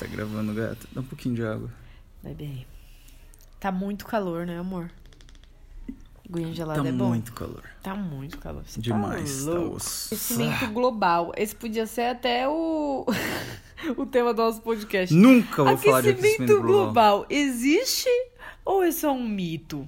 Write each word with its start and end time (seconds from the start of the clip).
Tá 0.00 0.06
gravando, 0.06 0.54
gata? 0.54 0.88
Dá 0.92 1.02
um 1.02 1.04
pouquinho 1.04 1.34
de 1.34 1.44
água. 1.44 1.70
Bebe 2.22 2.44
aí. 2.44 2.66
Tá 3.60 3.70
muito 3.70 4.06
calor, 4.06 4.46
né, 4.46 4.58
amor? 4.58 4.90
Aguinha 6.26 6.54
gelada 6.54 6.82
tá 6.82 6.88
é 6.88 6.92
bom. 6.92 7.08
muito 7.08 7.32
calor. 7.34 7.62
Tá 7.82 7.94
muito 7.94 8.38
calor. 8.38 8.62
Você 8.64 8.80
Demais, 8.80 9.44
Tá 9.44 9.50
tá 9.52 9.58
louco. 9.58 9.76
osso. 9.76 10.14
Aquecimento 10.14 10.66
global. 10.72 11.32
Esse 11.36 11.54
podia 11.54 11.86
ser 11.86 12.06
até 12.06 12.48
o 12.48 13.04
o 13.98 14.06
tema 14.06 14.32
do 14.32 14.40
nosso 14.40 14.62
podcast. 14.62 15.14
Nunca 15.14 15.62
vou 15.64 15.76
falar 15.76 16.00
de 16.00 16.10
aquecimento 16.10 16.34
aquecimento 16.44 16.62
global. 16.62 16.84
global 17.18 17.26
existe 17.28 18.08
ou 18.64 18.82
é 18.82 18.90
só 18.92 19.12
um 19.12 19.28
mito? 19.28 19.86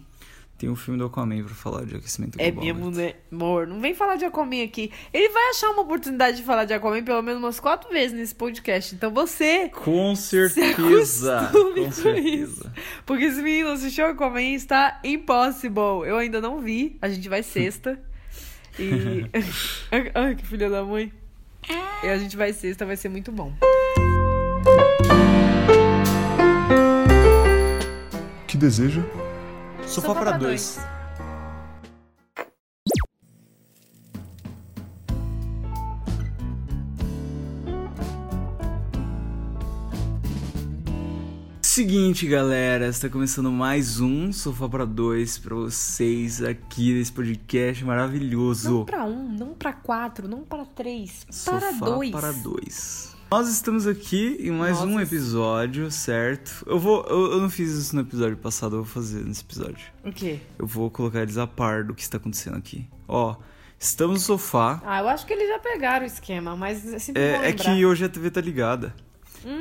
Tem 0.62 0.70
um 0.70 0.76
filme 0.76 0.96
do 0.96 1.06
Aquaman 1.06 1.42
pra 1.42 1.52
falar 1.56 1.84
de 1.84 1.96
aquecimento 1.96 2.36
É 2.38 2.48
global. 2.52 2.72
mesmo, 2.72 2.90
gata. 2.92 3.02
né? 3.02 3.14
Amor, 3.32 3.66
não 3.66 3.80
vem 3.80 3.95
falar 3.95 4.14
de 4.14 4.24
Aquaman 4.24 4.62
aqui. 4.62 4.92
Ele 5.12 5.28
vai 5.30 5.50
achar 5.50 5.70
uma 5.70 5.82
oportunidade 5.82 6.36
de 6.36 6.45
falar 6.45 6.64
de 6.66 6.72
Aquaman 6.72 7.02
pelo 7.02 7.20
menos 7.20 7.42
umas 7.42 7.58
quatro 7.58 7.90
vezes 7.90 8.16
nesse 8.16 8.32
podcast. 8.32 8.95
Então 8.95 9.10
você 9.12 9.68
Com 9.70 10.14
certeza. 10.14 11.48
Com 11.51 11.74
com 11.84 11.90
certeza. 11.90 12.73
Porque 13.04 13.24
esse 13.24 13.42
menino 13.42 13.70
assistiu 13.73 14.06
Aquaman 14.06 14.40
está 14.54 15.01
impossible. 15.02 16.06
Eu 16.06 16.16
ainda 16.16 16.40
não 16.40 16.60
vi. 16.60 16.96
A 17.02 17.09
gente 17.09 17.29
vai 17.29 17.42
sexta. 17.42 17.98
E. 18.79 19.26
Ai, 20.15 20.37
que 20.37 20.46
filha 20.46 20.70
da 20.70 20.84
mãe. 20.84 21.12
E 22.04 22.06
a 22.06 22.16
gente 22.16 22.37
vai 22.37 22.52
sexta, 22.52 22.87
vai 22.87 22.96
ser 22.96 23.09
muito 23.09 23.32
bom. 23.32 23.52
Que 28.46 28.56
deseja? 28.56 29.02
Sofá 29.92 30.14
pra 30.14 30.38
dois. 30.38 30.78
Seguinte, 41.60 42.27
galera, 42.27 42.87
está 42.87 43.09
começando 43.09 43.51
mais 43.51 44.01
um 44.01 44.32
Sofá 44.32 44.68
para 44.68 44.85
dois 44.85 45.38
para 45.38 45.54
vocês 45.54 46.43
aqui 46.43 46.95
nesse 46.95 47.13
podcast 47.13 47.82
Não 47.82 47.88
maravilhoso. 47.88 48.85
pra 48.85 49.04
um, 49.04 49.29
não 49.29 49.54
pra 49.54 49.73
quatro, 49.73 50.26
não 50.29 50.43
para 50.43 50.65
três. 50.65 51.26
Sofá 51.30 51.59
para 51.59 51.73
dois. 51.73 52.10
para 52.10 52.32
dois. 52.32 53.12
Nós 53.33 53.49
estamos 53.49 53.87
aqui 53.87 54.37
em 54.41 54.51
mais 54.51 54.83
um 54.83 54.91
Nós. 54.97 55.11
episódio, 55.11 55.91
certo? 55.91 56.63
Eu 56.66 56.79
vou, 56.79 57.02
eu, 57.09 57.33
eu 57.33 57.41
não 57.41 57.49
fiz 57.49 57.71
isso 57.71 57.97
no 57.97 58.02
episódio 58.02 58.37
passado, 58.37 58.77
eu 58.77 58.85
vou 58.85 58.93
fazer 58.93 59.25
nesse 59.25 59.41
episódio. 59.41 59.87
O 60.05 60.13
quê? 60.13 60.38
Eu 60.59 60.66
vou 60.66 60.91
colocar 60.91 61.23
eles 61.23 61.38
a 61.38 61.47
par 61.47 61.83
do 61.83 61.95
que 61.95 62.03
está 62.03 62.19
acontecendo 62.19 62.59
aqui. 62.59 62.87
Ó, 63.09 63.35
estamos 63.80 64.16
no 64.16 64.21
sofá. 64.21 64.83
Ah, 64.84 65.00
eu 65.00 65.09
acho 65.09 65.25
que 65.25 65.33
eles 65.33 65.49
já 65.49 65.59
pegaram 65.59 66.05
o 66.05 66.06
esquema, 66.06 66.55
mas 66.55 66.87
é 66.93 66.99
sempre 66.99 67.22
É, 67.22 67.49
é 67.49 67.53
que 67.55 67.87
hoje 67.87 68.05
a 68.05 68.09
TV 68.10 68.31
tá 68.31 68.43
ligada. 68.43 68.94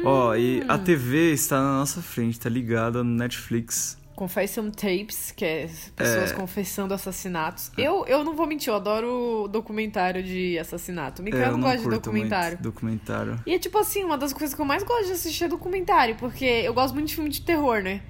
Ó, 0.04 0.36
e 0.36 0.66
a 0.68 0.78
TV 0.78 1.32
está 1.32 1.62
na 1.62 1.78
nossa 1.80 2.02
frente, 2.02 2.42
tá 2.42 2.50
ligada 2.50 3.02
no 3.02 3.16
Netflix. 3.16 3.98
Confession 4.26 4.70
Tapes, 4.70 5.34
que 5.36 5.44
é 5.44 5.70
pessoas 5.96 6.32
confessando 6.32 6.94
assassinatos. 6.94 7.72
Eu, 7.76 8.06
eu 8.06 8.24
não 8.24 8.36
vou 8.36 8.46
mentir, 8.46 8.70
eu 8.70 8.76
adoro 8.76 9.48
documentário 9.52 10.22
de 10.22 10.60
assassinato. 10.60 11.24
Mikael 11.24 11.44
É, 11.44 11.48
eu 11.48 11.52
não 11.54 11.62
gosta 11.62 11.80
de 11.80 11.90
documentário. 11.90 12.58
documentário. 12.60 13.40
E 13.48 13.56
é 13.56 13.58
tipo 13.58 13.80
assim, 13.80 14.04
uma 14.04 14.20
das 14.20 14.32
coisas 14.32 14.54
que 14.54 14.62
eu 14.62 14.66
mais 14.66 14.84
gosto 14.84 15.08
de 15.08 15.14
assistir 15.14 15.46
é 15.46 15.48
documentário, 15.48 16.16
porque 16.18 16.46
eu 16.46 16.72
gosto 16.72 16.94
muito 16.94 17.08
de 17.08 17.16
filme 17.16 17.32
de 17.32 17.42
terror, 17.42 17.82
né? 17.82 18.02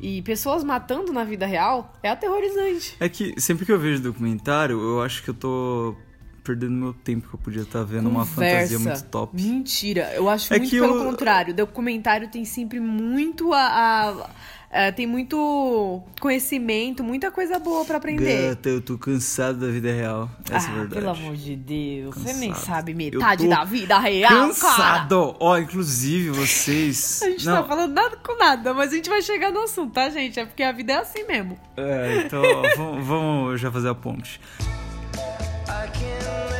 E 0.00 0.22
pessoas 0.22 0.64
matando 0.64 1.12
na 1.12 1.22
vida 1.22 1.46
real 1.46 1.92
é 2.02 2.08
aterrorizante. 2.10 2.96
É 2.98 3.08
que 3.08 3.40
sempre 3.40 3.64
que 3.64 3.70
eu 3.70 3.78
vejo 3.78 4.02
documentário, 4.02 4.76
eu 4.80 5.00
acho 5.00 5.22
que 5.22 5.30
eu 5.30 5.34
tô 5.34 5.94
perdendo 6.42 6.72
meu 6.72 6.92
tempo 6.94 7.28
que 7.28 7.34
eu 7.34 7.38
podia 7.38 7.62
estar 7.62 7.84
vendo 7.84 8.08
uma 8.08 8.26
fantasia 8.26 8.76
muito 8.76 9.04
top. 9.04 9.40
Mentira, 9.40 10.10
eu 10.16 10.28
acho 10.28 10.52
É 10.52 10.58
muito 10.58 10.70
que 10.70 10.80
pelo 10.80 10.96
eu- 10.96 11.04
contrário. 11.04 11.54
Documentário 11.54 12.28
tem 12.28 12.44
sempre 12.44 12.80
muito 12.80 13.52
a. 13.52 13.60
a- 13.60 14.30
a- 14.70 14.92
tem 14.92 15.06
muito 15.06 16.02
conhecimento, 16.20 17.02
muita 17.02 17.30
coisa 17.30 17.58
boa 17.58 17.84
pra 17.84 17.96
aprender. 17.96 18.50
Gata, 18.50 18.68
eu 18.68 18.80
tô 18.80 18.96
cansado 18.96 19.58
da 19.58 19.66
vida 19.66 19.92
real. 19.92 20.30
Essa 20.50 20.68
é 20.68 20.70
a 20.70 20.72
ah, 20.72 20.78
verdade. 20.78 20.94
pelo 20.94 21.10
amor 21.10 21.36
de 21.36 21.56
Deus. 21.56 22.14
Você 22.14 22.32
nem 22.34 22.50
Cansado. 22.50 22.66
sabe 22.66 22.94
metade 22.94 23.48
da 23.48 23.64
vida 23.64 23.98
real. 23.98 24.30
Cansado! 24.30 25.36
Ó, 25.40 25.58
inclusive 25.58 26.30
vocês. 26.30 27.20
A 27.24 27.30
gente 27.30 27.46
Não, 27.46 27.62
tá 27.62 27.68
falando 27.68 27.92
nada 27.92 28.16
com 28.16 28.36
nada, 28.36 28.72
mas 28.72 28.92
a 28.92 28.96
gente 28.96 29.08
vai 29.08 29.22
chegar 29.22 29.50
no 29.52 29.62
assunto, 29.62 29.92
tá, 29.92 30.08
gente? 30.08 30.38
É 30.38 30.46
porque 30.46 30.62
a 30.62 30.72
vida 30.72 30.92
é 30.92 30.96
assim 30.96 31.24
mesmo. 31.24 31.58
É, 31.76 32.22
então 32.24 32.42
ó, 32.42 32.76
vamos, 32.76 33.06
vamos 33.06 33.60
já 33.60 33.70
fazer 33.70 33.88
a 33.88 33.94
ponte. 33.94 34.40
Gama 36.00 36.59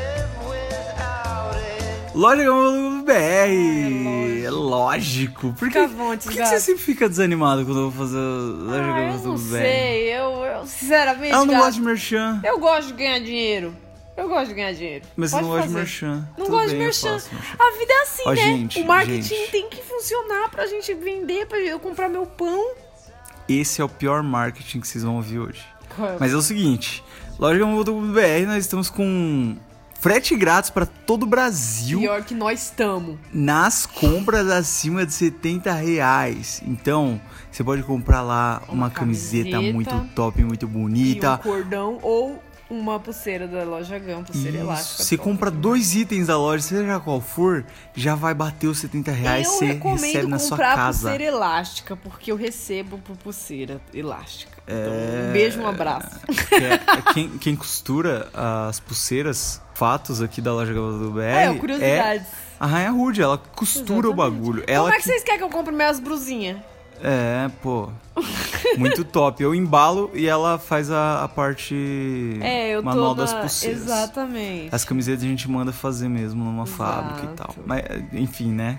BR, 3.02 4.44
é 4.44 4.50
lógico. 4.50 5.54
Por 5.58 5.70
que, 5.70 5.86
vontade, 5.86 6.24
por 6.24 6.32
que, 6.34 6.44
você 6.44 6.60
sempre 6.60 6.82
fica 6.82 7.08
desanimado 7.08 7.64
quando 7.64 7.78
eu 7.80 7.90
vou 7.90 8.06
fazer 8.06 8.18
Loja 8.18 8.82
Ah, 8.82 8.86
Gama 8.86 9.14
eu 9.14 9.18
não 9.22 9.34
BR? 9.36 9.38
sei, 9.48 10.12
eu, 10.12 10.30
eu 10.44 10.66
sinceramente. 10.66 11.32
Ela 11.32 11.46
não 11.46 11.54
gato, 11.54 11.64
gosta 11.64 11.80
de 11.80 11.86
merchan, 11.86 12.40
Eu 12.44 12.58
gosto 12.58 12.88
de 12.88 12.92
ganhar 12.92 13.18
dinheiro. 13.20 13.74
Eu 14.16 14.28
gosto 14.28 14.48
de 14.48 14.54
ganhar 14.54 14.72
dinheiro. 14.74 15.04
mas 15.16 15.30
você 15.30 15.36
Pode 15.36 15.48
não 15.48 15.54
gosta 15.54 15.68
de 15.68 15.74
merchan. 15.74 16.28
Não 16.36 16.44
Tudo 16.44 16.50
gosto 16.50 16.64
de 16.64 16.70
bem, 16.72 16.78
eu 16.80 16.84
merchan. 16.84 17.10
merchan. 17.12 17.36
A 17.58 17.78
vida 17.78 17.92
é 17.92 18.02
assim, 18.02 18.22
Ó, 18.26 18.30
né? 18.32 18.36
gente, 18.36 18.80
o 18.80 18.84
marketing 18.84 19.22
gente. 19.22 19.50
tem 19.50 19.68
que 19.70 19.82
funcionar 19.82 20.50
pra 20.50 20.66
gente 20.66 20.92
vender, 20.92 21.46
pra 21.46 21.58
eu 21.58 21.80
comprar 21.80 22.10
meu 22.10 22.26
pão. 22.26 22.72
Esse 23.48 23.80
é 23.80 23.84
o 23.84 23.88
pior 23.88 24.22
marketing 24.22 24.80
que 24.80 24.86
vocês 24.88 25.02
vão 25.02 25.16
ouvir 25.16 25.38
hoje. 25.38 25.64
É? 25.98 26.16
Mas 26.20 26.34
é 26.34 26.36
o 26.36 26.42
seguinte, 26.42 27.02
Gama 27.38 27.82
BR, 27.82 28.46
nós 28.46 28.58
estamos 28.58 28.90
com 28.90 29.56
frete 30.00 30.34
grátis 30.36 30.70
para 30.70 30.86
todo 30.86 31.24
o 31.24 31.26
Brasil. 31.26 32.00
Pior 32.00 32.22
que 32.24 32.34
nós 32.34 32.62
estamos. 32.64 33.16
nas 33.32 33.86
compras 33.86 34.48
acima 34.48 35.04
de 35.06 35.12
70 35.12 35.72
reais. 35.72 36.62
Então, 36.66 37.20
você 37.50 37.62
pode 37.62 37.82
comprar 37.82 38.22
lá 38.22 38.62
uma, 38.68 38.86
Uma 38.86 38.90
camiseta, 38.90 39.50
camiseta 39.50 39.72
muito 39.74 40.14
top, 40.14 40.42
muito 40.44 40.62
E 40.64 40.66
um 40.66 40.68
bonita. 40.72 41.38
cordão 41.38 41.98
ou 42.02 42.42
uma 42.70 43.00
pulseira 43.00 43.48
da 43.48 43.64
loja 43.64 43.98
Gam, 43.98 44.22
pulseira 44.22 44.56
Isso, 44.58 44.64
elástica. 44.66 45.02
você 45.02 45.16
compra 45.18 45.50
dois 45.50 45.96
itens 45.96 46.28
da 46.28 46.38
loja, 46.38 46.62
seja 46.62 47.00
qual 47.00 47.20
for, 47.20 47.66
já 47.96 48.14
vai 48.14 48.32
bater 48.32 48.68
os 48.68 48.78
70 48.78 49.10
reais, 49.10 49.46
Eu 49.48 49.52
você 49.54 49.66
recebe 49.72 50.26
na 50.28 50.38
sua 50.38 50.50
comprar 50.50 50.76
casa. 50.76 51.00
pulseira 51.08 51.24
elástica, 51.24 51.96
porque 51.96 52.30
eu 52.30 52.36
recebo 52.36 52.98
por 52.98 53.16
pulseira 53.16 53.80
elástica. 53.92 54.62
Então, 54.62 54.76
É. 54.92 55.28
um 55.28 55.32
beijo, 55.32 55.60
um 55.60 55.66
abraço. 55.66 56.10
É- 56.52 56.74
é 56.74 57.12
quem, 57.12 57.28
quem 57.38 57.56
costura 57.56 58.28
as 58.32 58.78
pulseiras, 58.78 59.60
fatos 59.80 60.20
aqui 60.20 60.42
da 60.42 60.52
loja 60.52 60.74
do 60.74 61.10
BR, 61.12 61.20
É, 61.22 61.54
curiosidades. 61.54 62.26
a 62.60 62.66
Rainha 62.66 62.90
Rude, 62.90 63.22
ela 63.22 63.38
costura 63.38 64.08
o 64.08 64.12
Exatamente. 64.12 64.16
bagulho. 64.16 64.60
Como 64.66 64.70
Ela 64.76 64.90
é 64.92 64.96
que 64.98 65.04
vocês 65.04 65.24
querem 65.24 65.38
que 65.38 65.44
eu 65.44 65.48
compre 65.48 65.74
minhas 65.74 65.98
brusinhas? 65.98 66.58
É, 67.02 67.50
pô. 67.62 67.88
Muito 68.76 69.02
top. 69.04 69.42
Eu 69.42 69.54
embalo 69.54 70.10
e 70.12 70.26
ela 70.28 70.58
faz 70.58 70.90
a, 70.90 71.24
a 71.24 71.28
parte 71.28 71.74
É, 72.42 72.72
eu 72.76 72.82
manual 72.82 73.14
na... 73.14 73.22
das 73.22 73.32
pulseiras. 73.32 73.80
Exatamente. 73.84 74.68
As 74.70 74.84
camisetas 74.84 75.24
a 75.24 75.26
gente 75.26 75.50
manda 75.50 75.72
fazer 75.72 76.10
mesmo 76.10 76.44
numa 76.44 76.64
Exato. 76.64 76.76
fábrica 76.76 77.32
e 77.32 77.36
tal. 77.36 77.54
Mas, 77.64 77.82
enfim, 78.12 78.52
né? 78.52 78.76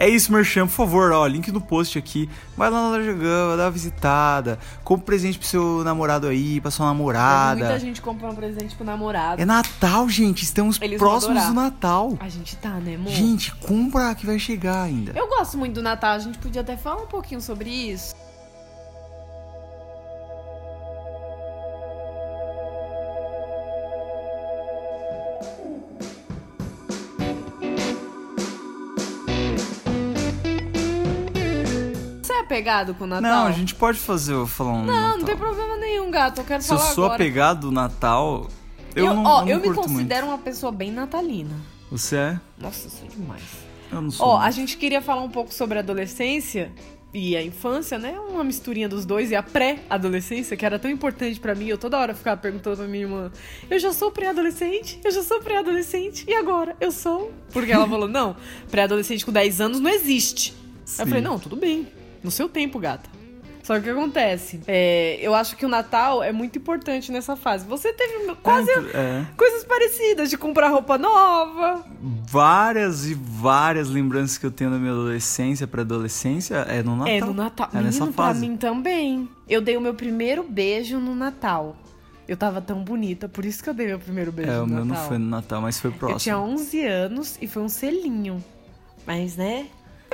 É 0.00 0.08
isso, 0.08 0.32
Merchan, 0.32 0.66
por 0.66 0.72
favor, 0.72 1.12
ó, 1.12 1.26
link 1.26 1.52
no 1.52 1.60
post 1.60 1.98
aqui. 1.98 2.26
Vai 2.56 2.70
lá 2.70 2.84
na 2.84 2.88
loja 2.88 3.12
Gama, 3.12 3.54
dá 3.54 3.64
uma 3.64 3.70
visitada. 3.70 4.58
Compre 4.82 5.04
presente 5.04 5.38
pro 5.38 5.46
seu 5.46 5.84
namorado 5.84 6.26
aí, 6.26 6.58
pra 6.58 6.70
sua 6.70 6.86
namorada. 6.86 7.60
Muita 7.60 7.78
gente 7.78 8.00
compra 8.00 8.30
um 8.30 8.34
presente 8.34 8.74
pro 8.74 8.82
namorado. 8.86 9.42
É 9.42 9.44
Natal, 9.44 10.08
gente. 10.08 10.42
Estamos 10.42 10.80
Eles 10.80 10.98
próximos 10.98 11.44
do. 11.44 11.52
Natal. 11.52 12.16
A 12.18 12.30
gente 12.30 12.56
tá, 12.56 12.70
né, 12.80 12.94
amor? 12.94 13.12
Gente, 13.12 13.54
compra 13.56 14.14
que 14.14 14.24
vai 14.24 14.38
chegar 14.38 14.84
ainda. 14.84 15.12
Eu 15.14 15.28
gosto 15.28 15.58
muito 15.58 15.74
do 15.74 15.82
Natal, 15.82 16.12
a 16.12 16.18
gente 16.18 16.38
podia 16.38 16.62
até 16.62 16.78
falar 16.78 17.02
um 17.02 17.06
pouquinho 17.06 17.42
sobre 17.42 17.68
isso. 17.68 18.14
Apegado 32.50 32.94
com 32.94 33.04
o 33.04 33.06
Natal? 33.06 33.22
Não, 33.30 33.46
a 33.46 33.52
gente 33.52 33.74
pode 33.76 33.98
fazer, 33.98 34.32
eu 34.32 34.46
falar 34.46 34.72
um 34.72 34.84
Não, 34.84 34.94
Natal. 34.94 35.18
não 35.18 35.24
tem 35.24 35.36
problema 35.36 35.76
nenhum, 35.76 36.10
gato. 36.10 36.40
Eu 36.40 36.44
quero 36.44 36.62
Se 36.62 36.72
eu 36.72 36.78
falar 36.78 36.90
sou 36.94 37.04
agora. 37.04 37.22
apegado 37.22 37.60
do 37.60 37.70
Natal, 37.72 38.48
eu, 38.94 39.06
Eu, 39.06 39.14
não, 39.14 39.24
ó, 39.24 39.40
eu 39.42 39.58
não 39.58 39.64
eu 39.64 39.70
me 39.70 39.74
considero 39.74 40.26
uma 40.26 40.38
pessoa 40.38 40.72
bem 40.72 40.90
natalina. 40.90 41.50
muito. 41.50 41.80
Você 41.90 42.16
é? 42.16 42.40
Nossa, 42.58 42.86
eu 42.86 42.90
sou 42.90 43.08
demais. 43.08 43.42
Eu 43.90 44.02
não 44.02 44.10
sou. 44.10 44.26
Ó, 44.26 44.32
muito. 44.32 44.46
a 44.46 44.50
gente 44.50 44.76
queria 44.76 45.00
falar 45.00 45.22
um 45.22 45.30
pouco 45.30 45.52
sobre 45.54 45.78
a 45.78 45.80
adolescência 45.80 46.70
e 47.12 47.36
a 47.36 47.42
infância, 47.42 47.98
né? 47.98 48.16
Uma 48.28 48.44
misturinha 48.44 48.88
dos 48.88 49.04
dois 49.04 49.30
e 49.32 49.36
a 49.36 49.42
pré-adolescência, 49.42 50.56
que 50.56 50.64
era 50.64 50.78
tão 50.78 50.88
importante 50.90 51.40
pra 51.40 51.54
mim. 51.54 51.66
Eu 51.66 51.78
toda 51.78 51.98
hora 51.98 52.14
ficava 52.14 52.40
perguntando 52.40 52.76
pra 52.78 52.86
minha 52.86 53.02
irmã: 53.04 53.32
Eu 53.68 53.78
já 53.78 53.92
sou 53.92 54.10
pré-adolescente? 54.12 55.00
Eu 55.04 55.10
já 55.10 55.22
sou 55.22 55.40
pré-adolescente? 55.40 56.24
E 56.28 56.34
agora? 56.34 56.76
Eu 56.80 56.92
sou? 56.92 57.32
Porque 57.52 57.72
ela 57.72 57.88
falou: 57.88 58.08
Não, 58.08 58.36
pré-adolescente 58.70 59.24
com 59.26 59.32
10 59.32 59.60
anos 59.60 59.80
não 59.80 59.90
existe. 59.90 60.54
Sim. 60.84 61.02
eu 61.02 61.06
falei: 61.08 61.22
Não, 61.22 61.38
tudo 61.38 61.56
bem. 61.56 61.88
No 62.22 62.30
seu 62.30 62.48
tempo, 62.48 62.78
gata. 62.78 63.08
Só 63.62 63.74
que 63.74 63.80
o 63.80 63.82
que 63.84 63.90
acontece? 63.90 64.60
É, 64.66 65.18
eu 65.20 65.34
acho 65.34 65.54
que 65.56 65.64
o 65.64 65.68
Natal 65.68 66.22
é 66.22 66.32
muito 66.32 66.58
importante 66.58 67.12
nessa 67.12 67.36
fase. 67.36 67.64
Você 67.66 67.92
teve 67.92 68.34
quase 68.42 68.70
É. 68.70 69.24
coisas 69.36 69.64
parecidas, 69.64 70.28
de 70.30 70.36
comprar 70.38 70.68
roupa 70.70 70.96
nova. 70.98 71.84
Várias 72.26 73.06
e 73.06 73.14
várias 73.14 73.88
lembranças 73.90 74.38
que 74.38 74.46
eu 74.46 74.50
tenho 74.50 74.70
da 74.70 74.78
minha 74.78 74.92
adolescência 74.92 75.66
pra 75.66 75.82
adolescência 75.82 76.56
é 76.68 76.82
no 76.82 76.96
Natal. 76.96 77.12
É, 77.14 77.20
no 77.20 77.34
Natal. 77.34 77.68
É 77.72 77.80
nessa 77.80 77.98
Menino, 78.00 78.12
pra 78.14 78.24
fase. 78.26 78.40
mim 78.40 78.56
também. 78.56 79.28
Eu 79.48 79.60
dei 79.60 79.76
o 79.76 79.80
meu 79.80 79.94
primeiro 79.94 80.42
beijo 80.42 80.98
no 80.98 81.14
Natal. 81.14 81.76
Eu 82.26 82.36
tava 82.36 82.60
tão 82.60 82.82
bonita, 82.82 83.28
por 83.28 83.44
isso 83.44 83.62
que 83.62 83.68
eu 83.68 83.74
dei 83.74 83.88
meu 83.88 83.98
primeiro 83.98 84.32
beijo 84.32 84.50
É, 84.50 84.56
no 84.56 84.64
o 84.64 84.66
meu 84.66 84.84
Natal. 84.84 85.02
não 85.02 85.08
foi 85.08 85.18
no 85.18 85.26
Natal, 85.26 85.60
mas 85.60 85.78
foi 85.78 85.90
próximo. 85.90 86.16
Eu 86.16 86.20
tinha 86.20 86.38
11 86.38 86.84
anos 86.86 87.38
e 87.42 87.46
foi 87.46 87.62
um 87.62 87.68
selinho. 87.68 88.42
Mas, 89.06 89.36
né? 89.36 89.66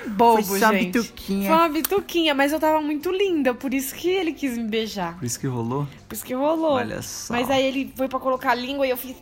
Bobo, 0.08 0.42
Foi 0.42 0.58
só 0.60 0.66
uma 0.66 0.74
gente. 0.78 0.92
bituquinha. 0.92 1.48
Foi 1.48 1.56
uma 1.56 1.68
bituquinha, 1.68 2.34
mas 2.34 2.52
eu 2.52 2.60
tava 2.60 2.80
muito 2.80 3.10
linda, 3.10 3.54
por 3.54 3.72
isso 3.72 3.94
que 3.94 4.08
ele 4.08 4.32
quis 4.32 4.56
me 4.56 4.64
beijar. 4.68 5.16
Por 5.18 5.24
isso 5.24 5.40
que 5.40 5.46
rolou? 5.46 5.86
Por 6.08 6.14
isso 6.14 6.24
que 6.24 6.34
rolou. 6.34 6.72
Olha 6.72 7.02
só. 7.02 7.32
Mas 7.34 7.50
aí 7.50 7.64
ele 7.64 7.92
foi 7.96 8.08
pra 8.08 8.18
colocar 8.18 8.50
a 8.50 8.54
língua 8.54 8.86
e 8.86 8.90
eu 8.90 8.96
fiz. 8.96 9.16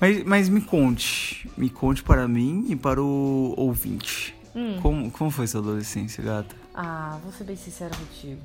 Mas, 0.00 0.24
mas 0.24 0.48
me 0.48 0.60
conte. 0.60 1.48
Me 1.56 1.68
conte 1.70 2.02
para 2.02 2.26
mim 2.26 2.66
e 2.68 2.76
para 2.76 3.00
o 3.00 3.54
ouvinte. 3.56 4.34
Hum. 4.54 4.78
Como, 4.82 5.10
como 5.10 5.30
foi 5.30 5.46
sua 5.46 5.60
adolescência, 5.60 6.22
gata? 6.24 6.54
Ah, 6.74 7.18
vou 7.22 7.32
ser 7.32 7.44
bem 7.44 7.56
sincera 7.56 7.90
contigo. 7.94 8.40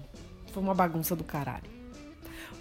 Foi 0.54 0.62
uma 0.62 0.74
bagunça 0.76 1.16
do 1.16 1.24
caralho. 1.24 1.77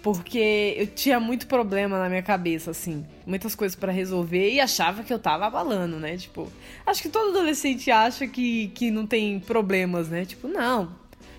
Porque 0.01 0.75
eu 0.77 0.87
tinha 0.87 1.19
muito 1.19 1.47
problema 1.47 1.99
na 1.99 2.07
minha 2.07 2.23
cabeça, 2.23 2.71
assim. 2.71 3.05
Muitas 3.25 3.55
coisas 3.55 3.75
pra 3.75 3.91
resolver 3.91 4.51
e 4.51 4.59
achava 4.59 5.03
que 5.03 5.13
eu 5.13 5.19
tava 5.19 5.45
abalando, 5.45 5.97
né? 5.97 6.15
Tipo, 6.17 6.51
acho 6.85 7.01
que 7.01 7.09
todo 7.09 7.31
adolescente 7.31 7.91
acha 7.91 8.27
que, 8.27 8.69
que 8.69 8.91
não 8.91 9.05
tem 9.05 9.39
problemas, 9.39 10.09
né? 10.09 10.25
Tipo, 10.25 10.47
não, 10.47 10.95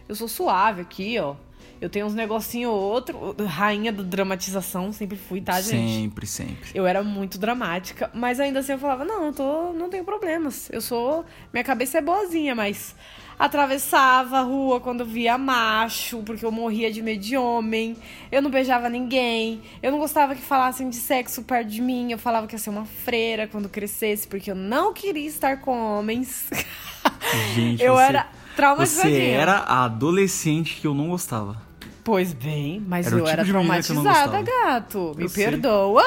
eu 0.08 0.14
sou 0.14 0.28
suave 0.28 0.82
aqui, 0.82 1.18
ó. 1.18 1.36
Eu 1.80 1.88
tenho 1.88 2.06
uns 2.06 2.14
negocinho 2.14 2.70
ou 2.70 2.80
outro. 2.80 3.36
Rainha 3.46 3.92
da 3.92 4.02
dramatização, 4.02 4.92
sempre 4.92 5.16
fui, 5.16 5.40
tá, 5.40 5.60
gente? 5.60 5.92
Sempre, 5.92 6.26
sempre. 6.26 6.70
Eu 6.74 6.86
era 6.86 7.02
muito 7.04 7.38
dramática, 7.38 8.10
mas 8.12 8.40
ainda 8.40 8.58
assim 8.60 8.72
eu 8.72 8.78
falava, 8.78 9.04
não, 9.04 9.26
eu 9.26 9.32
tô, 9.32 9.72
não 9.72 9.88
tenho 9.88 10.04
problemas. 10.04 10.68
Eu 10.72 10.80
sou. 10.80 11.24
Minha 11.52 11.62
cabeça 11.62 11.98
é 11.98 12.00
boazinha, 12.00 12.54
mas 12.54 12.96
atravessava 13.38 14.38
a 14.38 14.42
rua 14.42 14.80
quando 14.80 15.04
via 15.04 15.38
macho, 15.38 16.22
porque 16.24 16.44
eu 16.44 16.50
morria 16.50 16.90
de 16.92 17.00
medo 17.02 17.20
de 17.22 17.36
homem. 17.36 17.96
Eu 18.32 18.42
não 18.42 18.50
beijava 18.50 18.88
ninguém. 18.88 19.62
Eu 19.82 19.92
não 19.92 19.98
gostava 19.98 20.34
que 20.34 20.42
falassem 20.42 20.88
de 20.90 20.96
sexo 20.96 21.42
perto 21.42 21.68
de 21.68 21.80
mim. 21.80 22.10
Eu 22.12 22.18
falava 22.18 22.46
que 22.46 22.54
ia 22.54 22.58
ser 22.58 22.70
uma 22.70 22.84
freira 22.84 23.46
quando 23.46 23.68
crescesse, 23.68 24.26
porque 24.26 24.50
eu 24.50 24.54
não 24.56 24.92
queria 24.92 25.26
estar 25.28 25.60
com 25.60 25.98
homens. 25.98 26.48
Gente, 27.54 27.82
eu 27.82 27.94
você, 27.94 28.02
era 28.02 28.22
você 28.22 28.54
traumatizadinha. 28.56 29.38
era 29.38 29.52
a 29.58 29.84
adolescente 29.84 30.80
que 30.80 30.86
eu 30.86 30.94
não 30.94 31.08
gostava. 31.08 31.60
Pois 32.02 32.32
bem, 32.32 32.82
mas 32.86 33.06
Era 33.06 33.16
eu 33.16 33.18
tipo 33.20 33.30
era 33.30 33.44
traumatizada, 33.44 34.42
gato. 34.42 35.12
Me 35.16 35.24
Eu 35.24 35.28
sei. 35.28 35.44
perdoa. 35.44 36.02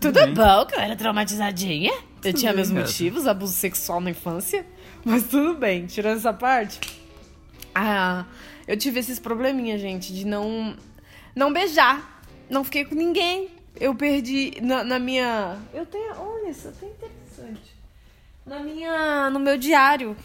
Tudo, 0.00 0.14
bem. 0.18 0.34
bom 0.34 0.66
que 0.66 0.74
eu 0.74 0.80
era 0.80 0.96
traumatizadinha? 0.96 1.92
eu 2.24 2.32
tinha 2.32 2.52
bem, 2.52 2.56
meus 2.56 2.70
motivos, 2.70 3.26
abuso 3.26 3.52
sexual 3.52 4.00
na 4.00 4.10
infância. 4.10 4.66
Mas 5.04 5.24
tudo 5.24 5.54
bem, 5.54 5.86
tirando 5.86 6.18
essa 6.18 6.32
parte. 6.32 6.80
Ah, 7.74 8.24
eu 8.66 8.76
tive 8.76 9.00
esses 9.00 9.18
probleminhas, 9.18 9.80
gente, 9.80 10.12
de 10.12 10.26
não 10.26 10.76
não 11.34 11.52
beijar. 11.52 12.22
Não 12.48 12.62
fiquei 12.62 12.84
com 12.84 12.94
ninguém. 12.94 13.48
Eu 13.80 13.94
perdi 13.94 14.60
na, 14.60 14.84
na 14.84 14.98
minha. 14.98 15.58
Eu 15.72 15.86
tenho. 15.86 16.14
Olha, 16.18 16.50
isso 16.50 16.68
é 16.68 16.86
interessante. 16.86 17.74
Na 18.44 18.60
minha. 18.60 19.30
No 19.30 19.38
meu 19.40 19.56
diário. 19.56 20.16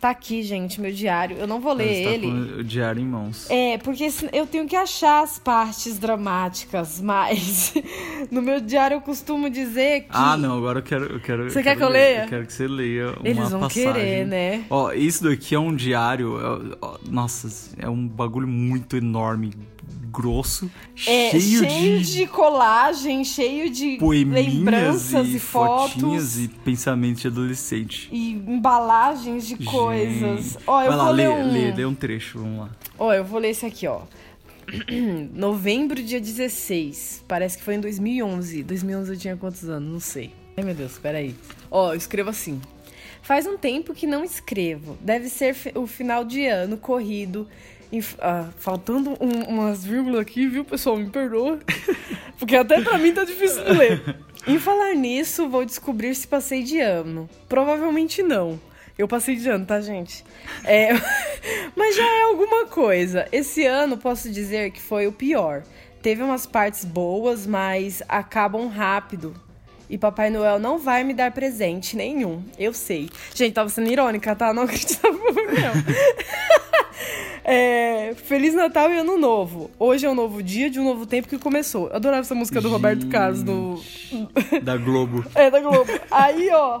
Tá 0.00 0.10
aqui, 0.10 0.42
gente, 0.42 0.78
meu 0.80 0.92
diário. 0.92 1.36
Eu 1.38 1.46
não 1.46 1.58
vou 1.60 1.72
ler 1.72 2.04
tá 2.04 2.10
ele. 2.10 2.26
com 2.26 2.60
o 2.60 2.64
diário 2.64 3.00
em 3.00 3.06
mãos. 3.06 3.48
É, 3.50 3.78
porque 3.78 4.06
eu 4.32 4.46
tenho 4.46 4.66
que 4.66 4.76
achar 4.76 5.22
as 5.22 5.38
partes 5.38 5.98
dramáticas, 5.98 7.00
mas 7.00 7.72
no 8.30 8.42
meu 8.42 8.60
diário 8.60 8.96
eu 8.96 9.00
costumo 9.00 9.48
dizer 9.48 10.02
que. 10.02 10.08
Ah, 10.10 10.36
não, 10.36 10.58
agora 10.58 10.80
eu 10.80 10.82
quero. 10.82 11.04
Eu 11.06 11.20
quero 11.20 11.50
Você 11.50 11.58
eu 11.58 11.62
quer 11.62 11.70
quero 11.70 11.78
que 11.78 11.84
eu 11.84 11.88
ler. 11.88 11.98
leia? 11.98 12.22
Eu 12.24 12.28
quero 12.28 12.46
que 12.46 12.52
você 12.52 12.68
leia 12.68 13.06
uma 13.18 13.28
Eles 13.28 13.50
vão 13.50 13.60
passagem. 13.60 13.92
querer, 13.92 14.26
né? 14.26 14.64
Ó, 14.68 14.92
isso 14.92 15.24
daqui 15.24 15.54
é 15.54 15.58
um 15.58 15.74
diário. 15.74 16.36
é- 16.38 16.76
nossa, 17.10 17.48
é 17.78 17.88
um 17.88 18.06
bagulho 18.06 18.46
muito 18.46 18.96
enorme, 18.96 19.52
grosso, 20.16 20.70
É, 21.06 21.30
cheio, 21.30 21.58
cheio 21.68 22.00
de, 22.00 22.12
de 22.14 22.26
colagem, 22.26 23.22
cheio 23.24 23.68
de 23.70 23.98
lembranças 24.00 25.28
e, 25.28 25.38
fotinhas 25.38 26.22
fotos. 26.32 26.38
e 26.38 26.48
pensamentos 26.48 27.20
de 27.22 27.28
adolescente. 27.28 28.08
E 28.10 28.30
embalagens 28.32 29.46
de 29.46 29.56
coisas. 29.64 30.44
Gente. 30.52 30.58
Ó, 30.66 30.80
eu 30.82 30.88
Vai 30.88 30.96
vou 30.96 31.06
lá, 31.06 31.10
ler 31.10 31.28
lê, 31.28 31.34
um. 31.34 31.52
lê, 31.52 31.72
lê 31.72 31.84
um 31.84 31.94
trecho, 31.94 32.38
vamos 32.38 32.60
lá. 32.60 32.70
Ó, 32.98 33.12
eu 33.12 33.24
vou 33.24 33.38
ler 33.38 33.50
esse 33.50 33.66
aqui, 33.66 33.86
ó. 33.86 34.00
Novembro, 35.34 36.02
dia 36.02 36.20
16. 36.20 37.24
Parece 37.28 37.58
que 37.58 37.62
foi 37.64 37.74
em 37.74 37.80
2011. 37.80 38.62
2011 38.62 39.12
eu 39.12 39.18
tinha 39.18 39.36
quantos 39.36 39.64
anos? 39.64 39.92
Não 39.92 40.00
sei. 40.00 40.32
Ai, 40.56 40.64
meu 40.64 40.74
Deus, 40.74 40.98
peraí. 40.98 41.34
Ó, 41.70 41.92
eu 41.92 41.96
escrevo 41.96 42.30
assim. 42.30 42.60
Faz 43.22 43.46
um 43.46 43.56
tempo 43.58 43.92
que 43.92 44.06
não 44.06 44.24
escrevo. 44.24 44.96
Deve 45.00 45.28
ser 45.28 45.54
o 45.74 45.86
final 45.86 46.24
de 46.24 46.46
ano 46.46 46.76
corrido. 46.76 47.46
Ah, 48.20 48.48
faltando 48.58 49.10
um- 49.20 49.44
umas 49.48 49.84
vírgulas 49.84 50.20
aqui, 50.20 50.46
viu, 50.46 50.64
pessoal? 50.64 50.96
Me 50.96 51.08
perdoa. 51.08 51.58
Porque 52.38 52.56
até 52.56 52.80
pra 52.80 52.98
mim 52.98 53.12
tá 53.12 53.24
difícil 53.24 53.64
de 53.64 53.72
ler. 53.72 54.16
Em 54.46 54.58
falar 54.60 54.94
nisso, 54.94 55.48
vou 55.48 55.64
descobrir 55.64 56.14
se 56.14 56.26
passei 56.28 56.62
de 56.62 56.78
ano. 56.78 57.28
Provavelmente 57.48 58.22
não. 58.22 58.60
Eu 58.96 59.08
passei 59.08 59.34
de 59.36 59.48
ano, 59.48 59.66
tá, 59.66 59.80
gente? 59.80 60.24
É, 60.64 60.90
mas 61.74 61.96
já 61.96 62.04
é 62.04 62.22
alguma 62.22 62.66
coisa. 62.66 63.26
Esse 63.32 63.66
ano 63.66 63.96
posso 63.98 64.30
dizer 64.30 64.70
que 64.70 64.80
foi 64.80 65.06
o 65.06 65.12
pior. 65.12 65.64
Teve 66.00 66.22
umas 66.22 66.46
partes 66.46 66.84
boas, 66.84 67.46
mas 67.46 68.02
acabam 68.08 68.68
rápido. 68.68 69.34
E 69.88 69.96
Papai 69.96 70.30
Noel 70.30 70.58
não 70.58 70.78
vai 70.78 71.04
me 71.04 71.14
dar 71.14 71.30
presente 71.30 71.96
nenhum. 71.96 72.42
Eu 72.58 72.72
sei. 72.72 73.08
Gente, 73.34 73.54
tava 73.54 73.68
sendo 73.68 73.90
irônica, 73.90 74.34
tá? 74.34 74.52
Não 74.52 74.64
acreditava 74.64 75.16
não. 75.16 75.26
É, 77.48 78.12
Feliz 78.24 78.54
Natal 78.54 78.90
e 78.90 78.98
Ano 78.98 79.16
Novo. 79.16 79.70
Hoje 79.78 80.04
é 80.04 80.10
um 80.10 80.16
novo 80.16 80.42
dia 80.42 80.68
de 80.68 80.80
um 80.80 80.84
novo 80.84 81.06
tempo 81.06 81.28
que 81.28 81.38
começou. 81.38 81.86
Eu 81.88 81.94
adorava 81.94 82.22
essa 82.22 82.34
música 82.34 82.60
do 82.60 82.68
Roberto 82.68 83.06
Carlos 83.06 83.44
no, 83.44 83.80
Da 84.64 84.76
Globo. 84.76 85.24
é, 85.32 85.48
da 85.48 85.60
Globo. 85.60 85.92
Aí, 86.10 86.50
ó. 86.50 86.80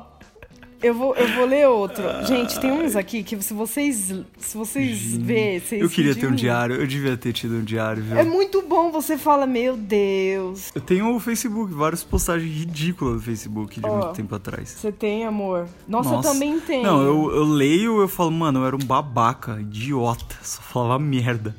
Eu 0.82 0.94
vou, 0.94 1.14
eu 1.14 1.34
vou 1.34 1.46
ler 1.46 1.66
outro. 1.68 2.02
Gente, 2.26 2.60
tem 2.60 2.70
uns 2.70 2.94
aqui 2.94 3.22
que 3.22 3.40
se 3.42 3.54
vocês, 3.54 4.14
se 4.38 4.56
vocês 4.56 5.16
verem, 5.16 5.62
Eu 5.72 5.88
queria 5.88 6.14
ter 6.14 6.26
um 6.26 6.34
diário, 6.34 6.76
eu 6.76 6.86
devia 6.86 7.16
ter 7.16 7.32
tido 7.32 7.56
um 7.56 7.64
diário, 7.64 8.02
viu? 8.02 8.16
É 8.16 8.24
muito 8.24 8.62
bom, 8.62 8.90
você 8.90 9.16
fala, 9.16 9.46
meu 9.46 9.76
Deus. 9.76 10.70
Eu 10.74 10.80
tenho 10.80 11.14
o 11.14 11.20
Facebook, 11.20 11.72
várias 11.72 12.04
postagens 12.04 12.54
ridículas 12.54 13.14
no 13.14 13.20
Facebook 13.20 13.80
de 13.80 13.86
Ó. 13.86 13.96
muito 13.96 14.12
tempo 14.12 14.34
atrás. 14.34 14.68
Você 14.68 14.92
tem, 14.92 15.24
amor? 15.24 15.66
Nossa, 15.88 16.14
eu 16.14 16.20
também 16.20 16.60
tenho. 16.60 16.82
Não, 16.82 17.02
eu, 17.02 17.34
eu 17.34 17.44
leio 17.44 18.00
eu 18.00 18.08
falo, 18.08 18.30
mano, 18.30 18.60
eu 18.60 18.66
era 18.66 18.76
um 18.76 18.80
babaca, 18.80 19.58
idiota, 19.60 20.36
só 20.42 20.60
falava 20.60 20.98
merda. 20.98 21.54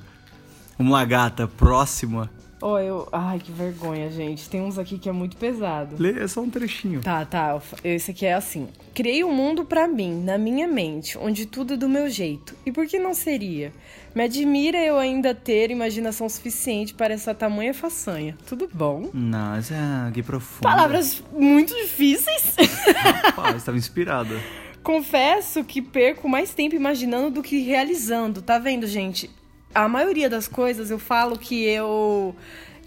Vamos 0.78 0.94
lá, 0.94 1.04
gata, 1.04 1.48
próxima. 1.48 2.30
Ó, 2.62 2.80
eu. 2.80 3.08
Ai, 3.12 3.40
que 3.40 3.52
vergonha, 3.52 4.10
gente. 4.10 4.50
Tem 4.50 4.62
uns 4.62 4.80
aqui 4.80 4.98
que 4.98 5.08
é 5.08 5.12
muito 5.12 5.38
pesado. 5.38 5.96
Lê, 6.00 6.24
é 6.24 6.28
só 6.28 6.42
um 6.42 6.50
trechinho. 6.50 7.02
Tá, 7.02 7.24
tá. 7.26 7.60
Esse 7.84 8.12
aqui 8.12 8.26
é 8.26 8.34
assim. 8.34 8.68
Criei 8.94 9.24
um 9.24 9.32
mundo 9.32 9.64
pra 9.64 9.88
mim, 9.88 10.24
na 10.24 10.38
minha 10.38 10.68
mente, 10.68 11.18
onde 11.18 11.46
tudo 11.46 11.76
é 11.76 11.78
do 11.78 11.88
meu 11.88 12.10
jeito. 12.10 12.56
E 12.66 12.72
por 12.72 12.88
que 12.88 12.98
não 12.98 13.14
seria? 13.14 13.72
Me 14.16 14.24
admira 14.24 14.80
eu 14.80 14.98
ainda 14.98 15.36
ter 15.36 15.70
imaginação 15.70 16.28
suficiente 16.28 16.96
para 16.96 17.14
essa 17.14 17.36
tamanha 17.36 17.74
façanha. 17.74 18.36
Tudo 18.48 18.68
bom? 18.74 19.12
Nossa, 19.14 19.76
que 20.14 20.24
profundo. 20.24 20.64
Palavras 20.64 21.24
muito 21.32 21.76
difíceis. 21.76 22.56
Rapaz, 23.24 23.64
tava 23.64 23.78
inspirada. 23.78 24.36
Confesso 24.82 25.64
que 25.64 25.82
perco 25.82 26.30
mais 26.30 26.54
tempo 26.54 26.74
imaginando 26.74 27.30
do 27.30 27.44
que 27.44 27.60
realizando. 27.60 28.42
Tá 28.42 28.58
vendo, 28.58 28.88
gente? 28.88 29.30
A 29.78 29.88
maioria 29.88 30.28
das 30.28 30.48
coisas 30.48 30.90
eu 30.90 30.98
falo 30.98 31.38
que 31.38 31.64
eu 31.66 32.36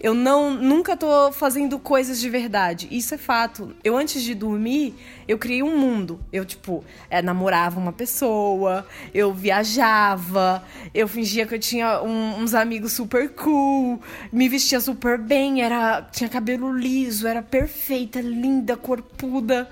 eu 0.03 0.13
não 0.15 0.55
nunca 0.55 0.97
tô 0.97 1.31
fazendo 1.31 1.79
coisas 1.79 2.19
de 2.19 2.27
verdade. 2.29 2.87
Isso 2.91 3.13
é 3.13 3.17
fato. 3.17 3.73
Eu 3.83 3.95
antes 3.95 4.21
de 4.23 4.33
dormir, 4.35 4.95
eu 5.27 5.37
criei 5.37 5.63
um 5.63 5.77
mundo. 5.77 6.19
Eu 6.33 6.43
tipo, 6.43 6.83
é, 7.09 7.21
namorava 7.21 7.79
uma 7.79 7.93
pessoa, 7.93 8.85
eu 9.13 9.31
viajava, 9.33 10.63
eu 10.93 11.07
fingia 11.07 11.45
que 11.45 11.55
eu 11.55 11.59
tinha 11.59 12.01
um- 12.01 12.39
uns 12.41 12.53
amigos 12.53 12.91
super 12.93 13.29
cool, 13.35 14.01
me 14.33 14.49
vestia 14.49 14.81
super 14.81 15.17
bem, 15.17 15.61
era 15.61 16.01
tinha 16.11 16.29
cabelo 16.29 16.75
liso, 16.75 17.25
era 17.25 17.41
perfeita, 17.41 18.19
linda, 18.19 18.75
corpuda. 18.75 19.69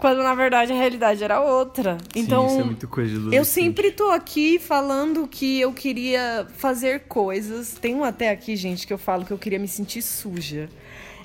Quando 0.00 0.22
na 0.22 0.34
verdade 0.34 0.72
a 0.72 0.74
realidade 0.74 1.22
era 1.22 1.40
outra. 1.42 1.98
Então, 2.16 2.48
Sim, 2.48 2.54
isso 2.54 2.60
é 2.60 2.64
muito 2.64 2.88
coisa 2.88 3.34
eu 3.34 3.44
sempre 3.44 3.90
tô 3.90 4.10
aqui 4.10 4.58
falando 4.58 5.28
que 5.28 5.60
eu 5.60 5.72
queria 5.72 6.46
fazer 6.56 7.00
coisas. 7.00 7.74
Tem 7.74 7.94
um 7.94 8.02
até 8.02 8.30
aqui, 8.30 8.56
gente, 8.56 8.86
que 8.86 8.92
eu 8.92 8.98
falo 8.98 9.24
que 9.24 9.30
eu 9.30 9.38
queria 9.38 9.58
me 9.58 9.68
sentir 9.68 10.00
suja. 10.00 10.68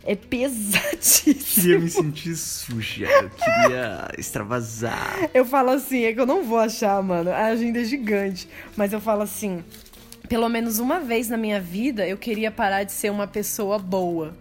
É 0.03 0.15
pesadíssimo. 0.15 1.35
Queria 1.35 1.79
me 1.79 1.89
sentir 1.89 2.35
suja, 2.35 3.05
eu 3.05 3.29
queria 3.29 4.11
extravasar. 4.19 5.29
Eu 5.33 5.45
falo 5.45 5.71
assim, 5.71 6.03
é 6.03 6.13
que 6.13 6.19
eu 6.19 6.25
não 6.27 6.43
vou 6.43 6.59
achar, 6.59 7.01
mano. 7.01 7.31
A 7.31 7.45
agenda 7.45 7.79
é 7.79 7.83
gigante. 7.83 8.47
Mas 8.75 8.93
eu 8.93 8.99
falo 9.01 9.23
assim. 9.23 9.63
pelo 10.29 10.47
menos 10.49 10.79
uma 10.79 10.99
vez 10.99 11.29
na 11.29 11.37
minha 11.37 11.59
vida, 11.59 12.07
eu 12.07 12.17
queria 12.17 12.51
parar 12.51 12.83
de 12.83 12.91
ser 12.91 13.09
uma 13.09 13.25
pessoa 13.25 13.79
boa 13.79 14.35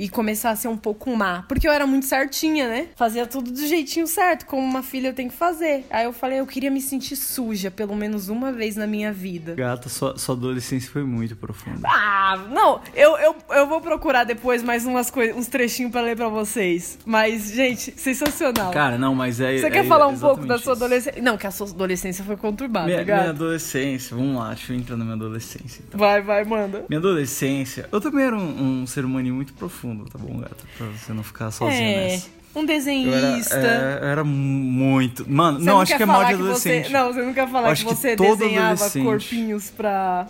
e 0.00 0.08
começar 0.08 0.50
a 0.50 0.56
ser 0.56 0.68
um 0.68 0.76
pouco 0.76 1.14
má. 1.14 1.44
Porque 1.46 1.68
eu 1.68 1.72
era 1.72 1.86
muito 1.86 2.06
certinha, 2.06 2.68
né? 2.68 2.88
Fazia 2.96 3.26
tudo 3.26 3.50
do 3.50 3.66
jeitinho 3.66 4.06
certo, 4.06 4.46
como 4.46 4.62
uma 4.62 4.82
filha 4.82 5.08
eu 5.08 5.14
tenho 5.14 5.28
que 5.28 5.36
fazer. 5.36 5.84
Aí 5.90 6.04
eu 6.04 6.12
falei, 6.12 6.40
eu 6.40 6.46
queria 6.46 6.70
me 6.70 6.80
sentir 6.80 7.16
suja 7.16 7.70
pelo 7.70 7.94
menos 7.94 8.28
uma 8.28 8.50
vez 8.50 8.76
na 8.76 8.86
minha 8.86 9.12
vida. 9.12 9.54
Gata, 9.54 9.88
sua, 9.88 10.16
sua 10.16 10.34
adolescência 10.34 10.90
foi 10.90 11.04
muito 11.04 11.36
profunda. 11.36 11.86
Ah, 11.86 12.46
não, 12.50 12.80
eu, 12.94 13.16
eu, 13.18 13.36
eu 13.50 13.66
vou 13.66 13.80
procurar 13.80 14.24
depois 14.24 14.62
mais 14.62 14.86
umas 14.86 15.10
coisas, 15.10 15.36
uns 15.36 15.48
trechinhos 15.48 15.92
pra 15.92 16.00
ler 16.00 16.16
pra 16.16 16.28
vocês. 16.28 16.98
Mas, 17.04 17.50
gente, 17.50 17.92
sensacional. 17.96 18.72
Cara, 18.72 18.96
não, 18.96 19.14
mas 19.14 19.40
é. 19.40 19.58
Você 19.58 19.66
é 19.66 19.70
quer 19.70 19.86
falar 19.86 20.06
um 20.08 20.18
pouco 20.18 20.46
da 20.46 20.58
sua 20.58 20.72
adolescência? 20.72 21.20
Não, 21.20 21.36
que 21.36 21.46
a 21.46 21.50
sua 21.50 21.68
adolescência 21.68 22.24
foi 22.24 22.36
conturbada, 22.36 22.86
Minha, 22.86 23.04
gato. 23.04 23.20
minha 23.20 23.30
adolescência, 23.30 24.16
vamos 24.16 24.36
lá, 24.36 24.54
deixa 24.54 24.72
eu 24.72 24.76
entrar 24.76 24.96
na 24.96 25.04
minha 25.04 25.16
adolescência 25.16 25.82
então. 25.86 25.98
Vai, 25.98 26.22
vai, 26.22 26.44
manda. 26.44 26.84
Minha 26.88 26.98
adolescência, 26.98 27.88
eu 27.92 28.00
também 28.00 28.24
era 28.24 28.36
um, 28.36 28.82
um 28.82 28.86
ser 28.86 29.04
humano 29.04 29.34
muito 29.34 29.52
profundo, 29.54 29.89
tá 30.10 30.18
bom, 30.18 30.38
gata? 30.40 30.56
Pra 30.76 30.86
você 30.86 31.12
não 31.12 31.22
ficar 31.22 31.50
sozinha 31.50 31.80
É, 31.82 32.08
nessa. 32.12 32.26
um 32.54 32.60
Eu 32.60 32.62
era, 32.62 32.66
desenhista. 32.66 33.56
é, 33.56 33.98
eu 34.02 34.08
era 34.08 34.24
muito. 34.24 35.30
Mano, 35.30 35.58
Você 35.58 35.64
não, 35.66 35.80
acho 35.80 35.92
quer 35.92 35.96
que 35.98 36.02
é 36.02 36.06
mal 36.06 36.20
de 36.24 36.28
que 36.28 36.34
adolescente. 36.34 36.86
Você, 36.86 36.92
não, 36.92 37.12
você 37.12 37.32
quer 37.32 37.48
falar 37.48 37.68
acho 37.70 37.84
que 37.84 37.94
que 37.94 38.00
você 38.00 38.16
todo 38.16 38.36
desenhava 38.38 38.90
corpinhos 38.90 39.70
pra, 39.70 40.26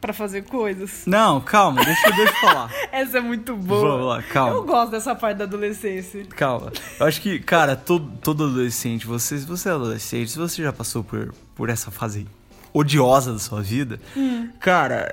pra 0.00 0.12
fazer 0.12 0.42
coisas. 0.44 1.02
Não, 1.06 1.40
calma, 1.40 1.84
deixa, 1.84 2.10
deixa 2.10 2.32
eu 2.32 2.36
falar. 2.40 2.72
Essa 2.92 3.18
é 3.18 3.20
muito 3.20 3.54
boa. 3.56 3.88
Vamos 3.90 4.06
lá, 4.06 4.22
calma. 4.22 4.54
Eu 4.54 4.64
gosto 4.64 4.90
dessa 4.92 5.14
parte 5.14 5.38
da 5.38 5.44
adolescência. 5.44 6.24
Calma. 6.36 6.72
Eu 6.98 7.06
acho 7.06 7.20
que, 7.20 7.38
cara, 7.38 7.76
todo, 7.76 8.10
todo 8.22 8.44
adolescente, 8.44 9.06
você, 9.06 9.38
se 9.38 9.44
você 9.44 9.68
é 9.68 9.72
adolescente, 9.72 10.30
se 10.30 10.38
você 10.38 10.62
já 10.62 10.72
passou 10.72 11.04
por, 11.04 11.34
por 11.54 11.68
essa 11.68 11.90
fase 11.90 12.26
odiosa 12.72 13.32
da 13.32 13.38
sua 13.38 13.60
vida, 13.62 13.98
Hum. 14.16 14.50
cara, 14.60 15.12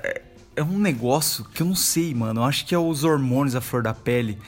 é, 0.56 0.60
é 0.60 0.64
um 0.64 0.78
negócio 0.78 1.44
que 1.54 1.62
eu 1.62 1.66
não 1.66 1.74
sei, 1.74 2.14
mano. 2.14 2.40
Eu 2.40 2.44
acho 2.44 2.64
que 2.66 2.74
é 2.74 2.78
os 2.78 3.04
hormônios 3.04 3.54
à 3.54 3.60
flor 3.60 3.82
da 3.82 3.94
pele. 3.94 4.38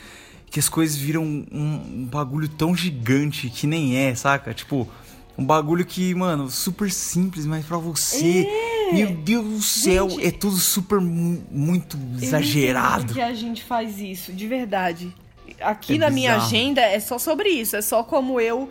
Que 0.51 0.59
as 0.59 0.69
coisas 0.69 0.97
viram 0.97 1.23
um, 1.25 1.47
um 1.53 2.05
bagulho 2.11 2.49
tão 2.49 2.75
gigante 2.75 3.51
que 3.51 3.67
nem 3.67 3.97
é, 3.99 4.15
saca? 4.15 4.55
Tipo, 4.55 4.89
um 5.37 5.45
bagulho 5.45 5.85
que, 5.85 6.15
mano, 6.15 6.51
super 6.51 6.91
simples, 6.91 7.45
mas 7.45 7.67
pra 7.67 7.77
você, 7.77 8.49
meu 8.93 9.11
Deus 9.15 9.45
do 9.47 9.63
céu, 9.63 10.07
É. 10.07 10.11
Gente. 10.11 10.27
é 10.27 10.31
tudo 10.31 10.57
super 10.57 11.01
mu- 11.01 11.43
muito 11.51 11.99
exagerado. 12.21 13.13
que 13.13 13.21
a 13.21 13.35
gente 13.35 13.63
faz 13.63 13.99
isso, 13.99 14.33
de 14.33 14.47
verdade. 14.49 15.15
Aqui 15.61 15.95
É 15.97 15.99
na 15.99 16.11
minha 16.11 16.33
bizarro. 16.33 16.47
agenda 16.49 16.81
é 16.81 16.99
só 17.01 17.19
sobre 17.19 17.51
isso. 17.51 17.77
É 17.77 17.83
só 17.83 18.03
como 18.03 18.41
eu 18.41 18.69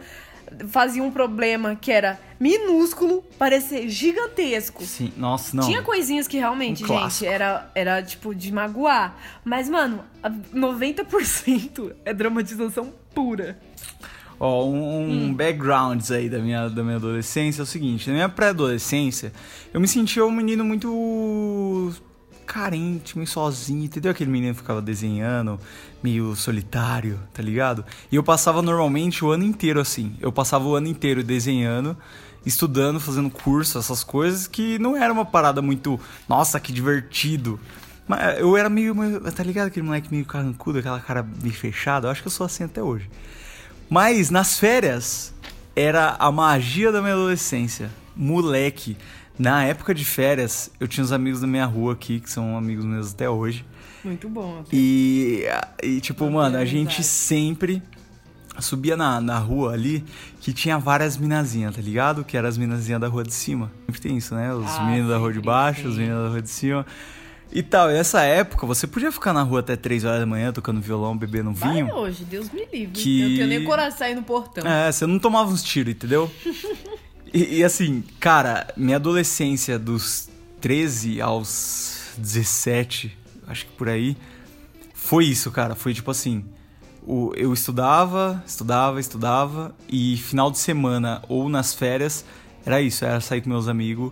fazia 0.68 1.04
um 1.04 1.12
problema 1.12 1.75
que 1.75 1.92
era 1.92 2.20
minúsculo 2.39 3.24
parecer 3.38 3.89
gigantesco. 3.89 4.84
Sim, 4.84 5.12
nossa, 5.18 5.56
não. 5.56 5.63
Tinha 5.66 5.82
coisinhas 5.82 6.27
que 6.27 6.38
realmente, 6.38 6.84
Um 6.84 6.88
gente, 6.88 7.25
era, 7.25 7.70
era 7.74 8.01
tipo 8.04 8.34
de 8.34 8.51
magoar. 8.51 9.16
Mas, 9.44 9.70
mano, 9.70 10.04
a 10.22 10.30
90% 10.30 11.94
é 12.06 12.13
dramatização 12.13 12.94
pura. 13.13 13.60
Ó, 14.39 14.66
um, 14.66 15.25
um 15.25 15.34
backgrounds 15.34 16.12
aí 16.12 16.30
da 16.30 16.39
minha, 16.39 16.70
da 16.70 16.84
minha 16.84 16.98
adolescência 16.98 17.62
é 17.62 17.63
o 17.63 17.66
seguinte, 17.66 18.08
na 18.08 18.13
minha 18.13 18.30
pré-adolescência, 18.30 19.34
eu 19.74 19.82
me 19.82 19.88
sentia 19.88 20.24
um 20.24 20.32
menino 20.32 20.63
muito 20.63 21.92
carente, 22.46 23.18
meio 23.18 23.27
sozinho, 23.27 23.84
entendeu? 23.84 24.12
Aquele 24.12 24.32
menino 24.32 24.54
que 24.54 24.62
ficava 24.62 24.82
desenhando, 24.82 25.60
meio 26.01 26.36
solitário, 26.36 27.20
tá 27.34 27.42
ligado? 27.42 27.84
E 28.12 28.16
eu 28.16 28.24
passava 28.24 28.62
normalmente 28.62 29.24
o 29.25 29.32
ano 29.32 29.44
inteiro 29.44 29.80
assim. 29.80 30.16
Eu 30.20 30.32
passava 30.32 30.66
o 30.66 30.75
ano 30.75 30.88
inteiro 30.88 31.24
desenhando, 31.24 31.98
estudando, 32.46 33.00
fazendo 33.00 33.30
curso, 33.30 33.77
essas 33.77 34.04
coisas 34.04 34.48
que 34.48 34.80
não 34.80 34.96
era 34.96 35.12
uma 35.12 35.25
parada 35.25 35.62
muito, 35.62 36.00
nossa, 36.27 36.60
que 36.60 36.72
divertido. 36.72 37.60
Mas 38.08 38.39
eu 38.39 38.56
era 38.56 38.70
meio, 38.70 38.96
tá 39.32 39.44
ligado? 39.44 39.68
Aquele 39.68 39.86
moleque 39.86 40.10
meio 40.10 40.25
carrancudo, 40.25 40.80
aquela 40.80 41.00
cara 41.00 41.24
meio 41.24 41.54
fechada. 41.54 42.08
Eu 42.08 42.12
acho 42.12 42.22
que 42.22 42.27
eu 42.27 42.32
sou 42.32 42.46
assim 42.46 42.63
até 42.63 42.82
hoje. 42.82 43.10
Mas 43.89 44.30
nas 44.30 44.58
férias 44.58 45.34
era 45.75 46.16
a 46.18 46.32
magia 46.32 46.92
da 46.92 47.01
minha 47.01 47.13
adolescência. 47.13 47.89
Moleque. 48.16 48.98
Na 49.38 49.63
época 49.63 49.94
de 49.94 50.04
férias, 50.04 50.72
eu 50.80 50.88
tinha 50.88 51.04
uns 51.04 51.12
amigos 51.12 51.42
da 51.42 51.48
minha 51.48 51.66
rua 51.66 51.94
aqui, 51.94 52.20
que 52.20 52.30
são 52.30 52.58
amigos 52.58 52.84
meus 52.84 53.13
até 53.13 53.30
hoje. 53.30 53.63
Muito 54.04 54.30
bom. 54.30 54.63
E, 54.72 55.44
e 55.84 56.00
tipo, 56.01 56.25
Não 56.25 56.34
mano, 56.34 56.58
a 56.58 56.66
gente 56.66 57.04
sempre 57.04 57.82
subia 58.60 58.96
na, 58.98 59.22
na 59.22 59.38
rua 59.38 59.74
ali 59.74 60.04
que 60.42 60.51
tinha 60.54 60.77
várias 60.80 61.18
minazinhas, 61.18 61.75
tá 61.75 61.82
ligado? 61.82 62.24
Que 62.24 62.36
eram 62.38 62.48
as 62.50 62.58
minazinhas 62.58 63.00
da 63.01 63.08
rua 63.08 63.24
de 63.24 63.34
cima. 63.34 63.72
Sempre 63.86 64.01
tem 64.01 64.18
isso, 64.18 64.34
né? 64.34 64.54
Os 64.54 64.66
Ah, 64.72 64.84
meninos 64.86 65.10
da 65.10 65.18
rua 65.18 65.32
de 65.34 65.39
baixo, 65.42 65.82
tem. 65.82 65.89
os 65.92 65.98
meninos 65.98 66.24
da 66.24 66.30
rua 66.30 66.42
de 66.42 66.50
cima. 66.50 66.86
E 67.51 67.63
tal, 67.63 67.89
e 67.89 67.94
nessa 67.94 68.24
época 68.24 68.66
você 68.68 68.86
podia 68.86 69.10
ficar 69.12 69.32
na 69.32 69.42
rua 69.42 69.62
até 69.62 69.75
3 69.77 70.04
horas 70.04 70.20
da 70.20 70.25
manhã 70.25 70.51
tocando 70.51 70.82
violão, 70.82 71.16
bebendo 71.18 71.50
um 71.50 71.54
Vai 71.54 71.75
vinho. 71.75 71.94
hoje, 71.96 72.25
Deus 72.25 72.51
me 72.51 72.66
livre. 72.72 72.92
Que- 73.01 73.22
Eu 73.22 73.30
não 73.30 73.36
tenho 73.38 73.48
nem 73.48 73.63
coragem 73.63 73.94
de 73.94 73.98
sair 74.00 74.16
no 74.16 74.24
portão. 74.24 74.68
É, 74.70 74.92
você 74.92 75.06
não 75.06 75.18
tomava 75.18 75.50
uns 75.50 75.63
tiros, 75.63 75.94
entendeu? 75.94 76.30
e, 77.34 77.60
e 77.60 77.63
assim, 77.63 78.04
cara, 78.20 78.68
minha 78.75 78.98
adolescência 78.98 79.80
dos 79.80 80.27
13 80.60 81.22
aos 81.22 82.12
17, 82.18 83.18
acho 83.48 83.66
que 83.66 83.72
por 83.72 83.89
aí, 83.89 84.18
foi 84.94 85.25
isso, 85.25 85.50
cara. 85.51 85.74
Foi 85.74 85.94
tipo 85.94 86.12
assim: 86.12 86.46
eu 87.36 87.54
estudava, 87.54 88.44
estudava, 88.46 89.00
estudava, 89.00 89.75
e 89.88 90.18
final 90.18 90.51
de 90.51 90.58
semana 90.58 91.22
ou 91.30 91.48
nas 91.48 91.74
férias, 91.74 92.25
era 92.66 92.82
isso, 92.82 93.06
era 93.06 93.22
sair 93.22 93.42
com 93.42 93.50
meus 93.50 93.68
amigos, 93.68 94.12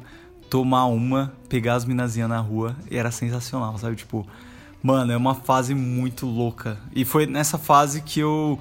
tomar 0.49 0.85
uma, 0.85 1.33
pegar 1.49 1.75
as 1.75 1.83
minazinhas 1.83 2.29
na 2.29 2.39
rua, 2.39 2.75
e 2.89 2.95
era 2.95 3.11
sensacional, 3.11 3.77
sabe? 3.77 3.97
Tipo, 3.97 4.25
mano, 4.81 5.11
é 5.11 5.17
uma 5.17 5.35
fase 5.35 5.75
muito 5.75 6.25
louca. 6.25 6.77
E 6.95 7.03
foi 7.03 7.25
nessa 7.25 7.57
fase 7.57 8.01
que 8.01 8.21
eu 8.21 8.59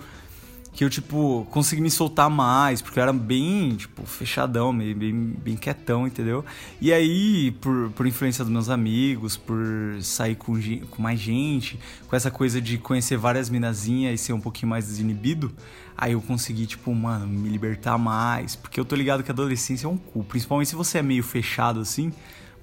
que 0.75 0.83
eu, 0.85 0.90
tipo, 0.90 1.47
consegui 1.50 1.81
me 1.81 1.90
soltar 1.90 2.28
mais, 2.28 2.83
porque 2.83 2.99
eu 2.99 3.02
era 3.02 3.12
bem, 3.12 3.76
tipo, 3.76 4.04
fechadão, 4.04 4.73
meio, 4.73 4.95
bem, 4.97 5.14
bem 5.14 5.57
quietão, 5.57 6.04
entendeu? 6.04 6.45
E 6.81 6.93
aí, 6.93 7.52
por, 7.61 7.90
por 7.90 8.07
influência 8.07 8.43
dos 8.45 8.52
meus 8.52 8.69
amigos, 8.69 9.37
por 9.37 9.57
sair 10.02 10.35
com, 10.35 10.54
com 10.90 11.00
mais 11.00 11.21
gente, 11.21 11.78
com 12.09 12.16
essa 12.16 12.28
coisa 12.28 12.61
de 12.61 12.76
conhecer 12.76 13.16
várias 13.16 13.49
minazinhas 13.49 14.21
e 14.21 14.25
ser 14.25 14.33
um 14.33 14.40
pouquinho 14.40 14.71
mais 14.71 14.87
desinibido, 14.87 15.52
aí 15.97 16.12
eu 16.12 16.21
consegui, 16.21 16.66
tipo, 16.66 16.93
mano, 16.93 17.25
me 17.25 17.49
libertar 17.49 17.97
mais, 17.97 18.57
porque 18.57 18.81
eu 18.81 18.85
tô 18.85 18.97
ligado 18.97 19.23
que 19.23 19.31
a 19.31 19.35
adolescência 19.35 19.87
é 19.87 19.88
um 19.88 19.97
cu, 19.97 20.25
principalmente 20.25 20.71
se 20.71 20.75
você 20.75 20.99
é 20.99 21.02
meio 21.02 21.23
fechado 21.23 21.78
assim, 21.78 22.12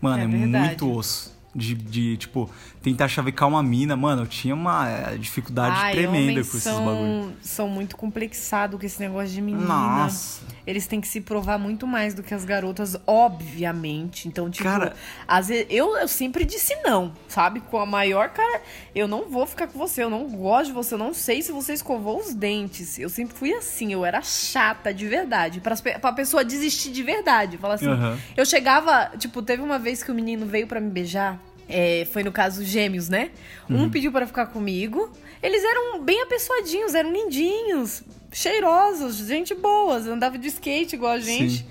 mano, 0.01 0.21
É 0.21 0.25
é, 0.25 0.27
muito 0.67 0.91
osso. 0.91 1.39
De, 1.53 1.75
de, 1.75 2.15
tipo, 2.15 2.49
tentar 2.81 3.07
chavecar 3.07 3.47
uma 3.47 3.61
mina, 3.61 3.95
mano, 3.95 4.23
eu 4.23 4.27
tinha 4.27 4.55
uma 4.55 4.89
eh, 4.89 5.17
dificuldade 5.17 5.75
Ai, 5.77 5.93
tremenda 5.93 6.33
com 6.33 6.39
esses 6.39 6.63
são, 6.63 6.83
bagulho. 6.85 7.33
são 7.41 7.67
muito 7.69 7.95
complexados 7.95 8.79
com 8.79 8.85
esse 8.85 8.99
negócio 8.99 9.29
de 9.29 9.41
menina. 9.41 9.65
Nossa. 9.67 10.41
Eles 10.65 10.87
têm 10.87 10.99
que 10.99 11.07
se 11.07 11.21
provar 11.21 11.57
muito 11.59 11.85
mais 11.85 12.13
do 12.13 12.23
que 12.23 12.33
as 12.33 12.43
garotas, 12.45 12.95
obviamente. 13.05 14.27
Então, 14.27 14.49
tipo, 14.49 14.63
Cara- 14.63 14.93
às 15.27 15.47
vezes 15.47 15.67
eu, 15.69 15.95
eu 15.97 16.07
sempre 16.07 16.43
disse 16.45 16.75
não, 16.83 17.13
sabe? 17.27 17.59
Com 17.59 17.79
a 17.79 17.85
maior 17.85 18.29
cara, 18.29 18.61
eu 18.95 19.07
não 19.07 19.29
vou 19.29 19.45
ficar 19.45 19.67
com 19.67 19.77
você, 19.77 20.03
eu 20.03 20.09
não 20.09 20.27
gosto 20.29 20.67
de 20.67 20.73
você, 20.73 20.93
eu 20.93 20.99
não 20.99 21.13
sei 21.13 21.41
se 21.41 21.51
você 21.51 21.73
escovou 21.73 22.19
os 22.19 22.33
dentes. 22.33 22.97
Eu 22.97 23.09
sempre 23.09 23.35
fui 23.35 23.53
assim, 23.53 23.91
eu 23.93 24.03
era 24.05 24.21
chata 24.21 24.93
de 24.93 25.07
verdade, 25.07 25.59
pra, 25.59 25.75
pra 25.99 26.11
pessoa 26.13 26.43
desistir 26.43 26.91
de 26.91 27.03
verdade. 27.03 27.57
Falar 27.57 27.75
assim, 27.75 27.87
eu 28.35 28.45
chegava, 28.45 29.11
tipo, 29.17 29.41
teve 29.41 29.61
uma 29.61 29.77
vez 29.79 30.01
que 30.03 30.11
o 30.11 30.15
menino 30.15 30.45
veio 30.45 30.67
pra 30.67 30.79
me 30.79 30.89
beijar. 30.89 31.39
É, 31.71 32.05
foi 32.05 32.23
no 32.23 32.31
caso 32.31 32.63
gêmeos, 32.63 33.09
né? 33.09 33.31
Um 33.69 33.89
pediu 33.89 34.11
pra 34.11 34.27
ficar 34.27 34.47
comigo. 34.47 35.11
Eles 35.41 35.63
eram 35.63 36.01
bem 36.01 36.21
apessoadinhos, 36.21 36.93
eram 36.93 37.11
lindinhos, 37.11 38.03
cheirosos, 38.31 39.17
gente 39.27 39.55
boas, 39.55 40.05
andava 40.07 40.37
de 40.37 40.47
skate 40.47 40.95
igual 40.95 41.13
a 41.13 41.19
gente. 41.19 41.59
Sim. 41.59 41.65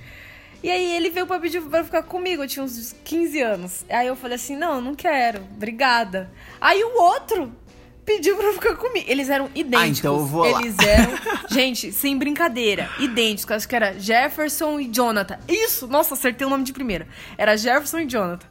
E 0.62 0.70
aí 0.70 0.92
ele 0.92 1.08
veio 1.10 1.26
pra 1.26 1.38
pedir 1.38 1.62
pra 1.62 1.82
ficar 1.84 2.02
comigo, 2.02 2.42
eu 2.42 2.48
tinha 2.48 2.64
uns 2.64 2.94
15 3.04 3.40
anos. 3.40 3.84
Aí 3.88 4.06
eu 4.06 4.16
falei 4.16 4.34
assim: 4.36 4.56
não, 4.56 4.80
não 4.80 4.94
quero, 4.94 5.40
obrigada. 5.56 6.30
Aí 6.60 6.82
o 6.82 7.00
outro 7.00 7.50
pediu 8.04 8.36
pra 8.36 8.52
ficar 8.52 8.76
comigo. 8.76 9.06
Eles 9.08 9.30
eram 9.30 9.48
idênticos. 9.54 9.98
então 10.00 10.16
eu 10.16 10.26
vou 10.26 10.42
lá. 10.50 10.60
Eles 10.60 10.76
eram, 10.78 11.12
gente, 11.48 11.92
sem 11.92 12.16
brincadeira, 12.18 12.90
idênticos. 12.98 13.56
Acho 13.56 13.68
que 13.68 13.76
era 13.76 13.98
Jefferson 13.98 14.80
e 14.80 14.88
Jonathan. 14.88 15.38
Isso, 15.48 15.86
nossa, 15.86 16.14
acertei 16.14 16.46
o 16.46 16.50
nome 16.50 16.64
de 16.64 16.72
primeira. 16.72 17.08
Era 17.38 17.56
Jefferson 17.56 18.00
e 18.00 18.06
Jonathan. 18.06 18.46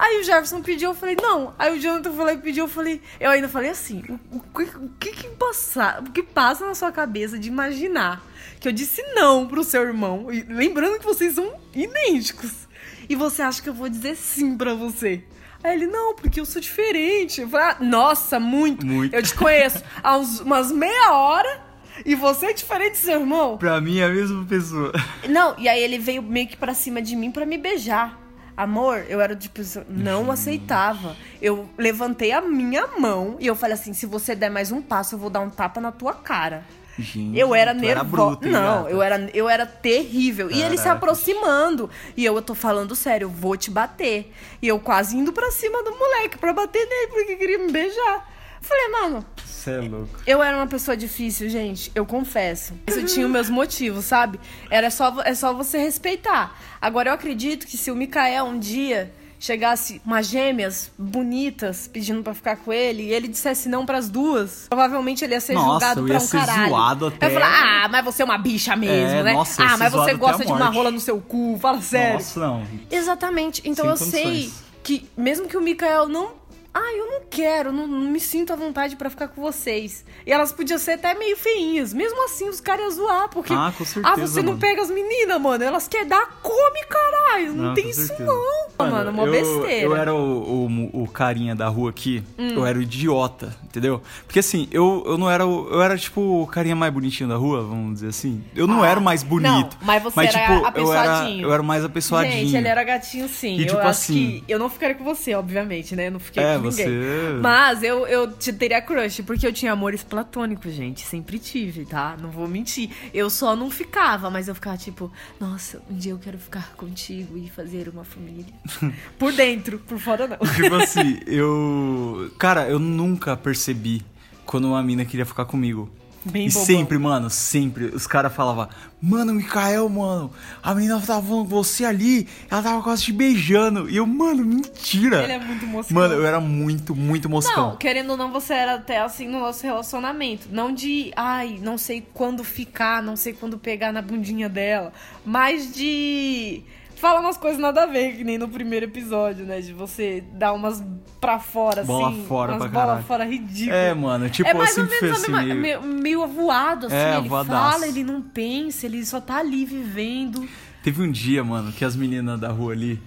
Aí 0.00 0.18
o 0.18 0.24
Jefferson 0.24 0.62
pediu, 0.62 0.90
eu 0.90 0.94
falei, 0.94 1.14
não. 1.20 1.54
Aí 1.58 1.76
o 1.76 1.78
Jonathan 1.78 2.10
foi 2.10 2.24
lá 2.24 2.32
e 2.32 2.38
pediu, 2.38 2.64
eu 2.64 2.68
falei, 2.68 3.02
eu 3.20 3.28
ainda 3.28 3.50
falei 3.50 3.68
assim, 3.68 4.02
o, 4.32 4.40
que, 4.40 4.62
o 4.62 4.88
que 4.98 5.12
que 5.12 5.28
passa, 5.28 6.00
o 6.00 6.10
que 6.10 6.22
passa 6.22 6.66
na 6.66 6.74
sua 6.74 6.90
cabeça 6.90 7.38
de 7.38 7.48
imaginar 7.48 8.24
que 8.58 8.66
eu 8.66 8.72
disse 8.72 9.02
não 9.14 9.46
pro 9.46 9.62
seu 9.62 9.82
irmão, 9.82 10.32
e 10.32 10.40
lembrando 10.42 10.98
que 10.98 11.04
vocês 11.04 11.34
são 11.34 11.54
idênticos, 11.74 12.66
e 13.10 13.14
você 13.14 13.42
acha 13.42 13.60
que 13.60 13.68
eu 13.68 13.74
vou 13.74 13.90
dizer 13.90 14.16
sim 14.16 14.56
pra 14.56 14.72
você? 14.72 15.22
Aí 15.62 15.74
ele, 15.74 15.86
não, 15.86 16.14
porque 16.14 16.40
eu 16.40 16.46
sou 16.46 16.62
diferente. 16.62 17.42
Eu 17.42 17.48
falei, 17.50 17.66
ah, 17.66 17.76
nossa, 17.80 18.40
muito. 18.40 18.86
Muito. 18.86 19.14
Eu 19.14 19.22
te 19.22 19.34
conheço 19.34 19.82
há 20.02 20.16
uns, 20.16 20.40
umas 20.40 20.72
meia 20.72 21.12
hora 21.12 21.60
e 22.06 22.14
você 22.14 22.46
é 22.46 22.52
diferente 22.54 22.92
do 22.92 22.98
seu 22.98 23.20
irmão. 23.20 23.58
Pra 23.58 23.78
mim 23.82 23.98
é 23.98 24.04
a 24.04 24.08
mesma 24.08 24.46
pessoa. 24.46 24.92
Não, 25.28 25.54
e 25.58 25.68
aí 25.68 25.82
ele 25.82 25.98
veio 25.98 26.22
meio 26.22 26.48
que 26.48 26.56
pra 26.56 26.72
cima 26.72 27.02
de 27.02 27.14
mim 27.14 27.30
pra 27.30 27.44
me 27.44 27.58
beijar. 27.58 28.18
Amor, 28.62 29.06
eu 29.08 29.20
era 29.20 29.34
tipo, 29.34 29.60
não 29.88 30.30
aceitava. 30.30 31.16
Eu 31.40 31.68
levantei 31.78 32.30
a 32.32 32.40
minha 32.42 32.86
mão 32.98 33.36
e 33.40 33.46
eu 33.46 33.56
falei 33.56 33.74
assim: 33.74 33.94
se 33.94 34.04
você 34.04 34.34
der 34.34 34.50
mais 34.50 34.70
um 34.70 34.82
passo, 34.82 35.14
eu 35.14 35.18
vou 35.18 35.30
dar 35.30 35.40
um 35.40 35.48
tapa 35.48 35.80
na 35.80 35.90
tua 35.90 36.12
cara. 36.12 36.62
Gente, 36.98 37.38
Eu 37.38 37.54
era 37.54 37.72
nervosa. 37.72 38.40
não, 38.42 38.86
eu 38.86 39.00
era, 39.00 39.30
eu 39.32 39.48
era 39.48 39.64
terrível. 39.64 40.50
E 40.50 40.60
ele 40.60 40.76
se 40.76 40.84
Caraca. 40.84 40.98
aproximando. 40.98 41.88
E 42.14 42.22
eu, 42.22 42.34
eu 42.36 42.42
tô 42.42 42.54
falando 42.54 42.94
sério, 42.94 43.24
eu 43.24 43.30
vou 43.30 43.56
te 43.56 43.70
bater. 43.70 44.30
E 44.60 44.68
eu 44.68 44.78
quase 44.78 45.16
indo 45.16 45.32
pra 45.32 45.50
cima 45.50 45.82
do 45.82 45.92
moleque 45.96 46.36
pra 46.36 46.52
bater 46.52 46.86
nele, 46.86 47.06
porque 47.06 47.36
queria 47.36 47.58
me 47.58 47.72
beijar. 47.72 48.28
Falei, 48.60 48.88
mano, 48.88 49.24
Você 49.44 49.70
é 49.72 49.80
louco. 49.80 50.08
eu 50.26 50.42
era 50.42 50.56
uma 50.56 50.66
pessoa 50.66 50.96
difícil, 50.96 51.48
gente, 51.48 51.90
eu 51.94 52.04
confesso. 52.06 52.74
Isso 52.86 53.02
tinha 53.04 53.26
os 53.26 53.32
meus 53.32 53.50
motivos, 53.50 54.04
sabe? 54.04 54.38
Era 54.70 54.90
só, 54.90 55.14
é 55.24 55.34
só 55.34 55.52
você 55.54 55.78
respeitar. 55.78 56.56
Agora, 56.80 57.10
eu 57.10 57.14
acredito 57.14 57.66
que 57.66 57.76
se 57.76 57.90
o 57.90 57.96
Mikael 57.96 58.44
um 58.46 58.58
dia 58.58 59.12
chegasse 59.38 60.02
umas 60.04 60.26
gêmeas 60.26 60.92
bonitas 60.98 61.88
pedindo 61.88 62.22
pra 62.22 62.34
ficar 62.34 62.56
com 62.56 62.70
ele 62.70 63.04
e 63.04 63.12
ele 63.12 63.26
dissesse 63.26 63.70
não 63.70 63.86
pras 63.86 64.10
duas, 64.10 64.66
provavelmente 64.68 65.24
ele 65.24 65.32
ia 65.32 65.40
ser 65.40 65.54
Nossa, 65.54 65.70
julgado 65.70 66.00
eu 66.02 66.06
pra 66.06 66.16
um 66.16 66.20
ser 66.20 66.38
caralho. 66.40 66.68
zoado 66.68 67.04
Eu 67.06 67.08
até- 67.08 67.26
ia 67.26 67.40
falar, 67.40 67.84
ah, 67.84 67.88
mas 67.88 68.04
você 68.04 68.20
é 68.20 68.24
uma 68.26 68.36
bicha 68.36 68.76
mesmo, 68.76 69.18
É, 69.18 69.22
né? 69.22 69.32
nossa, 69.32 69.62
eu 69.62 69.66
ah, 69.66 69.76
mas 69.78 69.92
você 69.92 70.12
gosta 70.14 70.44
de 70.44 70.52
uma 70.52 70.68
rola 70.68 70.90
no 70.90 71.00
seu 71.00 71.18
cu, 71.22 71.56
fala 71.58 71.80
sério. 71.80 72.14
Nossa, 72.18 72.38
não. 72.40 72.66
Exatamente. 72.90 73.62
Então 73.64 73.84
Sem 73.84 73.90
eu 73.90 73.96
sei 74.12 74.22
condições. 74.24 74.62
que 74.82 75.08
mesmo 75.16 75.48
que 75.48 75.56
o 75.56 75.62
Mikael 75.62 76.06
não. 76.06 76.38
Ah, 76.72 76.92
eu 76.96 77.06
não 77.06 77.20
quero, 77.28 77.72
não, 77.72 77.86
não 77.86 78.10
me 78.10 78.20
sinto 78.20 78.52
à 78.52 78.56
vontade 78.56 78.94
pra 78.94 79.10
ficar 79.10 79.26
com 79.28 79.42
vocês. 79.42 80.04
E 80.24 80.32
elas 80.32 80.52
podiam 80.52 80.78
ser 80.78 80.92
até 80.92 81.14
meio 81.14 81.36
feinhas. 81.36 81.92
Mesmo 81.92 82.24
assim, 82.24 82.48
os 82.48 82.60
caras 82.60 82.82
iam 82.82 82.90
zoar, 82.92 83.28
porque. 83.28 83.52
Ah, 83.52 83.72
com 83.76 83.84
certeza, 83.84 84.14
Ah, 84.14 84.16
você 84.16 84.40
não 84.40 84.50
mano. 84.52 84.60
pega 84.60 84.82
as 84.82 84.90
meninas, 84.90 85.40
mano. 85.40 85.64
Elas 85.64 85.88
querem 85.88 86.06
dar 86.06 86.38
come, 86.42 86.84
caralho. 86.88 87.52
Não, 87.54 87.64
Não, 87.66 87.74
tem 87.74 87.90
isso 87.90 88.12
não. 88.22 88.60
Mano, 88.78 89.10
uma 89.10 89.24
eu, 89.24 89.32
besteira. 89.32 89.88
Hum. 89.88 89.92
Eu 89.92 89.96
era 89.96 90.14
o, 90.14 90.66
o, 90.94 91.02
o 91.02 91.08
carinha 91.08 91.54
da 91.56 91.68
rua 91.68 91.90
aqui, 91.90 92.22
eu 92.38 92.64
era 92.64 92.78
o 92.78 92.82
idiota, 92.82 93.54
entendeu? 93.64 94.00
Porque 94.26 94.38
assim, 94.38 94.68
eu, 94.70 95.02
eu 95.06 95.18
não 95.18 95.28
era 95.30 95.44
o. 95.44 95.68
Eu 95.70 95.82
era 95.82 95.98
tipo 95.98 96.20
o 96.42 96.46
carinha 96.46 96.76
mais 96.76 96.92
bonitinho 96.92 97.28
da 97.28 97.36
rua, 97.36 97.62
vamos 97.62 97.94
dizer 97.94 98.08
assim. 98.08 98.42
Eu 98.54 98.66
não 98.66 98.82
Ah, 98.82 98.88
era 98.88 99.00
o 99.00 99.02
mais 99.02 99.22
bonito. 99.22 99.76
não, 99.80 99.86
mas 99.86 100.02
você 100.02 100.20
era 100.20 100.28
tipo, 100.30 100.52
eu 100.78 100.92
era, 100.94 101.02
apessoadinho. 101.02 101.42
eu 101.46 101.52
era 101.52 101.62
mais 101.62 101.84
apessoadinho. 101.84 102.32
Gente, 102.46 102.56
ele 102.56 102.68
era 102.68 102.82
gatinho 102.84 103.28
sim. 103.28 103.56
E, 103.56 103.62
eu 103.62 103.66
tipo 103.66 103.78
acho 103.80 103.88
assim- 103.90 104.42
que. 104.46 104.52
Eu 104.52 104.58
não 104.58 104.70
ficaria 104.70 104.94
com 104.94 105.04
você, 105.04 105.34
obviamente, 105.34 105.94
né? 105.96 106.06
Eu 106.06 106.12
não 106.12 106.20
fiquei 106.20 106.42
É, 106.42 106.56
ninguém. 106.60 106.86
você- 106.86 107.38
Mas 107.40 107.82
eu, 107.82 108.06
eu 108.06 108.32
te 108.32 108.52
teria 108.52 108.80
crush, 108.82 109.22
porque 109.22 109.46
eu 109.46 109.52
tinha 109.52 109.72
amores 109.72 110.02
platônicos, 110.02 110.72
gente. 110.72 111.00
Sempre 111.06 111.38
tive, 111.38 111.84
tá? 111.84 112.16
Não 112.20 112.30
vou 112.30 112.46
mentir. 112.48 112.90
Eu 113.14 113.30
só 113.30 113.54
não 113.56 113.70
ficava, 113.70 114.30
mas 114.30 114.48
eu 114.48 114.54
ficava 114.54 114.76
tipo, 114.76 115.10
nossa, 115.40 115.80
um 115.90 115.94
dia 115.96 116.12
eu 116.12 116.18
quero 116.18 116.38
ficar 116.38 116.72
contigo 116.76 117.36
e 117.38 117.48
fazer 117.48 117.88
uma 117.88 118.04
família. 118.04 118.52
por 119.18 119.32
dentro, 119.32 119.78
por 119.80 119.98
fora 119.98 120.26
não. 120.26 120.38
Tipo 120.54 120.74
assim, 120.82 121.18
eu. 121.26 122.30
Cara, 122.38 122.68
eu 122.68 122.78
nunca 122.78 123.36
percebi 123.36 124.02
quando 124.44 124.66
uma 124.68 124.82
mina 124.82 125.04
queria 125.04 125.24
ficar 125.26 125.44
comigo. 125.44 125.90
Bem 126.24 126.46
e 126.46 126.48
bobão. 126.50 126.66
sempre, 126.66 126.98
mano, 126.98 127.30
sempre, 127.30 127.86
os 127.86 128.06
caras 128.06 128.34
falavam, 128.34 128.68
mano, 129.00 129.34
Mikael, 129.34 129.88
mano, 129.88 130.30
a 130.62 130.74
menina 130.74 131.00
tava 131.00 131.26
falando 131.26 131.48
com 131.48 131.48
você 131.48 131.84
ali, 131.84 132.28
ela 132.50 132.62
tava 132.62 132.82
quase 132.82 133.04
te 133.04 133.12
beijando. 133.12 133.88
E 133.88 133.96
eu, 133.96 134.06
mano, 134.06 134.44
mentira. 134.44 135.22
Ele 135.22 135.32
é 135.32 135.38
muito 135.38 135.66
moscão. 135.66 135.96
Mano, 135.96 136.14
eu 136.14 136.26
era 136.26 136.38
muito, 136.38 136.94
muito 136.94 137.28
moscão. 137.28 137.70
Não, 137.70 137.76
querendo 137.76 138.10
ou 138.10 138.16
não, 138.16 138.30
você 138.30 138.52
era 138.52 138.74
até 138.74 139.00
assim 139.00 139.26
no 139.26 139.40
nosso 139.40 139.62
relacionamento. 139.64 140.48
Não 140.50 140.72
de, 140.72 141.10
ai, 141.16 141.58
não 141.62 141.78
sei 141.78 142.06
quando 142.12 142.44
ficar, 142.44 143.02
não 143.02 143.16
sei 143.16 143.32
quando 143.32 143.58
pegar 143.58 143.90
na 143.92 144.02
bundinha 144.02 144.48
dela. 144.48 144.92
Mas 145.24 145.72
de. 145.72 146.62
Falar 147.00 147.20
umas 147.20 147.38
coisas 147.38 147.58
nada 147.58 147.84
a 147.84 147.86
ver, 147.86 148.16
que 148.16 148.24
nem 148.24 148.36
no 148.36 148.46
primeiro 148.48 148.84
episódio, 148.84 149.46
né? 149.46 149.60
De 149.60 149.72
você 149.72 150.22
dar 150.34 150.52
umas 150.52 150.84
pra 151.18 151.38
fora, 151.38 151.82
Bola 151.82 152.10
assim. 152.10 152.24
fora 152.26 152.52
umas 152.52 152.70
pra 152.70 152.80
bola 152.86 153.02
fora 153.02 153.24
ridículas. 153.24 153.74
É, 153.78 153.94
mano, 153.94 154.28
tipo, 154.28 154.48
é 154.48 154.52
mais 154.54 154.76
ou 154.76 154.84
menos 154.84 155.22
assim, 155.22 155.32
meio... 155.32 155.54
meio, 155.56 155.82
meio 155.82 156.22
avoado, 156.22 156.86
assim. 156.86 156.94
É, 156.96 157.16
ele 157.16 157.26
avoadaço. 157.26 157.72
fala, 157.72 157.86
ele 157.88 158.04
não 158.04 158.20
pensa, 158.20 158.84
ele 158.84 159.04
só 159.06 159.18
tá 159.20 159.38
ali 159.38 159.64
vivendo. 159.64 160.46
Teve 160.82 161.02
um 161.02 161.10
dia, 161.10 161.42
mano, 161.42 161.72
que 161.72 161.84
as 161.84 161.96
meninas 161.96 162.38
da 162.38 162.48
rua 162.50 162.72
ali. 162.72 163.00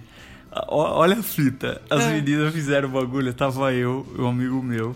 Olha 0.68 1.18
a 1.18 1.22
fita. 1.22 1.80
As 1.90 2.02
É. 2.04 2.12
meninas 2.14 2.52
fizeram 2.52 2.88
o 2.88 2.92
bagulho. 2.92 3.32
Tava 3.34 3.72
eu 3.72 4.06
um 4.18 4.26
amigo 4.28 4.62
meu. 4.62 4.94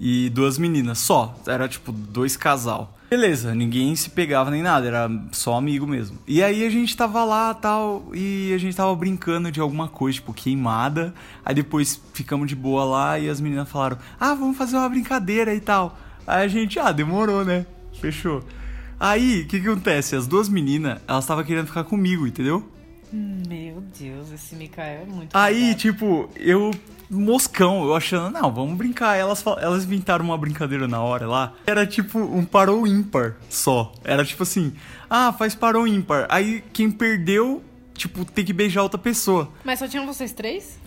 E 0.00 0.30
duas 0.30 0.56
meninas 0.58 0.98
só. 0.98 1.34
Era 1.46 1.68
tipo 1.68 1.92
dois 1.92 2.36
casal. 2.36 2.97
Beleza, 3.10 3.54
ninguém 3.54 3.96
se 3.96 4.10
pegava 4.10 4.50
nem 4.50 4.62
nada, 4.62 4.86
era 4.86 5.10
só 5.32 5.54
amigo 5.54 5.86
mesmo. 5.86 6.18
E 6.26 6.42
aí 6.42 6.66
a 6.66 6.70
gente 6.70 6.94
tava 6.94 7.24
lá 7.24 7.54
tal, 7.54 8.10
e 8.12 8.52
a 8.54 8.58
gente 8.58 8.76
tava 8.76 8.94
brincando 8.94 9.50
de 9.50 9.60
alguma 9.60 9.88
coisa, 9.88 10.16
tipo, 10.16 10.34
queimada. 10.34 11.14
Aí 11.42 11.54
depois 11.54 11.98
ficamos 12.12 12.46
de 12.46 12.54
boa 12.54 12.84
lá 12.84 13.18
e 13.18 13.30
as 13.30 13.40
meninas 13.40 13.68
falaram: 13.68 13.96
Ah, 14.20 14.34
vamos 14.34 14.58
fazer 14.58 14.76
uma 14.76 14.88
brincadeira 14.88 15.54
e 15.54 15.60
tal. 15.60 15.98
Aí 16.26 16.44
a 16.44 16.48
gente, 16.48 16.78
ah, 16.78 16.92
demorou, 16.92 17.46
né? 17.46 17.64
Fechou. 17.98 18.44
Aí, 19.00 19.42
o 19.42 19.46
que, 19.46 19.60
que 19.60 19.68
acontece? 19.68 20.14
As 20.14 20.26
duas 20.26 20.48
meninas, 20.48 21.00
elas 21.08 21.24
estavam 21.24 21.44
querendo 21.44 21.68
ficar 21.68 21.84
comigo, 21.84 22.26
entendeu? 22.26 22.68
Meu 23.10 23.82
Deus, 23.98 24.30
esse 24.32 24.54
Mikael 24.54 25.02
é 25.02 25.06
muito. 25.06 25.34
Aí, 25.34 25.60
pesado. 25.60 25.78
tipo, 25.78 26.28
eu 26.36 26.72
moscão, 27.10 27.84
eu 27.84 27.94
achando, 27.94 28.30
não, 28.30 28.52
vamos 28.52 28.76
brincar. 28.76 29.16
Elas, 29.16 29.44
elas 29.60 29.84
inventaram 29.84 30.24
uma 30.24 30.36
brincadeira 30.38 30.86
na 30.86 31.00
hora 31.00 31.26
lá. 31.26 31.54
Era 31.66 31.86
tipo 31.86 32.18
um 32.18 32.44
parou 32.44 32.86
ímpar 32.86 33.36
só. 33.48 33.92
Era 34.04 34.24
tipo 34.24 34.42
assim, 34.42 34.72
ah, 35.08 35.32
faz 35.32 35.54
parou 35.54 35.86
ímpar. 35.86 36.26
Aí 36.28 36.62
quem 36.72 36.90
perdeu, 36.90 37.62
tipo, 37.94 38.24
tem 38.24 38.44
que 38.44 38.52
beijar 38.52 38.82
outra 38.82 38.98
pessoa. 38.98 39.50
Mas 39.64 39.78
só 39.78 39.88
tinham 39.88 40.06
vocês 40.06 40.32
três? 40.32 40.78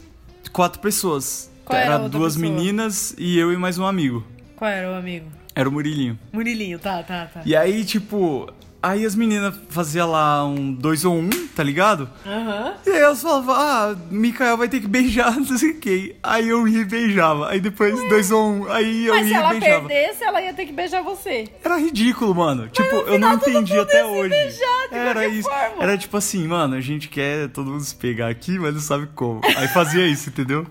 Quatro 0.52 0.80
pessoas. 0.80 1.50
Qual 1.66 1.80
era 1.80 1.96
era 1.96 2.10
duas 2.10 2.36
pessoa? 2.36 2.52
meninas 2.52 3.16
e 3.18 3.38
eu 3.38 3.54
e 3.54 3.58
mais 3.58 3.78
um 3.78 3.86
amigo. 3.86 4.26
Qual 4.56 4.70
era 4.70 4.92
o 4.92 4.96
amigo? 4.96 5.28
Era 5.56 5.68
o 5.68 5.72
Murilinho. 5.72 6.18
Murilinho, 6.32 6.80
tá, 6.80 7.04
tá, 7.04 7.26
tá. 7.26 7.42
E 7.46 7.56
aí, 7.56 7.84
tipo, 7.84 8.52
aí 8.82 9.06
as 9.06 9.16
meninas 9.16 9.54
faziam 9.70 10.10
lá 10.12 10.46
um 10.46 10.74
dois 10.74 11.06
ou 11.06 11.16
um, 11.16 11.30
tá 11.56 11.64
ligado? 11.64 12.10
Aham. 12.26 12.74
E 12.86 12.90
aí 12.90 13.00
elas 13.02 13.22
falavam, 13.22 13.54
ah, 13.56 13.96
Mikael 14.10 14.58
vai 14.58 14.68
ter 14.68 14.80
que 14.82 14.88
beijar, 14.88 15.36
não 15.40 15.58
sei 15.58 15.72
o 15.72 15.80
que. 15.80 16.16
Aí 16.24 16.50
eu 16.50 16.68
ia 16.68 16.82
e 16.82 16.86
beijava. 16.86 17.50
Aí 17.50 17.60
depois 17.60 17.96
dois 18.10 18.32
ou 18.32 18.52
um, 18.52 18.72
aí 18.72 19.06
eu 19.06 19.14
Mas 19.16 19.26
se 19.28 19.32
ia 19.32 19.38
ela 19.38 19.56
e 19.56 19.60
beijava. 19.60 19.88
perdesse, 19.88 20.24
ela 20.24 20.42
ia 20.42 20.54
ter 20.54 20.66
que 20.66 20.74
beijar 20.74 21.04
você. 21.04 21.48
Era 21.64 21.78
ridículo, 21.78 22.34
mano. 22.34 22.68
Tipo, 22.70 22.96
eu 22.96 23.20
não 23.20 23.34
entendi 23.34 23.78
até 23.78 24.04
se 24.04 24.10
hoje. 24.10 24.30
beijar, 24.30 24.88
de 24.90 24.96
Era 24.96 25.28
isso. 25.28 25.50
forma. 25.50 25.84
Era 25.84 25.98
tipo 25.98 26.18
assim, 26.18 26.48
mano, 26.48 26.76
a 26.76 26.82
gente 26.82 27.08
quer 27.08 27.50
todo 27.50 27.72
mundo 27.72 27.84
se 27.84 27.96
pegar 27.96 28.30
aqui, 28.30 28.58
mas 28.58 28.74
não 28.74 28.82
sabe 28.82 29.08
como. 29.16 29.42
Aí 29.58 29.68
fazia 29.68 30.08
isso, 30.08 30.30
entendeu? 30.30 30.66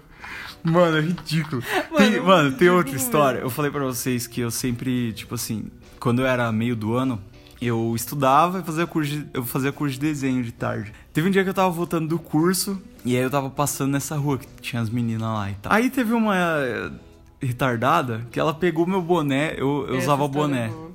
Mano, 0.62 0.98
é 0.98 1.00
ridículo. 1.00 1.62
Tem, 1.96 2.10
Mano, 2.10 2.24
mano, 2.24 2.52
tem 2.52 2.68
outra 2.68 2.94
história. 2.94 3.38
Eu 3.38 3.48
falei 3.48 3.70
pra 3.70 3.82
vocês 3.84 4.26
que 4.26 4.40
eu 4.42 4.50
sempre, 4.50 5.10
tipo 5.14 5.34
assim, 5.34 5.70
quando 5.98 6.20
eu 6.20 6.26
era 6.26 6.50
meio 6.52 6.76
do 6.76 6.94
ano, 6.94 7.18
eu 7.66 7.92
estudava 7.94 8.60
e 8.60 8.62
fazia 8.62 8.86
curso 8.86 9.10
de, 9.10 9.26
eu 9.34 9.44
fazia 9.44 9.70
curso 9.72 9.94
de 9.94 10.00
desenho 10.00 10.42
de 10.42 10.52
tarde. 10.52 10.92
Teve 11.12 11.28
um 11.28 11.30
dia 11.30 11.42
que 11.42 11.50
eu 11.50 11.54
tava 11.54 11.70
voltando 11.70 12.08
do 12.08 12.18
curso 12.18 12.80
e 13.04 13.16
aí 13.16 13.22
eu 13.22 13.30
tava 13.30 13.50
passando 13.50 13.92
nessa 13.92 14.16
rua 14.16 14.38
que 14.38 14.46
tinha 14.60 14.80
as 14.80 14.88
meninas 14.88 15.22
lá 15.22 15.50
e 15.50 15.54
tal. 15.54 15.72
Aí 15.72 15.90
teve 15.90 16.12
uma 16.12 16.36
eh, 16.36 16.90
retardada 17.40 18.26
que 18.30 18.38
ela 18.40 18.54
pegou 18.54 18.86
meu 18.86 19.02
boné, 19.02 19.54
eu, 19.56 19.86
eu 19.88 19.96
Essa 19.96 20.04
usava 20.04 20.26
boné. 20.28 20.66
é 20.66 20.68
boa. 20.68 20.90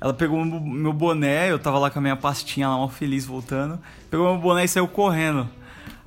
Ela 0.00 0.12
pegou 0.12 0.44
meu 0.44 0.92
boné, 0.92 1.50
eu 1.50 1.58
tava 1.58 1.78
lá 1.78 1.90
com 1.90 1.98
a 1.98 2.02
minha 2.02 2.16
pastinha 2.16 2.68
lá, 2.68 2.76
mal 2.76 2.90
feliz, 2.90 3.24
voltando. 3.24 3.78
Pegou 4.10 4.30
meu 4.32 4.40
boné 4.40 4.64
e 4.64 4.68
saiu 4.68 4.86
correndo. 4.86 5.48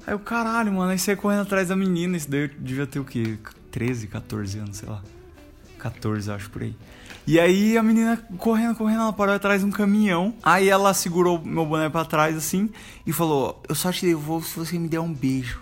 Aí 0.06 0.13
eu, 0.13 0.20
caralho, 0.20 0.72
mano, 0.72 0.91
aí 0.91 1.00
saí 1.00 1.15
correndo 1.15 1.41
atrás 1.41 1.70
da 1.70 1.76
menina. 1.76 2.15
Isso 2.15 2.30
daí 2.30 2.43
eu 2.43 2.50
devia 2.60 2.86
ter 2.86 3.00
o 3.00 3.04
quê? 3.04 3.38
13, 3.72 4.08
14 4.08 4.60
anos, 4.60 4.78
sei 4.78 4.88
lá. 4.88 5.02
14, 5.78 6.30
eu 6.30 6.36
acho, 6.36 6.50
por 6.50 6.62
aí. 6.62 6.76
E 7.26 7.40
aí 7.40 7.78
a 7.78 7.84
menina 7.84 8.18
correndo, 8.38 8.76
correndo, 8.76 9.02
ela 9.02 9.13
parou 9.13 9.36
atrás 9.36 9.60
de 9.62 9.68
um 9.68 9.72
caminhão. 9.72 10.34
Aí 10.42 10.70
ela 10.70 10.94
segurou 10.94 11.42
meu 11.44 11.66
boné 11.66 11.90
pra 11.90 12.06
trás, 12.06 12.38
assim, 12.38 12.70
e 13.06 13.12
falou: 13.12 13.62
Eu 13.68 13.76
só 13.76 13.92
te 13.92 14.06
devolvo 14.06 14.46
se 14.46 14.58
você 14.58 14.80
me 14.80 14.88
der 14.88 15.00
um 15.00 15.13
beijo. 15.13 15.60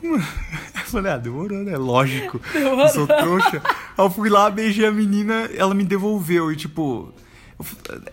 Eu 0.02 0.92
falei, 0.92 1.12
ah, 1.12 1.18
demorou, 1.18 1.58
né? 1.58 1.76
Lógico. 1.76 2.40
Eu 2.54 2.88
sou 2.88 3.06
trouxa. 3.06 3.60
Aí 3.64 4.04
eu 4.04 4.08
fui 4.08 4.30
lá, 4.30 4.48
beijei 4.48 4.86
a 4.86 4.92
menina, 4.92 5.50
ela 5.54 5.74
me 5.74 5.84
devolveu. 5.84 6.50
E 6.52 6.56
tipo. 6.56 7.12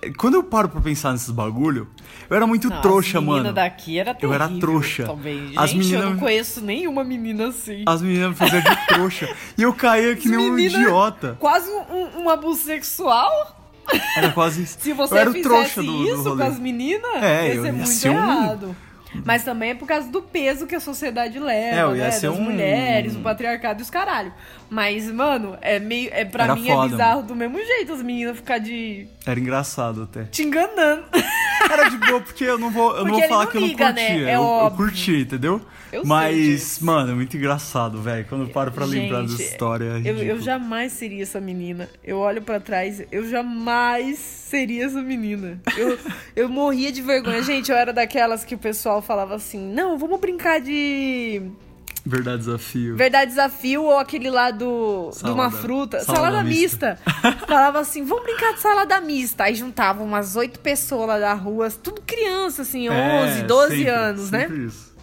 Eu 0.01 0.13
quando 0.17 0.33
eu 0.35 0.43
paro 0.43 0.67
pra 0.69 0.81
pensar 0.81 1.11
nesses 1.11 1.29
bagulho, 1.29 1.87
eu 2.29 2.35
era 2.35 2.47
muito 2.47 2.69
Não, 2.69 2.81
trouxa, 2.81 3.19
as 3.19 3.23
menina 3.23 3.43
mano. 3.43 3.53
daqui 3.55 3.99
era 3.99 4.17
Eu 4.21 4.33
era 4.33 4.47
terrível 4.47 4.67
trouxa. 4.69 5.03
Também. 5.05 5.47
Gente, 5.47 5.57
As 5.59 5.71
eu 5.71 5.77
menina- 5.77 6.05
não 6.09 6.17
conheço 6.17 6.61
nenhuma 6.61 7.03
menina 7.03 7.47
assim. 7.49 7.83
As 7.85 8.01
meninas 8.01 8.29
me 8.29 8.35
faziam 8.35 8.61
de 8.61 8.87
trouxa. 8.87 9.35
E 9.57 9.61
eu 9.61 9.73
caía 9.73 10.15
que 10.15 10.27
nem 10.27 10.39
um 10.51 10.57
idiota. 10.57 11.37
Quase 11.39 11.69
um, 11.69 12.21
um 12.23 12.29
abuso 12.29 12.61
sexual. 12.63 13.31
Era 14.17 14.31
quase 14.31 14.63
isso. 14.63 14.77
Se 14.79 14.93
você 14.93 15.13
eu 15.13 15.17
era 15.19 15.31
fizesse 15.31 15.47
trouxa 15.49 15.83
do, 15.83 15.91
do 15.97 16.03
isso 16.05 16.23
com 16.23 16.29
rolê. 16.29 16.43
as 16.47 16.59
meninas, 16.59 17.23
É, 17.23 17.47
ia 17.49 17.53
eu 17.55 17.63
ser 17.63 17.71
muito 17.71 18.07
um- 18.07 18.11
errado. 18.11 18.75
Mas 19.23 19.43
também 19.43 19.69
é 19.71 19.75
por 19.75 19.87
causa 19.87 20.09
do 20.09 20.21
peso 20.21 20.65
que 20.67 20.75
a 20.75 20.79
sociedade 20.79 21.39
leva, 21.39 21.93
É, 21.95 21.97
né? 21.97 22.11
ser 22.11 22.29
Das 22.29 22.37
um- 22.39 22.41
mulheres, 22.43 23.15
o 23.15 23.19
patriarcado 23.19 23.79
e 23.79 23.83
os 23.83 23.89
caralho. 23.89 24.33
Mas, 24.69 25.09
mano, 25.11 25.57
é 25.61 25.79
meio. 25.79 26.09
É, 26.11 26.25
pra 26.25 26.45
Era 26.45 26.55
mim 26.55 26.65
foda, 26.67 26.87
é 26.87 26.89
bizarro 26.89 27.23
do 27.23 27.35
mesmo 27.35 27.57
jeito 27.57 27.93
as 27.93 28.01
meninas 28.01 28.35
ficar 28.37 28.57
de. 28.57 29.07
Era 29.25 29.39
engraçado 29.39 30.03
até. 30.03 30.23
te 30.25 30.43
enganando. 30.43 31.03
Era 31.71 31.89
de 31.89 31.97
boa, 31.97 32.21
porque 32.21 32.43
eu 32.43 32.57
não 32.57 32.71
vou, 32.71 32.95
eu 32.95 33.05
não 33.05 33.11
vou 33.11 33.27
falar 33.27 33.45
não 33.45 33.51
que 33.51 33.57
eu 33.57 33.61
não 33.61 33.67
liga, 33.67 33.91
né? 33.91 34.23
É 34.23 34.35
eu, 34.35 34.41
eu 34.41 34.71
curti, 34.71 35.21
entendeu? 35.21 35.61
Eu 35.91 36.05
Mas, 36.05 36.79
mano, 36.79 37.11
é 37.11 37.15
muito 37.15 37.37
engraçado, 37.37 38.01
velho. 38.01 38.25
Quando 38.27 38.41
eu 38.41 38.49
paro 38.49 38.71
pra 38.71 38.85
lembrar 38.85 39.21
Gente, 39.21 39.31
dessa 39.31 39.43
história. 39.43 40.01
é 40.03 40.09
Eu, 40.09 40.17
eu 40.17 40.41
jamais 40.41 40.91
seria 40.91 41.23
essa 41.23 41.39
menina. 41.39 41.89
Eu 42.03 42.17
olho 42.17 42.41
pra 42.41 42.59
trás, 42.59 43.01
eu 43.11 43.29
jamais 43.29 44.17
seria 44.17 44.85
essa 44.85 45.01
menina. 45.01 45.59
Eu, 45.77 45.97
eu 46.35 46.49
morria 46.49 46.91
de 46.91 47.01
vergonha. 47.01 47.41
Gente, 47.41 47.71
eu 47.71 47.77
era 47.77 47.93
daquelas 47.93 48.43
que 48.43 48.55
o 48.55 48.57
pessoal 48.57 49.01
falava 49.01 49.35
assim: 49.35 49.59
não, 49.73 49.97
vamos 49.97 50.19
brincar 50.19 50.59
de 50.59 51.43
Verdade 52.05 52.37
desafio. 52.37 52.95
verdade 52.95 53.31
desafio 53.31 53.81
ou 53.83 53.97
aquele 53.97 54.29
lá 54.29 54.51
do, 54.51 55.09
de 55.11 55.23
uma 55.31 55.49
Salada- 55.49 55.57
fruta. 55.57 55.99
salada 56.01 56.25
Salada, 56.25 56.43
mista. 56.43 56.99
mista. 57.03 57.37
falava 57.47 57.79
assim: 57.79 58.03
vamos 58.05 58.23
brincar 58.23 58.53
de 58.53 58.59
salada 58.61 59.01
mista. 59.01 59.45
Aí 59.45 59.55
juntavam 59.55 60.05
umas 60.05 60.35
oito 60.35 60.59
pessoas 60.59 61.07
lá 61.07 61.17
da 61.19 61.33
rua, 61.33 61.69
tudo 61.71 62.01
criança, 62.05 62.61
assim, 62.61 62.87
11, 62.89 63.39
É, 63.39 63.43
12 63.43 63.75
sempre, 63.77 63.89
anos, 63.89 64.29
né? 64.31 64.39
sempre 64.41 64.65
Isso. 64.65 64.93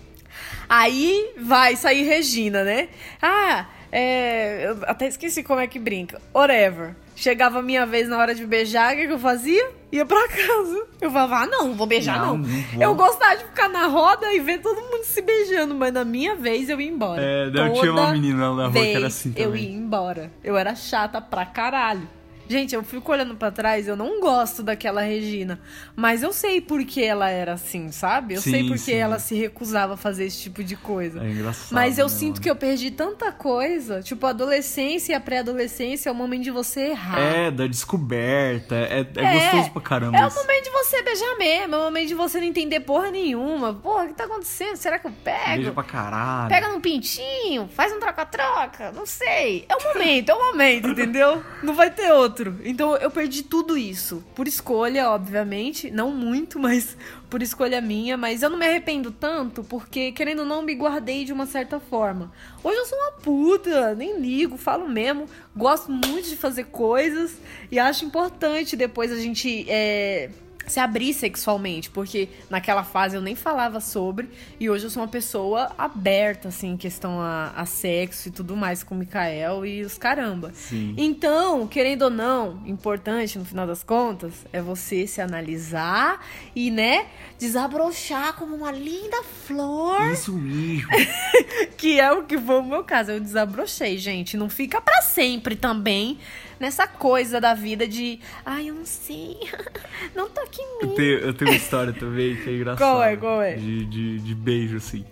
Aí 0.68 1.34
vai 1.38 1.76
sair 1.76 2.02
Regina, 2.04 2.64
né? 2.64 2.88
Ah, 3.20 3.66
é. 3.90 4.66
Eu 4.68 4.78
até 4.86 5.06
esqueci 5.08 5.42
como 5.42 5.60
é 5.60 5.66
que 5.66 5.78
brinca. 5.78 6.20
Whatever. 6.34 6.94
Chegava 7.14 7.58
a 7.58 7.62
minha 7.62 7.84
vez 7.84 8.08
na 8.08 8.16
hora 8.16 8.34
de 8.34 8.44
beijar, 8.46 8.94
o 8.94 8.96
que, 8.96 9.06
que 9.06 9.12
eu 9.12 9.18
fazia? 9.18 9.70
Ia 9.92 10.06
pra 10.06 10.26
casa. 10.28 10.86
Eu 10.98 11.10
falava, 11.10 11.40
ah, 11.42 11.46
não, 11.46 11.68
não 11.68 11.74
vou 11.74 11.86
beijar, 11.86 12.18
Não, 12.18 12.38
não. 12.38 12.38
não 12.38 12.44
vou. 12.48 12.82
Eu 12.82 12.94
gostava 12.94 13.36
de 13.36 13.44
ficar 13.44 13.68
na 13.68 13.86
roda 13.86 14.32
e 14.32 14.40
ver 14.40 14.60
todo 14.62 14.80
mundo 14.80 14.91
se 15.04 15.20
beijando, 15.22 15.74
mas 15.74 15.92
na 15.92 16.04
minha 16.04 16.34
vez 16.34 16.68
eu 16.68 16.80
ia 16.80 16.88
embora. 16.90 17.22
É, 17.22 17.46
eu 17.46 17.72
tinha 17.74 17.92
uma 17.92 18.12
menina 18.12 18.54
na 18.54 18.66
rua 18.66 18.72
que 18.72 18.94
era 18.94 19.06
assim 19.06 19.32
Eu 19.36 19.50
também. 19.50 19.64
ia 19.64 19.76
embora. 19.76 20.30
Eu 20.42 20.56
era 20.56 20.74
chata 20.74 21.20
pra 21.20 21.44
caralho. 21.46 22.08
Gente, 22.52 22.74
eu 22.74 22.84
fico 22.84 23.10
olhando 23.10 23.34
pra 23.34 23.50
trás, 23.50 23.88
eu 23.88 23.96
não 23.96 24.20
gosto 24.20 24.62
daquela 24.62 25.00
Regina. 25.00 25.58
Mas 25.96 26.22
eu 26.22 26.34
sei 26.34 26.60
por 26.60 26.84
que 26.84 27.02
ela 27.02 27.30
era 27.30 27.54
assim, 27.54 27.90
sabe? 27.90 28.34
Eu 28.34 28.42
sei 28.42 28.60
Sim, 28.60 28.68
por 28.68 28.76
sim. 28.76 28.92
que 28.92 28.98
ela 28.98 29.18
se 29.18 29.34
recusava 29.34 29.94
a 29.94 29.96
fazer 29.96 30.26
esse 30.26 30.38
tipo 30.42 30.62
de 30.62 30.76
coisa. 30.76 31.24
É 31.24 31.30
engraçado. 31.30 31.72
Mas 31.72 31.96
eu 31.96 32.04
né, 32.04 32.12
sinto 32.12 32.32
mano? 32.34 32.42
que 32.42 32.50
eu 32.50 32.56
perdi 32.56 32.90
tanta 32.90 33.32
coisa. 33.32 34.02
Tipo, 34.02 34.26
a 34.26 34.30
adolescência 34.30 35.12
e 35.12 35.14
a 35.14 35.20
pré-adolescência 35.20 36.10
é 36.10 36.12
o 36.12 36.14
momento 36.14 36.42
de 36.42 36.50
você 36.50 36.88
errar. 36.88 37.18
É, 37.18 37.50
da 37.50 37.66
descoberta. 37.66 38.74
É, 38.74 39.00
é, 39.00 39.24
É, 39.24 39.40
gostoso 39.40 39.70
pra 39.70 39.80
caramba. 39.80 40.18
É 40.18 40.26
o 40.26 40.34
momento 40.34 40.64
de 40.64 40.70
você 40.70 41.02
beijar 41.02 41.38
mesmo. 41.38 41.74
É 41.74 41.78
o 41.78 41.82
momento 41.84 42.08
de 42.08 42.14
você 42.14 42.38
não 42.38 42.46
entender 42.46 42.80
porra 42.80 43.10
nenhuma. 43.10 43.72
Porra, 43.72 44.04
o 44.04 44.08
que 44.08 44.14
tá 44.14 44.24
acontecendo? 44.24 44.76
Será 44.76 44.98
que 44.98 45.06
eu 45.06 45.12
pego? 45.24 45.56
Beija 45.56 45.72
pra 45.72 45.84
caralho. 45.84 46.50
Pega 46.50 46.68
num 46.68 46.82
pintinho, 46.82 47.66
faz 47.74 47.90
um 47.94 47.98
troca-troca, 47.98 48.92
não 48.92 49.06
sei. 49.06 49.64
É 49.70 49.74
o 49.74 49.82
momento, 49.82 50.28
é 50.28 50.34
o 50.34 50.38
momento, 50.38 50.88
entendeu? 50.92 51.42
Não 51.62 51.72
vai 51.72 51.90
ter 51.90 52.12
outro. 52.12 52.41
Então 52.64 52.96
eu 52.96 53.10
perdi 53.10 53.42
tudo 53.42 53.76
isso. 53.76 54.22
Por 54.34 54.48
escolha, 54.48 55.10
obviamente. 55.10 55.90
Não 55.90 56.10
muito, 56.10 56.58
mas 56.58 56.96
por 57.28 57.42
escolha 57.42 57.80
minha. 57.80 58.16
Mas 58.16 58.42
eu 58.42 58.50
não 58.50 58.58
me 58.58 58.66
arrependo 58.66 59.10
tanto, 59.10 59.62
porque, 59.64 60.12
querendo 60.12 60.40
ou 60.40 60.46
não, 60.46 60.62
me 60.62 60.74
guardei 60.74 61.24
de 61.24 61.32
uma 61.32 61.46
certa 61.46 61.78
forma. 61.78 62.32
Hoje 62.62 62.78
eu 62.78 62.86
sou 62.86 62.98
uma 62.98 63.12
puta, 63.12 63.94
nem 63.94 64.18
ligo, 64.18 64.56
falo 64.56 64.88
mesmo. 64.88 65.26
Gosto 65.54 65.90
muito 65.90 66.28
de 66.28 66.36
fazer 66.36 66.64
coisas 66.64 67.36
e 67.70 67.78
acho 67.78 68.04
importante 68.04 68.76
depois 68.76 69.12
a 69.12 69.16
gente. 69.16 69.66
é, 69.68 70.30
se 70.66 70.80
abrir 70.80 71.12
sexualmente, 71.12 71.90
porque 71.90 72.28
naquela 72.48 72.84
fase 72.84 73.16
eu 73.16 73.22
nem 73.22 73.34
falava 73.34 73.80
sobre, 73.80 74.28
e 74.58 74.70
hoje 74.70 74.84
eu 74.84 74.90
sou 74.90 75.02
uma 75.02 75.08
pessoa 75.08 75.72
aberta, 75.76 76.48
assim, 76.48 76.70
em 76.70 76.76
questão 76.76 77.20
a, 77.20 77.52
a 77.56 77.66
sexo 77.66 78.28
e 78.28 78.30
tudo 78.30 78.56
mais 78.56 78.82
com 78.82 78.94
o 78.94 78.98
Mikael 78.98 79.66
e 79.66 79.82
os 79.82 79.98
caramba. 79.98 80.52
Sim. 80.54 80.94
Então, 80.96 81.66
querendo 81.66 82.02
ou 82.02 82.10
não, 82.10 82.62
importante 82.66 83.38
no 83.38 83.44
final 83.44 83.66
das 83.66 83.82
contas 83.82 84.32
é 84.52 84.60
você 84.60 85.06
se 85.06 85.20
analisar 85.20 86.24
e, 86.54 86.70
né, 86.70 87.06
desabrochar 87.38 88.34
como 88.34 88.54
uma 88.54 88.70
linda 88.70 89.22
flor, 89.46 90.12
Isso 90.12 90.32
mesmo. 90.32 90.88
que 91.76 92.00
é 92.00 92.12
o 92.12 92.24
que 92.24 92.38
foi 92.38 92.60
o 92.60 92.62
meu 92.62 92.84
caso. 92.84 93.10
Eu 93.10 93.20
desabrochei, 93.20 93.98
gente. 93.98 94.36
Não 94.36 94.48
fica 94.48 94.80
pra 94.80 95.02
sempre 95.02 95.56
também 95.56 96.18
nessa 96.62 96.86
coisa 96.86 97.40
da 97.40 97.52
vida 97.54 97.86
de, 97.86 98.20
ai, 98.46 98.70
eu 98.70 98.74
não 98.74 98.86
sei, 98.86 99.36
não 100.16 100.30
tá 100.30 100.42
aqui 100.42 100.62
em 100.62 100.82
Eu 100.82 100.88
mim. 100.88 100.94
tenho, 100.94 101.18
eu 101.18 101.34
tenho 101.34 101.50
uma 101.50 101.56
história 101.56 101.92
também 101.92 102.36
que 102.36 102.48
é 102.48 102.54
engraçada. 102.56 102.90
Qual 102.90 103.02
é, 103.02 103.16
qual 103.16 103.42
é? 103.42 103.54
De, 103.56 103.84
de, 103.84 104.18
de 104.20 104.34
beijo, 104.34 104.76
assim. 104.76 105.04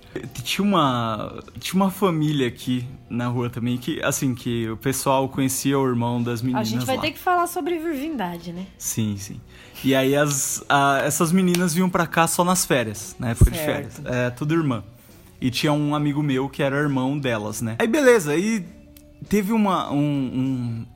Tinha 0.43 0.65
uma, 0.67 1.43
tinha 1.59 1.75
uma 1.83 1.91
família 1.91 2.47
aqui 2.49 2.87
na 3.09 3.27
rua 3.27 3.51
também 3.51 3.77
que, 3.77 4.01
assim, 4.03 4.35
que 4.35 4.69
o 4.71 4.77
pessoal 4.77 5.29
conhecia 5.29 5.79
o 5.79 5.87
irmão 5.87 6.23
das 6.23 6.41
A 6.41 6.45
meninas 6.45 6.69
gente 6.69 6.87
vai 6.87 6.97
lá. 6.97 7.03
ter 7.03 7.11
que 7.11 7.19
falar 7.19 7.47
sobre 7.47 7.79
virgindade, 7.79 8.53
né? 8.53 8.67
Sim, 8.79 9.17
sim. 9.19 9.41
E 9.83 9.95
aí 9.95 10.15
as, 10.15 10.65
a- 10.69 11.01
essas 11.05 11.33
meninas 11.33 11.75
vinham 11.75 11.91
pra 11.91 12.07
cá 12.07 12.27
só 12.27 12.45
nas 12.45 12.65
férias, 12.65 13.17
na 13.19 13.31
época 13.31 13.51
de 13.51 13.57
Certo. 13.59 14.03
férias. 14.03 14.03
É, 14.07 14.31
tudo 14.31 14.55
irmã. 14.55 14.85
E 15.41 15.51
tinha 15.51 15.73
um 15.73 15.95
amigo 15.95 16.23
meu 16.23 16.49
que 16.49 16.63
era 16.63 16.77
irmão 16.77 17.19
delas, 17.19 17.63
né? 17.63 17.77
Aí 17.79 17.87
beleza, 17.89 18.33
aí 18.33 18.63
teve 19.29 19.53
uma, 19.53 19.91
um, 19.93 19.97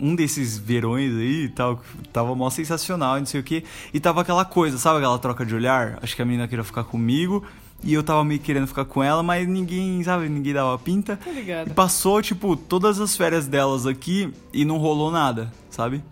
um, 0.01 0.09
um 0.11 0.15
desses 0.15 0.59
verões 0.59 1.13
aí 1.15 1.45
e 1.45 1.49
tal, 1.49 1.77
que 1.79 2.09
tava 2.09 2.35
mó 2.35 2.49
sensacional, 2.51 3.17
e 3.17 3.21
não 3.21 3.27
sei 3.27 3.41
o 3.41 3.45
que. 3.45 3.65
E 3.93 4.01
tava 4.01 4.21
aquela 4.23 4.45
coisa, 4.45 4.79
sabe 4.79 4.99
aquela 4.99 5.19
troca 5.19 5.45
de 5.45 5.55
olhar? 5.55 5.99
Acho 6.03 6.15
que 6.17 6.23
a 6.23 6.25
menina 6.25 6.49
queria 6.49 6.65
ficar 6.65 6.85
comigo. 6.85 7.45
E 7.83 7.93
eu 7.93 8.03
tava 8.03 8.25
meio 8.25 8.41
querendo 8.41 8.67
ficar 8.67 8.87
com 8.87 9.03
ela, 9.03 9.23
mas 9.23 9.47
ninguém, 9.47 10.03
sabe, 10.03 10.27
ninguém 10.29 10.55
dava 10.55 10.79
pinta. 10.79 11.19
Ligada. 11.27 11.69
E 11.71 11.75
passou, 11.75 12.23
tipo, 12.23 12.57
todas 12.57 12.99
as 12.99 13.15
férias 13.15 13.47
delas 13.47 13.87
aqui 13.87 14.33
e 14.55 14.65
não 14.65 14.79
rolou 14.79 15.11
nada, 15.11 15.53
sabe? 15.69 16.03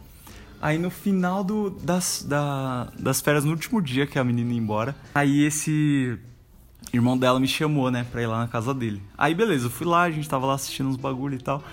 Aí 0.61 0.77
no 0.79 0.91
final 0.91 1.43
do, 1.43 1.71
das, 1.71 2.27
da- 2.29 2.89
das 2.99 3.21
férias, 3.23 3.45
no 3.45 3.53
último 3.53 3.81
dia 3.81 4.07
que 4.07 4.19
a 4.19 4.23
menina 4.25 4.53
ia 4.53 4.59
embora, 4.59 4.95
aí 5.15 5.45
esse 5.45 6.19
irmão 6.93 7.17
dela 7.17 7.41
me 7.41 7.49
chamou, 7.49 7.91
né, 7.91 8.05
pra 8.13 8.21
ir 8.23 8.27
lá 8.27 8.39
na 8.41 8.49
casa 8.49 8.75
dele. 8.75 9.03
Aí 9.17 9.35
beleza, 9.35 9.67
eu 9.67 9.71
fui 9.71 9.87
lá, 9.87 10.03
a 10.03 10.11
gente 10.11 10.29
tava 10.29 10.45
lá 10.47 10.55
assistindo 10.55 10.89
uns 10.91 10.97
bagulho 10.97 11.37
e 11.37 11.43
tal. 11.43 11.65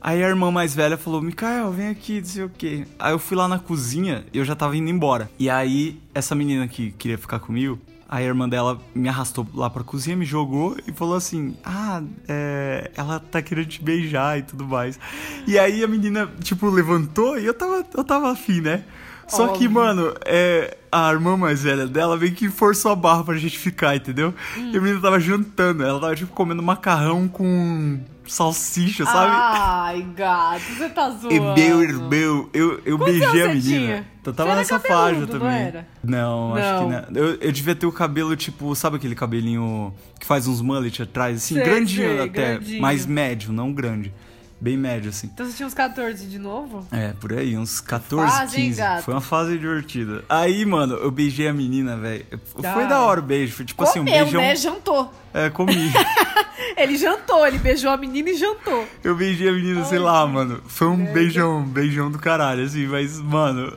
Aí 0.00 0.24
a 0.24 0.28
irmã 0.28 0.50
mais 0.50 0.74
velha 0.74 0.96
falou, 0.96 1.20
Mikael, 1.20 1.70
vem 1.70 1.88
aqui, 1.88 2.20
não 2.20 2.26
sei 2.26 2.44
o 2.44 2.48
quê. 2.48 2.86
Aí 2.98 3.12
eu 3.12 3.18
fui 3.18 3.36
lá 3.36 3.46
na 3.46 3.58
cozinha 3.58 4.24
e 4.32 4.38
eu 4.38 4.44
já 4.44 4.56
tava 4.56 4.76
indo 4.76 4.88
embora. 4.88 5.30
E 5.38 5.50
aí, 5.50 6.00
essa 6.14 6.34
menina 6.34 6.66
que 6.66 6.92
queria 6.92 7.18
ficar 7.18 7.38
comigo, 7.38 7.78
a 8.08 8.20
irmã 8.22 8.48
dela 8.48 8.80
me 8.94 9.08
arrastou 9.08 9.46
lá 9.54 9.70
pra 9.70 9.84
cozinha, 9.84 10.16
me 10.16 10.24
jogou 10.24 10.76
e 10.86 10.92
falou 10.92 11.14
assim: 11.14 11.54
Ah, 11.62 12.02
é, 12.26 12.90
ela 12.96 13.20
tá 13.20 13.40
querendo 13.42 13.68
te 13.68 13.82
beijar 13.82 14.38
e 14.38 14.42
tudo 14.42 14.66
mais. 14.66 14.98
E 15.46 15.58
aí 15.58 15.84
a 15.84 15.86
menina, 15.86 16.28
tipo, 16.42 16.68
levantou 16.70 17.38
e 17.38 17.44
eu 17.44 17.54
tava, 17.54 17.84
eu 17.94 18.02
tava 18.02 18.32
afim, 18.32 18.60
né? 18.62 18.82
Só 19.30 19.46
que, 19.48 19.52
Óbvio. 19.66 19.70
mano, 19.70 20.14
é, 20.26 20.76
a 20.90 21.10
irmã 21.12 21.36
mais 21.36 21.62
velha 21.62 21.86
dela 21.86 22.16
meio 22.16 22.32
que 22.32 22.48
forçou 22.50 22.90
a 22.92 22.96
barra 22.96 23.24
pra 23.24 23.36
gente 23.36 23.56
ficar, 23.58 23.94
entendeu? 23.96 24.34
E 24.56 24.76
a 24.76 24.80
menina 24.80 25.00
tava 25.00 25.18
jantando, 25.20 25.82
ela 25.84 26.00
tava, 26.00 26.14
tipo, 26.16 26.32
comendo 26.32 26.62
macarrão 26.62 27.28
com 27.28 28.00
salsicha, 28.26 29.04
sabe? 29.04 29.32
Ai, 29.32 30.02
gato, 30.16 30.60
você 30.76 30.88
tá 30.88 31.10
zoando. 31.10 31.30
E 31.34 31.40
meu 31.40 31.82
irmão, 31.82 32.48
eu, 32.52 32.80
eu 32.84 32.96
Quantos 32.98 33.18
beijei 33.18 33.42
a 33.42 33.48
menina. 33.48 33.62
tinha? 33.62 33.96
Eu 33.96 34.04
Você 34.24 34.32
tava 34.36 34.54
nessa 34.54 34.78
faixa 34.78 35.20
não 35.20 35.26
também. 35.26 35.48
era? 35.62 35.88
Não, 36.02 36.54
acho 36.54 36.68
Não. 36.68 37.02
que 37.04 37.12
não. 37.12 37.22
Eu, 37.22 37.34
eu 37.40 37.52
devia 37.52 37.74
ter 37.74 37.86
o 37.86 37.92
cabelo, 37.92 38.36
tipo, 38.36 38.74
sabe 38.76 38.96
aquele 38.96 39.14
cabelinho 39.14 39.92
que 40.18 40.26
faz 40.26 40.46
uns 40.46 40.60
mullet 40.60 41.02
atrás, 41.02 41.36
assim, 41.38 41.54
Sei, 41.54 41.64
grandinho 41.64 42.08
sei, 42.08 42.20
até, 42.28 42.52
grandinho. 42.54 42.82
mais 42.82 43.06
médio, 43.06 43.52
não 43.52 43.72
grande. 43.72 44.12
Bem 44.60 44.76
médio, 44.76 45.08
assim. 45.08 45.30
Então 45.32 45.46
você 45.46 45.54
tinha 45.54 45.66
uns 45.66 45.72
14 45.72 46.26
de 46.26 46.38
novo? 46.38 46.86
É, 46.92 47.14
por 47.18 47.32
aí, 47.32 47.56
uns 47.56 47.80
14, 47.80 48.30
Fase, 48.30 48.60
hein, 48.60 48.66
15. 48.66 48.78
gato? 48.78 49.02
Foi 49.04 49.14
uma 49.14 49.20
fase 49.22 49.56
divertida. 49.58 50.22
Aí, 50.28 50.66
mano, 50.66 50.96
eu 50.96 51.10
beijei 51.10 51.48
a 51.48 51.52
menina, 51.52 51.96
velho. 51.96 52.26
Foi 52.74 52.86
da 52.86 53.00
hora 53.00 53.20
o 53.20 53.22
beijo. 53.22 53.54
Foi 53.56 53.64
tipo 53.64 53.82
assim, 53.82 54.00
um 54.00 54.04
Comeu, 54.04 54.24
beijão. 54.24 54.40
né? 54.42 54.54
Jantou. 54.56 55.14
É, 55.32 55.48
comi. 55.48 55.72
Ele 56.76 56.96
jantou, 56.96 57.46
ele 57.46 57.58
beijou 57.58 57.90
a 57.90 57.96
menina 57.96 58.30
e 58.30 58.36
jantou. 58.36 58.86
Eu 59.02 59.16
beijei 59.16 59.48
a 59.48 59.52
menina, 59.52 59.84
sei 59.84 59.98
Ai, 59.98 60.04
lá, 60.04 60.26
que 60.26 60.32
mano. 60.32 60.62
Foi 60.66 60.86
um 60.88 61.12
beijão, 61.12 61.58
um 61.58 61.64
beijão 61.64 62.10
do 62.10 62.18
caralho, 62.18 62.64
assim, 62.64 62.86
mas, 62.86 63.18
mano, 63.18 63.76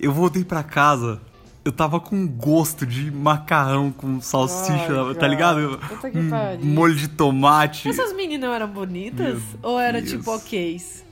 eu 0.00 0.12
voltei 0.12 0.42
pra 0.44 0.62
casa. 0.62 1.20
Eu 1.64 1.72
tava 1.72 1.98
com 1.98 2.26
gosto 2.26 2.84
de 2.84 3.10
macarrão 3.10 3.90
com 3.90 4.20
salsicha, 4.20 5.02
Ai, 5.08 5.14
tá 5.14 5.26
ligado? 5.26 5.78
puta 5.88 6.10
que 6.10 6.18
Um 6.18 6.58
molho 6.62 6.94
de 6.94 7.08
tomate. 7.08 7.88
Essas 7.88 8.12
meninas 8.12 8.50
eram 8.50 8.68
bonitas? 8.68 9.38
Meu 9.38 9.58
ou 9.62 9.80
era 9.80 9.98
Deus. 10.00 10.10
tipo 10.12 10.30
ok's? 10.34 11.02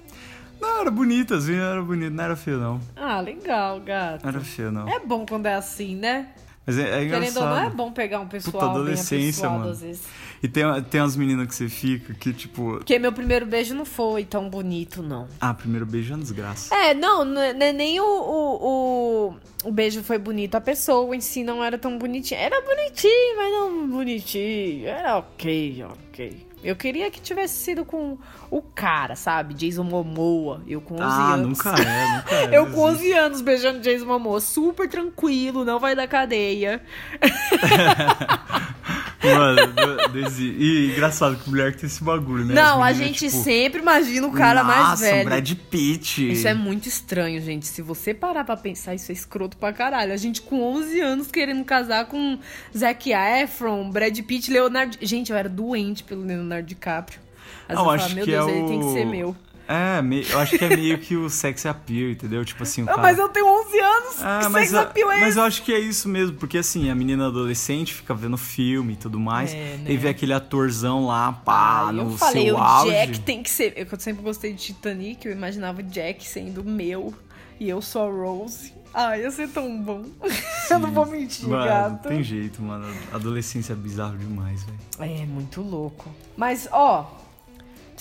Não, 0.61 0.81
era 0.83 0.91
bonita, 0.91 1.37
assim, 1.37 1.55
era 1.57 1.83
bonita. 1.83 2.11
Não 2.11 2.23
era 2.25 2.37
feio, 2.37 2.59
não. 2.59 2.81
Ah, 2.95 3.21
legal, 3.21 3.81
gato. 3.81 4.23
Não 4.23 4.29
era 4.29 4.41
feio, 4.41 4.71
não. 4.71 4.89
É 4.89 5.01
bom 5.01 5.25
quando 5.27 5.47
é 5.47 5.55
assim, 5.55 5.97
né? 5.97 6.29
Mas 6.65 6.79
é, 6.79 6.83
é 7.05 7.09
Querendo 7.09 7.37
ou 7.39 7.43
não, 7.43 7.51
é 7.51 7.51
engraçado. 7.57 7.75
bom 7.77 7.91
pegar 7.93 8.21
um 8.21 8.29
pessoal 8.29 8.53
Puta, 8.53 8.67
bem 8.67 8.75
adolescência, 8.75 9.49
apessoado, 9.49 9.59
mano. 9.59 9.71
às 9.73 9.81
vezes. 9.81 10.03
E 10.43 10.49
tem, 10.49 10.65
tem 10.91 11.01
umas 11.01 11.17
meninas 11.17 11.49
que 11.49 11.55
você 11.55 11.69
fica 11.69 12.15
que, 12.15 12.33
tipo... 12.33 12.75
Porque 12.79 12.99
meu 12.99 13.13
primeiro 13.13 13.47
beijo 13.47 13.75
não 13.75 13.85
foi 13.85 14.25
tão 14.25 14.49
bonito, 14.49 15.03
não. 15.03 15.27
Ah, 15.41 15.53
primeiro 15.55 15.85
beijo 15.87 16.13
é 16.13 16.17
uma 16.17 16.23
desgraça. 16.23 16.75
É, 16.75 16.95
não, 16.95 17.25
não 17.25 17.35
não 17.35 17.67
é 17.67 17.73
nem 17.73 17.99
o, 18.01 18.05
o, 18.05 19.31
o, 19.65 19.69
o 19.69 19.73
beijo 19.73 20.03
foi 20.03 20.19
bonito. 20.19 20.55
A 20.55 20.61
pessoa 20.61 21.15
em 21.17 21.21
si 21.21 21.43
não 21.43 21.63
era 21.65 21.77
tão 21.79 21.99
bonitinha. 21.99 22.39
Era 22.41 22.61
bonitinho, 22.61 23.37
mas 23.37 23.53
não 23.53 23.89
bonitinho. 23.89 24.87
Era 24.87 25.19
ok, 25.19 25.85
ok. 25.85 26.47
Eu 26.63 26.77
queria 26.77 27.11
que 27.11 27.21
tivesse 27.21 27.63
sido 27.65 27.85
com 27.85 28.17
o 28.51 28.63
cara, 28.63 29.17
sabe? 29.17 29.55
Jason 29.55 29.83
Momoa. 29.85 30.63
Eu 30.67 30.81
com 30.81 30.95
11 30.95 31.03
Ah, 31.05 31.35
anos. 31.35 31.59
nunca 31.59 31.71
é, 31.71 32.17
nunca 32.17 32.35
é. 32.55 32.57
Eu 32.59 32.67
com 32.71 32.89
existe. 32.89 33.07
11 33.09 33.13
anos 33.13 33.41
beijando 33.41 33.81
Jason 33.81 34.07
Momoa, 34.07 34.41
super 34.41 34.89
tranquilo, 34.89 35.65
não 35.65 35.79
vai 35.81 35.95
dar 35.97 36.07
cadeia. 36.07 36.83
Mano, 39.23 39.73
desse- 40.13 40.43
e 40.43 40.91
engraçado 40.93 41.37
que 41.37 41.49
mulher 41.49 41.73
que 41.73 41.79
tem 41.79 41.87
esse 41.87 42.03
bagulho, 42.03 42.45
né? 42.45 42.55
não, 42.55 42.83
As 42.83 42.91
a 42.91 42.93
meninas, 42.95 42.97
gente 43.21 43.31
tipo, 43.31 43.43
sempre 43.45 43.81
imagina 43.81 44.27
o 44.27 44.33
cara 44.33 44.65
mais 44.65 44.89
Nossa, 44.91 45.05
velho. 45.05 45.25
Brad 45.25 45.53
Pitt. 45.71 46.33
Isso 46.33 46.49
é 46.49 46.55
muito 46.55 46.89
estranho, 46.89 47.41
gente. 47.41 47.67
Se 47.67 47.81
você 47.83 48.13
parar 48.13 48.45
pra 48.45 48.57
pensar, 48.57 48.95
isso 48.95 49.13
é 49.13 49.15
escroto 49.15 49.57
pra 49.57 49.73
caralho. 49.73 50.13
A 50.13 50.17
gente 50.17 50.43
com 50.43 50.61
11 50.63 51.01
anos 51.01 51.31
querendo 51.31 51.65
casar 51.65 52.07
com 52.07 52.39
Zac 52.77 53.11
Efron, 53.13 53.91
Brad 53.91 54.19
Pitt, 54.21 54.51
Leonardo... 54.51 54.97
Gente, 55.01 55.31
eu 55.31 55.37
era 55.39 55.49
doente 55.49 56.03
pelo 56.03 56.23
Leonardo 56.25 56.67
DiCaprio. 56.67 57.21
Às 57.69 57.77
vezes 57.77 57.85
eu 57.85 57.91
acho 57.91 57.99
falava, 58.09 58.15
meu 58.15 58.25
que 58.25 58.31
Deus, 58.31 58.49
é 58.49 58.51
ele 58.59 58.69
tem 58.69 58.79
que 58.81 58.85
o- 58.87 58.93
ser 58.93 59.07
meu. 59.07 59.37
É, 59.73 60.03
me- 60.03 60.27
eu 60.29 60.39
acho 60.39 60.59
que 60.59 60.65
é 60.65 60.69
meio 60.77 60.99
que 60.99 61.17
o 61.17 61.31
sex 61.31 61.65
appeal, 61.67 62.11
entendeu? 62.11 62.45
Tipo 62.45 62.63
assim, 62.63 62.83
o 62.83 62.85
Ah, 62.85 62.89
cara... 62.89 63.03
mas 63.03 63.19
eu 63.19 63.29
tenho 63.29 63.47
11 63.47 63.79
anos, 63.81 64.23
Ah, 64.23 64.41
que 64.43 64.49
mas, 64.51 64.69
sex 64.69 64.75
appeal 64.83 65.11
é 65.13 65.21
mas 65.21 65.29
esse? 65.31 65.39
eu 65.39 65.43
acho 65.45 65.63
que 65.63 65.73
é 65.73 65.79
isso 65.79 66.09
mesmo, 66.09 66.37
porque 66.37 66.59
assim, 66.59 66.91
a 66.91 66.95
menina 66.95 67.29
adolescente 67.29 67.95
fica 67.95 68.15
vendo 68.15 68.37
filme 68.37 68.93
e 68.93 68.97
tudo 68.97 69.19
mais, 69.19 69.53
É, 69.55 69.77
né? 69.79 69.85
e 69.93 69.97
vê 69.97 70.09
aquele 70.11 70.33
atorzão 70.35 71.07
lá, 71.07 71.33
pá, 71.33 71.87
Ah, 71.89 71.93
no 71.93 72.03
eu 72.13 72.19
falei, 72.19 72.45
seu 72.47 72.55
o 72.55 72.59
auge. 72.59 72.91
Jack 72.91 73.21
tem 73.21 73.43
que 73.43 73.49
ser. 73.51 73.73
Eu 73.77 73.87
sempre 73.99 74.23
gostei 74.23 74.53
de 74.53 74.59
Titanic, 74.63 75.25
eu 75.27 75.33
imaginava 75.33 75.81
o 75.81 75.83
Jack 75.83 76.27
sendo 76.29 76.63
meu 76.63 77.15
e 77.59 77.69
eu 77.69 77.81
sou 77.81 78.03
a 78.09 78.11
Rose. 78.13 78.75
Ah, 78.95 79.17
ia 79.17 79.31
ser 79.31 79.49
tão 79.49 79.81
bom. 79.81 80.05
eu 80.71 80.79
não 80.79 80.91
vou 80.93 81.07
mentir, 81.07 81.49
Mano, 81.49 81.65
gata. 81.65 82.09
tem 82.11 82.23
jeito, 82.23 82.61
mano. 82.61 82.87
Adolescência 83.11 83.73
é 83.73 83.77
bizarro 83.77 84.19
demais, 84.19 84.65
velho. 84.65 84.79
É, 85.15 85.25
muito 85.25 85.63
louco. 85.63 86.11
Mas, 86.37 86.69
ó, 86.71 87.11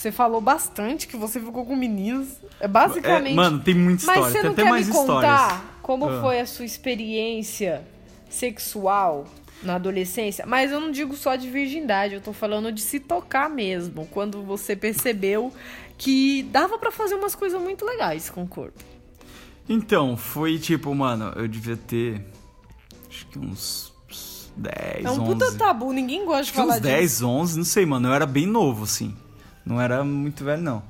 você 0.01 0.11
falou 0.11 0.41
bastante 0.41 1.07
que 1.07 1.15
você 1.15 1.39
ficou 1.39 1.65
com 1.65 1.75
meninos. 1.75 2.27
É 2.59 2.67
basicamente. 2.67 3.33
É, 3.33 3.35
mano, 3.35 3.59
tem 3.59 3.73
muita 3.75 4.01
história, 4.01 4.21
Mas 4.21 4.31
você 4.31 4.37
tem 4.39 4.43
não 4.45 4.51
até 4.53 4.63
quer 4.63 4.69
mais 4.69 4.87
me 4.87 4.91
histórias. 4.93 5.31
contar 5.31 5.79
como 5.81 6.09
Ah. 6.09 6.21
foi 6.21 6.39
a 6.39 6.45
sua 6.45 6.65
experiência 6.65 7.83
sexual 8.29 9.25
na 9.63 9.75
adolescência? 9.75 10.45
Mas 10.47 10.71
eu 10.71 10.79
não 10.79 10.91
digo 10.91 11.15
só 11.15 11.35
de 11.35 11.49
virgindade, 11.49 12.15
eu 12.15 12.21
tô 12.21 12.33
falando 12.33 12.71
de 12.71 12.81
se 12.81 12.99
tocar 12.99 13.49
mesmo. 13.49 14.07
Quando 14.11 14.41
você 14.43 14.75
percebeu 14.75 15.53
que 15.97 16.43
dava 16.51 16.77
pra 16.79 16.91
fazer 16.91 17.15
umas 17.15 17.35
coisas 17.35 17.61
muito 17.61 17.85
legais 17.85 18.29
com 18.29 18.43
o 18.43 18.47
corpo. 18.47 18.79
Então, 19.69 20.17
foi 20.17 20.57
tipo, 20.57 20.93
mano, 20.95 21.31
eu 21.35 21.47
devia 21.47 21.77
ter. 21.77 22.25
Acho 23.07 23.25
que 23.27 23.37
uns 23.39 23.93
10, 24.57 25.05
É 25.05 25.09
um 25.09 25.21
11. 25.21 25.25
puta 25.25 25.51
tabu, 25.53 25.93
ninguém 25.93 26.25
gosta 26.25 26.43
de 26.45 26.51
falar 26.53 26.75
uns 26.75 26.81
10, 26.81 27.21
11, 27.21 27.57
não 27.57 27.63
sei, 27.65 27.85
mano. 27.85 28.07
Eu 28.09 28.13
era 28.13 28.25
bem 28.25 28.45
novo, 28.47 28.83
assim. 28.85 29.15
Não 29.65 29.79
era 29.81 30.03
muito 30.03 30.43
velho, 30.43 30.61
não. 30.61 30.83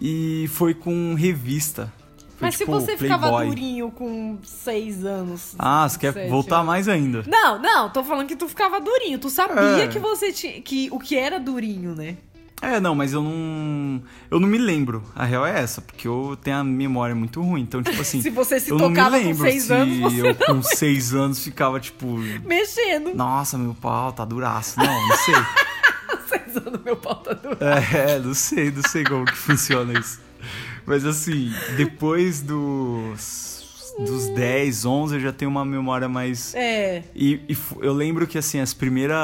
E 0.00 0.46
foi 0.52 0.74
com 0.74 1.14
revista. 1.14 1.92
Foi, 2.36 2.46
Mas 2.46 2.56
tipo, 2.56 2.78
se 2.78 2.86
você 2.86 2.96
ficava 2.96 3.28
Playboy. 3.28 3.48
durinho 3.48 3.90
com 3.90 4.38
6 4.44 5.04
anos. 5.04 5.56
Ah, 5.58 5.88
você 5.88 5.98
quer 5.98 6.28
voltar 6.28 6.62
mais 6.62 6.86
ainda. 6.88 7.24
Não, 7.26 7.60
não, 7.60 7.90
tô 7.90 8.04
falando 8.04 8.28
que 8.28 8.36
tu 8.36 8.48
ficava 8.48 8.80
durinho. 8.80 9.18
Tu 9.18 9.28
sabia 9.28 9.82
É. 9.84 9.88
que 9.88 9.98
você 9.98 10.32
tinha. 10.32 10.60
que 10.62 10.88
o 10.92 11.00
que 11.00 11.16
era 11.16 11.40
durinho, 11.40 11.96
né? 11.96 12.16
É, 12.60 12.80
não, 12.80 12.92
mas 12.94 13.12
eu 13.12 13.22
não. 13.22 14.02
Eu 14.30 14.38
não 14.40 14.48
me 14.48 14.58
lembro. 14.58 15.02
A 15.14 15.24
real 15.24 15.46
é 15.46 15.60
essa, 15.60 15.80
porque 15.80 16.06
eu 16.08 16.36
tenho 16.42 16.56
a 16.58 16.64
memória 16.64 17.14
muito 17.14 17.40
ruim. 17.40 17.62
Então, 17.62 17.80
tipo 17.82 18.00
assim. 18.00 18.20
Se 18.22 18.30
você 18.30 18.58
se 18.60 18.70
eu 18.70 18.78
não 18.78 18.88
me 18.88 18.94
tocava 18.96 19.18
com 19.18 19.24
lembro 19.26 19.42
6 19.48 19.62
se 19.62 19.72
anos, 19.72 19.98
você 20.00 20.28
eu 20.28 20.34
com 20.34 20.62
6 20.62 21.14
anos 21.14 21.38
ficava, 21.42 21.78
tipo. 21.80 22.06
mexendo. 22.44 23.14
Nossa, 23.14 23.56
meu 23.58 23.74
pau 23.74 24.12
tá 24.12 24.24
duraço. 24.24 24.78
Não, 24.78 24.86
não 25.08 25.16
sei. 25.18 25.34
6 26.60 26.66
anos, 26.66 26.80
meu 26.84 26.96
pau 26.96 27.16
tá 27.16 27.32
duro. 27.32 27.58
É, 27.60 28.18
não 28.18 28.34
sei, 28.34 28.70
não 28.70 28.82
sei 28.82 29.04
como 29.04 29.24
que 29.24 29.36
funciona 29.36 29.98
isso. 29.98 30.20
Mas 30.86 31.04
assim, 31.04 31.52
depois 31.76 32.40
dos, 32.40 33.94
dos 33.98 34.28
10, 34.28 34.84
11, 34.84 35.14
eu 35.16 35.20
já 35.20 35.32
tenho 35.32 35.50
uma 35.50 35.64
memória 35.64 36.08
mais. 36.08 36.54
É. 36.54 37.02
E, 37.14 37.40
e 37.48 37.56
eu 37.80 37.92
lembro 37.92 38.26
que 38.26 38.38
assim, 38.38 38.60
as 38.60 38.72
primeiras. 38.72 39.16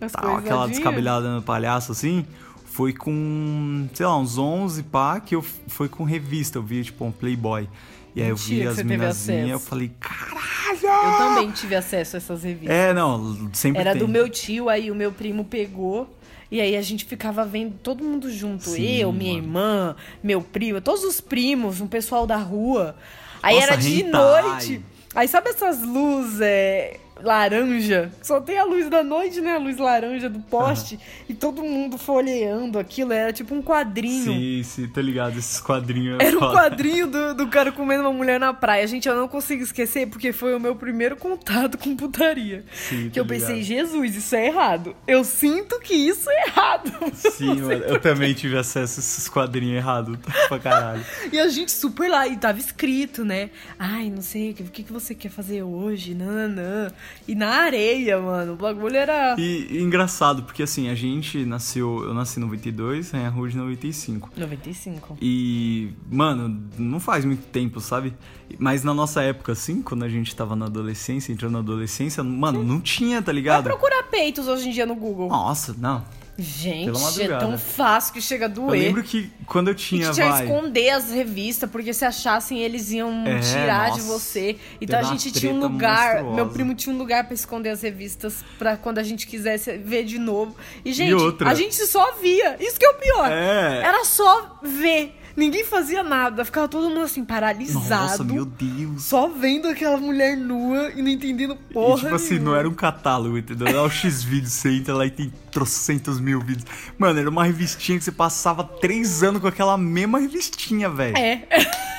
As 0.00 0.14
aquela 0.14 0.66
descabelhada 0.66 1.34
no 1.34 1.42
palhaço, 1.42 1.92
assim, 1.92 2.26
foi 2.64 2.92
com, 2.92 3.88
sei 3.94 4.06
lá, 4.06 4.18
uns 4.18 4.36
11 4.36 4.82
pá, 4.84 5.20
que 5.20 5.34
eu 5.34 5.42
foi 5.42 5.88
com 5.88 6.04
revista. 6.04 6.58
Eu 6.58 6.62
vi, 6.62 6.84
tipo, 6.84 7.04
um 7.04 7.12
Playboy. 7.12 7.68
E 8.14 8.22
aí 8.22 8.28
eu 8.28 8.36
vi 8.36 8.66
as 8.66 8.82
minazinhas, 8.82 9.50
eu 9.50 9.60
falei, 9.60 9.92
caralho! 10.00 10.48
Eu 10.82 11.18
também 11.18 11.50
tive 11.52 11.76
acesso 11.76 12.16
a 12.16 12.18
essas 12.18 12.42
revistas. 12.42 12.76
É, 12.76 12.92
não, 12.92 13.48
sempre 13.52 13.80
Era 13.80 13.92
tem. 13.92 14.00
do 14.00 14.08
meu 14.08 14.28
tio, 14.28 14.68
aí 14.68 14.90
o 14.90 14.94
meu 14.94 15.12
primo 15.12 15.44
pegou. 15.44 16.17
E 16.50 16.60
aí 16.60 16.76
a 16.76 16.82
gente 16.82 17.04
ficava 17.04 17.44
vendo 17.44 17.78
todo 17.82 18.02
mundo 18.02 18.30
junto. 18.30 18.70
Sim, 18.70 18.96
eu, 18.96 19.12
minha 19.12 19.34
mano. 19.34 19.44
irmã, 19.44 19.96
meu 20.22 20.40
primo, 20.40 20.80
todos 20.80 21.04
os 21.04 21.20
primos, 21.20 21.80
um 21.80 21.86
pessoal 21.86 22.26
da 22.26 22.36
rua. 22.36 22.96
Aí 23.42 23.54
Nossa, 23.56 23.66
era 23.66 23.76
de 23.76 24.00
hentai. 24.00 24.42
noite. 24.42 24.82
Aí 25.14 25.28
sabe 25.28 25.50
essas 25.50 25.82
luzes 25.82 26.40
é, 26.40 26.98
laranja? 27.22 28.10
Só 28.22 28.40
tem 28.40 28.58
a 28.58 28.64
luz 28.64 28.88
da 28.88 29.02
noite, 29.02 29.40
né? 29.40 29.52
A 29.52 29.58
luz 29.58 29.76
laranja 29.76 30.28
do 30.28 30.40
poste. 30.40 30.98
E 31.28 31.34
todo 31.34 31.62
mundo 31.62 31.98
folheando 31.98 32.78
aquilo. 32.78 33.12
Era 33.12 33.32
tipo 33.32 33.54
um 33.54 33.62
quadrinho. 33.62 34.24
Sim, 34.24 34.62
sim, 34.62 34.88
tô 34.88 35.00
ligado, 35.00 35.38
esses 35.38 35.60
quadrinhos. 35.60 36.18
é 36.20 36.26
Era 36.26 36.36
um 36.36 36.52
quadrinho 36.52 37.06
do, 37.06 37.34
do 37.34 37.48
cara 37.48 37.72
comendo 37.72 38.02
uma 38.02 38.12
mulher 38.12 38.38
na 38.38 38.52
praia. 38.52 38.86
Gente, 38.86 39.08
eu 39.08 39.16
não 39.16 39.28
consigo 39.28 39.62
esquecer 39.62 40.06
porque 40.08 40.32
foi 40.32 40.54
o 40.54 40.60
meu 40.60 40.74
primeiro 40.76 41.16
contato 41.16 41.76
com 41.78 41.96
putaria. 41.96 42.64
Sim, 42.72 43.10
que 43.10 43.18
eu 43.18 43.26
pensei, 43.26 43.60
ligado. 43.60 43.66
Jesus, 43.66 44.16
isso 44.16 44.36
é 44.36 44.46
errado. 44.46 44.96
Eu 45.06 45.24
sinto 45.24 45.78
que 45.80 45.94
isso 45.94 46.30
é 46.30 46.46
errado. 46.48 46.92
Sim, 47.14 47.62
mano, 47.62 47.84
eu 47.84 48.00
também 48.00 48.34
tive 48.34 48.56
acesso 48.56 49.00
a 49.00 49.02
esses 49.02 49.28
quadrinhos 49.28 49.76
errados 49.76 50.18
pra 50.48 50.58
caralho. 50.58 51.04
E 51.32 51.38
a 51.38 51.48
gente 51.48 51.70
super 51.70 52.08
lá, 52.08 52.26
e 52.26 52.36
tava 52.36 52.58
escrito, 52.58 53.24
né? 53.24 53.50
Ai, 53.78 54.08
não 54.10 54.22
sei, 54.22 54.50
o 54.52 54.54
que, 54.54 54.82
que 54.82 54.92
você 54.92 55.14
quer 55.14 55.30
fazer 55.30 55.62
hoje? 55.62 56.14
Nananã. 56.14 56.90
E 57.26 57.34
na 57.34 57.48
areia, 57.62 58.18
mano, 58.20 58.54
o 58.54 58.56
bagulho 58.56 58.96
era. 58.96 59.34
E, 59.38 59.66
e 59.70 59.82
engraçado, 59.82 60.42
porque 60.42 60.62
assim, 60.62 60.88
a 60.88 60.94
gente 60.94 61.44
nasceu. 61.44 62.02
Eu 62.04 62.14
nasci 62.14 62.40
em 62.40 62.42
92, 62.42 63.12
a 63.14 63.28
Rude 63.28 63.54
em 63.54 63.60
95. 63.60 64.30
95. 64.36 65.18
E, 65.20 65.90
mano, 66.10 66.62
não 66.78 66.98
faz 66.98 67.24
muito 67.24 67.46
tempo, 67.48 67.80
sabe? 67.80 68.14
Mas 68.58 68.82
na 68.82 68.94
nossa 68.94 69.22
época, 69.22 69.52
assim, 69.52 69.82
quando 69.82 70.04
a 70.04 70.08
gente 70.08 70.34
tava 70.34 70.56
na 70.56 70.66
adolescência, 70.66 71.32
entrando 71.32 71.52
na 71.52 71.58
adolescência, 71.58 72.24
mano, 72.24 72.64
não 72.64 72.80
tinha, 72.80 73.20
tá 73.20 73.26
Vai 73.26 73.34
ligado? 73.34 73.64
procurar 73.64 74.04
peitos 74.04 74.48
hoje 74.48 74.68
em 74.68 74.72
dia 74.72 74.86
no 74.86 74.94
Google. 74.94 75.28
Nossa, 75.28 75.74
não. 75.78 76.02
Gente, 76.38 76.90
é 77.22 77.36
tão 77.36 77.58
fácil 77.58 78.12
que 78.14 78.20
chega 78.20 78.46
a 78.46 78.48
Eu 78.48 78.52
doer. 78.54 78.80
lembro 78.82 79.02
que 79.02 79.28
quando 79.44 79.68
eu 79.68 79.72
E 79.72 79.76
tinha, 79.76 80.06
que 80.08 80.14
tinha 80.14 80.28
vai. 80.30 80.44
esconder 80.44 80.90
as 80.90 81.10
revistas, 81.10 81.68
porque 81.68 81.92
se 81.92 82.04
achassem 82.04 82.60
eles 82.62 82.92
iam 82.92 83.26
É, 83.26 83.40
tirar 83.40 83.90
de 83.90 83.98
nossa. 84.02 84.12
você. 84.18 84.56
Então 84.80 85.00
a 85.00 85.02
gente 85.02 85.32
tinha 85.32 85.52
um 85.52 85.58
lugar, 85.58 86.14
monstruosa. 86.22 86.36
meu 86.36 86.48
primo 86.48 86.74
tinha 86.76 86.94
um 86.94 86.98
lugar 86.98 87.24
pra 87.24 87.34
esconder 87.34 87.70
as 87.70 87.82
revistas 87.82 88.44
pra 88.58 88.76
quando 88.76 88.98
a 88.98 89.02
gente 89.02 89.26
quisesse 89.26 89.76
ver 89.78 90.04
de 90.04 90.18
novo. 90.18 90.54
E 90.84 90.92
gente, 90.92 91.12
outra? 91.14 91.50
a 91.50 91.54
gente 91.54 91.74
só 91.74 92.12
via. 92.20 92.56
Isso 92.60 92.78
que 92.78 92.86
é 92.86 92.90
o 92.90 92.94
pior. 92.94 93.30
É. 93.32 93.82
Era 93.84 94.04
só 94.04 94.60
ver. 94.62 95.16
Ninguém 95.36 95.64
fazia 95.64 96.02
nada, 96.02 96.44
ficava 96.44 96.66
todo 96.66 96.88
mundo 96.88 97.00
assim 97.02 97.24
paralisado. 97.24 97.88
Nossa, 97.88 98.24
meu 98.24 98.44
Deus. 98.44 99.04
Só 99.04 99.28
vendo 99.28 99.68
aquela 99.68 99.96
mulher 99.96 100.36
nua 100.36 100.90
e 100.96 101.00
não 101.00 101.08
entendendo 101.08 101.54
porra. 101.72 101.94
e 101.98 102.00
tipo 102.02 102.14
assim, 102.16 102.34
não 102.34 102.38
nenhuma. 102.40 102.58
era 102.58 102.68
um 102.68 102.74
catálogo, 102.74 103.38
entendeu? 103.38 103.68
Era 103.68 103.82
o 103.82 103.88
X-Vídeos, 103.88 104.52
você 104.52 104.70
entra 104.70 104.94
lá 104.96 105.06
e 105.06 105.10
tem 105.12 105.32
trocentos 105.50 106.20
mil 106.20 106.40
vídeos. 106.40 106.64
Mano, 106.98 107.18
era 107.18 107.28
uma 107.28 107.44
revistinha 107.44 107.98
que 107.98 108.04
você 108.04 108.12
passava 108.12 108.62
três 108.64 109.22
anos 109.22 109.40
com 109.40 109.48
aquela 109.48 109.76
mesma 109.76 110.18
revistinha, 110.18 110.88
velho. 110.88 111.16
É. 111.16 111.46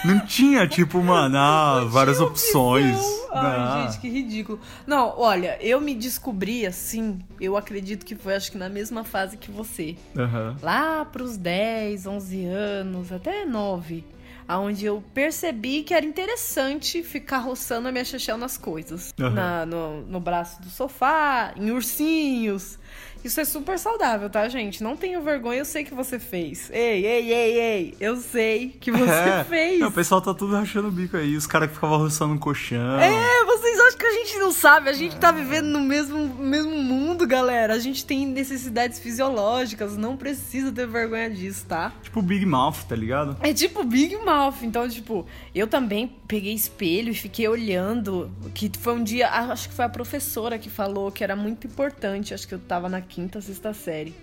Não 0.05 0.25
tinha, 0.25 0.67
tipo, 0.67 1.01
mano, 1.03 1.38
ah, 1.38 1.85
várias 1.89 2.19
opções. 2.21 2.97
Ai, 3.31 3.55
Ah. 3.57 3.88
gente, 3.91 3.99
que 4.01 4.09
ridículo. 4.09 4.59
Não, 4.88 5.13
olha, 5.17 5.57
eu 5.62 5.79
me 5.79 5.93
descobri 5.93 6.65
assim, 6.65 7.19
eu 7.39 7.55
acredito 7.57 8.05
que 8.05 8.15
foi, 8.15 8.35
acho 8.35 8.51
que 8.51 8.57
na 8.57 8.69
mesma 8.69 9.03
fase 9.03 9.38
que 9.38 9.51
você. 9.51 9.95
Aham. 10.17 10.55
Lá 10.63 11.05
pros 11.05 11.38
10, 11.38 12.05
11 12.07 12.45
anos, 12.45 13.12
até 13.12 13.45
9. 13.45 14.03
Aonde 14.47 14.83
eu 14.83 15.03
percebi 15.13 15.83
que 15.83 15.93
era 15.93 16.03
interessante 16.03 17.03
ficar 17.03 17.38
roçando 17.38 17.88
a 17.88 17.91
minha 17.91 18.03
chechel 18.03 18.35
nas 18.35 18.57
coisas. 18.57 19.13
Aham. 19.19 19.29
Na- 19.29 19.65
no, 19.67 20.01
no 20.07 20.19
braço 20.19 20.59
do 20.59 20.69
sofá, 20.69 21.53
em 21.55 21.69
ursinhos. 21.69 22.79
Isso 23.23 23.39
é 23.41 23.45
super 23.45 23.77
saudável, 23.77 24.29
tá, 24.29 24.47
gente? 24.47 24.82
Não 24.84 24.95
tenho 24.95 25.21
vergonha, 25.21 25.60
eu 25.60 25.65
sei 25.65 25.84
que 25.84 25.93
você 25.93 26.17
fez. 26.19 26.69
Ei, 26.71 27.05
ei, 27.05 27.34
ei, 27.34 27.60
ei, 27.60 27.95
eu 27.99 28.15
sei 28.17 28.69
que 28.79 28.91
você 28.91 29.12
É. 29.12 29.43
fez. 29.47 29.82
O 29.82 29.91
pessoal 29.91 30.21
tá 30.21 30.34
tudo 30.34 30.55
rachando 30.55 30.88
o 30.88 30.91
bico 30.91 31.17
aí. 31.17 31.36
Os 31.36 31.45
caras 31.45 31.67
que 31.69 31.75
ficavam 31.75 31.97
roçando 31.97 32.34
um 32.34 32.38
colchão. 32.38 32.99
É, 32.99 33.45
vocês 33.45 33.78
que 33.99 34.05
a 34.05 34.13
gente 34.13 34.38
não 34.38 34.51
sabe? 34.51 34.89
A 34.89 34.93
gente 34.93 35.17
tá 35.17 35.29
vivendo 35.29 35.65
no 35.65 35.81
mesmo, 35.81 36.25
mesmo 36.35 36.71
mundo, 36.71 37.27
galera. 37.27 37.73
A 37.73 37.79
gente 37.79 38.05
tem 38.05 38.25
necessidades 38.25 38.97
fisiológicas, 38.97 39.97
não 39.97 40.15
precisa 40.15 40.71
ter 40.71 40.88
vergonha 40.88 41.29
disso, 41.29 41.65
tá? 41.67 41.91
Tipo 42.01 42.21
Big 42.21 42.45
Mouth, 42.45 42.85
tá 42.88 42.95
ligado? 42.95 43.35
É 43.41 43.53
tipo 43.53 43.83
Big 43.83 44.15
Mouth. 44.15 44.63
Então, 44.63 44.88
tipo, 44.88 45.25
eu 45.53 45.67
também 45.67 46.15
peguei 46.27 46.53
espelho 46.53 47.12
e 47.12 47.13
fiquei 47.13 47.47
olhando. 47.47 48.31
Que 48.55 48.71
foi 48.79 48.93
um 48.93 49.03
dia, 49.03 49.29
acho 49.29 49.67
que 49.67 49.75
foi 49.75 49.85
a 49.85 49.89
professora 49.89 50.57
que 50.57 50.69
falou 50.69 51.12
que 51.12 51.23
era 51.23 51.35
muito 51.35 51.67
importante. 51.67 52.33
Acho 52.33 52.47
que 52.47 52.55
eu 52.55 52.59
tava 52.59 52.88
na 52.88 53.01
quinta, 53.01 53.41
sexta 53.41 53.73
série. 53.73 54.15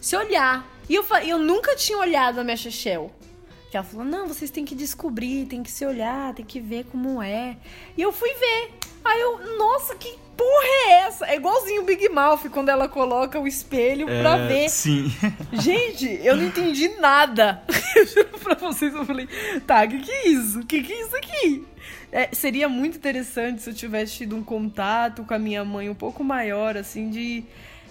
se 0.00 0.16
olhar. 0.16 0.66
E 0.88 0.94
eu, 0.94 1.04
eu 1.26 1.38
nunca 1.38 1.76
tinha 1.76 1.98
olhado 1.98 2.40
a 2.40 2.44
minha 2.44 2.56
Chechel. 2.56 3.12
Que 3.70 3.76
ela 3.76 3.84
falou, 3.84 4.06
não, 4.06 4.26
vocês 4.26 4.50
têm 4.50 4.64
que 4.64 4.74
descobrir, 4.74 5.44
tem 5.44 5.62
que 5.62 5.70
se 5.70 5.84
olhar, 5.84 6.32
tem 6.32 6.42
que 6.44 6.58
ver 6.58 6.86
como 6.86 7.22
é. 7.22 7.58
E 7.98 8.00
eu 8.00 8.10
fui 8.10 8.30
ver. 8.32 8.77
Aí 9.08 9.20
eu, 9.20 9.56
nossa, 9.58 9.94
que 9.96 10.14
porra 10.36 10.66
é 10.86 10.90
essa? 11.06 11.26
É 11.26 11.36
igualzinho 11.36 11.82
o 11.82 11.84
Big 11.84 12.08
Mouth 12.08 12.48
quando 12.50 12.68
ela 12.68 12.88
coloca 12.88 13.40
o 13.40 13.46
espelho 13.46 14.06
pra 14.06 14.36
É, 14.38 14.46
ver. 14.46 14.68
Sim. 14.68 15.10
Gente, 15.52 16.20
eu 16.22 16.36
não 16.36 16.44
entendi 16.44 16.88
nada. 17.00 17.62
Eu 17.96 18.06
juro 18.06 18.38
pra 18.38 18.54
vocês, 18.54 18.94
eu 18.94 19.04
falei, 19.04 19.26
tá, 19.66 19.82
o 19.84 19.88
que, 19.88 19.98
que 19.98 20.10
é 20.12 20.28
isso? 20.28 20.60
O 20.60 20.66
que, 20.66 20.82
que 20.84 20.92
é 20.92 21.00
isso 21.02 21.16
aqui? 21.16 21.66
É, 22.12 22.28
seria 22.32 22.68
muito 22.68 22.96
interessante 22.96 23.60
se 23.60 23.68
eu 23.68 23.74
tivesse 23.74 24.18
tido 24.18 24.36
um 24.36 24.42
contato 24.44 25.24
com 25.24 25.34
a 25.34 25.38
minha 25.38 25.64
mãe 25.64 25.90
um 25.90 25.94
pouco 25.94 26.22
maior, 26.22 26.76
assim, 26.76 27.10
de 27.10 27.44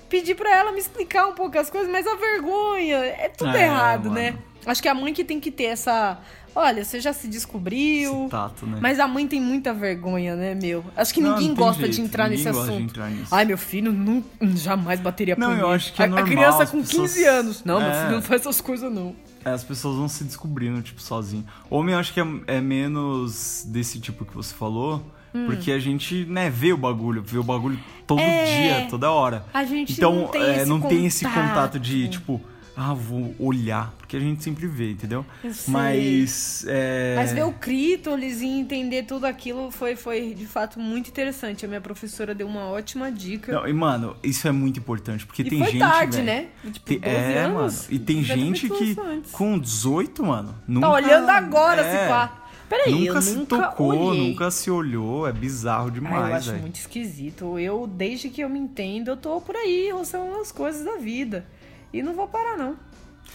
pedir 0.08 0.36
pra 0.36 0.50
ela 0.56 0.72
me 0.72 0.80
explicar 0.80 1.28
um 1.28 1.34
pouco 1.34 1.58
as 1.60 1.70
coisas, 1.70 1.92
mas 1.92 2.08
a 2.08 2.16
vergonha 2.16 2.96
é 3.04 3.28
tudo 3.28 3.56
É, 3.58 3.64
errado, 3.66 4.06
mano. 4.06 4.16
né? 4.16 4.38
Acho 4.66 4.82
que 4.82 4.88
a 4.88 4.94
mãe 4.94 5.14
que 5.14 5.26
tem 5.26 5.40
que 5.42 5.52
ter 5.52 5.66
essa. 5.66 6.18
Olha, 6.60 6.84
você 6.84 7.00
já 7.00 7.14
se 7.14 7.28
descobriu. 7.28 8.22
Esse 8.22 8.30
tato, 8.30 8.66
né? 8.66 8.80
Mas 8.82 9.00
a 9.00 9.08
mãe 9.08 9.28
tem 9.28 9.40
muita 9.40 9.74
vergonha, 9.74 10.36
né, 10.36 10.56
meu? 10.56 10.84
Acho 10.96 11.14
que 11.14 11.22
Não, 11.22 11.34
ninguém 11.34 11.50
não 11.50 11.56
gosta 11.56 11.88
de 11.88 11.96
jeito, 11.96 12.08
entrar 12.08 12.30
ninguém 12.30 12.44
nesse 12.46 12.52
gosta 12.58 12.72
de 12.72 12.78
assunto. 12.78 12.90
entrar. 12.90 13.12
Ai, 13.32 13.46
meu 13.46 13.58
filho 13.58 13.92
não, 13.94 14.24
jamais 14.56 15.00
bateria 15.00 15.36
Não, 15.38 15.52
eu 15.52 15.58
punheta. 15.60 15.76
acho 15.76 15.94
que 15.94 16.02
é 16.02 16.06
a, 16.06 16.08
normal, 16.08 16.26
a 16.26 16.30
criança 16.30 16.66
com 16.66 16.80
pessoas- 16.82 17.12
15 17.14 17.24
anos. 17.26 17.64
Não, 17.64 17.80
meu 17.80 17.90
É. 17.90 18.02
filho 18.02 18.16
não 18.16 18.22
faz 18.24 18.42
essas 18.42 18.60
coisas, 18.60 18.92
não. 18.92 19.16
É, 19.46 19.52
As 19.52 19.64
pessoas 19.64 19.96
vão 19.98 20.08
se 20.10 20.24
descobrindo, 20.24 20.82
tipo, 20.82 21.00
sozinho. 21.02 21.46
Homem, 21.70 21.94
eu 21.94 22.00
acho 22.00 22.12
que 22.12 22.20
é, 22.20 22.26
é 22.48 22.60
menos 22.60 23.64
desse 23.68 24.00
tipo 24.00 24.26
que 24.26 24.34
você 24.34 24.54
falou, 24.54 25.04
Hum. 25.36 25.46
porque 25.46 25.72
a 25.72 25.80
gente, 25.80 26.26
né, 26.26 26.50
vê 26.50 26.74
o 26.74 26.78
bagulho, 26.78 27.22
vê 27.24 27.38
o 27.38 27.44
bagulho 27.44 27.80
todo 28.08 28.20
É. 28.20 28.46
dia, 28.80 28.88
toda 28.90 29.12
hora. 29.12 29.46
A 29.54 29.64
gente 29.64 29.94
então, 29.94 30.14
não 30.16 30.28
tem 30.28 30.42
é, 30.42 30.56
esse 30.58 30.66
não 30.66 30.82
tem 30.82 31.06
esse 31.06 31.24
contato 31.26 31.80
de, 31.80 32.08
tipo, 32.10 32.42
ah, 32.80 32.94
vou 32.94 33.34
olhar, 33.40 33.92
porque 33.98 34.16
a 34.16 34.20
gente 34.20 34.44
sempre 34.44 34.68
vê, 34.68 34.92
entendeu? 34.92 35.26
Mas. 35.68 36.64
É... 36.68 37.16
Mas 37.16 37.32
ver 37.34 37.44
o 37.44 37.52
crítolis 37.52 38.40
e 38.40 38.46
entender 38.46 39.04
tudo 39.04 39.26
aquilo 39.26 39.72
foi, 39.72 39.96
foi, 39.96 40.36
de 40.36 40.46
fato, 40.46 40.80
muito 40.80 41.10
interessante. 41.10 41.66
A 41.66 41.68
minha 41.68 41.82
professora 41.82 42.36
deu 42.36 42.46
uma 42.46 42.66
ótima 42.68 43.12
dica. 43.12 43.52
Não, 43.52 43.68
e, 43.68 43.74
mano, 43.74 44.16
isso 44.22 44.48
é 44.48 44.52
muito 44.52 44.80
importante, 44.80 45.26
porque 45.26 45.42
e 45.42 45.50
tem 45.50 45.58
foi 45.58 45.72
gente. 45.72 45.80
tarde, 45.80 46.18
velho, 46.18 46.26
né? 46.28 46.48
Tipo, 46.72 46.86
tem- 46.86 47.00
12 47.00 47.16
é, 47.16 47.38
anos. 47.40 47.56
mano. 47.56 47.74
E 47.90 48.00
tem 48.00 48.18
ter 48.18 48.24
gente 48.36 48.70
que 48.70 48.96
antes. 49.02 49.32
com 49.32 49.58
18, 49.58 50.24
mano, 50.24 50.54
nunca. 50.68 50.86
Tá 50.88 50.94
olhando 50.94 51.30
agora, 51.30 51.82
é, 51.82 51.92
se 52.04 52.08
pá. 52.10 52.44
Peraí, 52.70 52.92
nunca 52.92 53.18
eu 53.18 53.22
se 53.22 53.36
nunca 53.36 53.58
tocou, 53.70 53.96
olhei. 54.10 54.30
nunca 54.30 54.52
se 54.52 54.70
olhou, 54.70 55.26
é 55.28 55.32
bizarro 55.32 55.86
Ah, 55.86 55.88
eu 55.88 55.92
demais, 55.92 56.36
acho 56.36 56.50
velho. 56.52 56.62
muito 56.62 56.76
esquisito. 56.76 57.58
Eu, 57.58 57.88
desde 57.88 58.30
que 58.30 58.42
eu 58.42 58.50
me 58.50 58.60
entendo, 58.60 59.08
eu 59.08 59.18
tô 59.18 59.40
por 59.40 59.56
aí, 59.56 59.90
roçando 59.90 60.38
as 60.40 60.52
coisas 60.52 60.84
da 60.84 60.98
vida. 60.98 61.46
E 61.94 62.02
não 62.04 62.14
vou 62.14 62.28
parar, 62.28 62.58
não. 62.58 62.76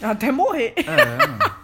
Até 0.01 0.31
morrer. 0.31 0.73
É, 0.77 1.27
mano. 1.27 1.63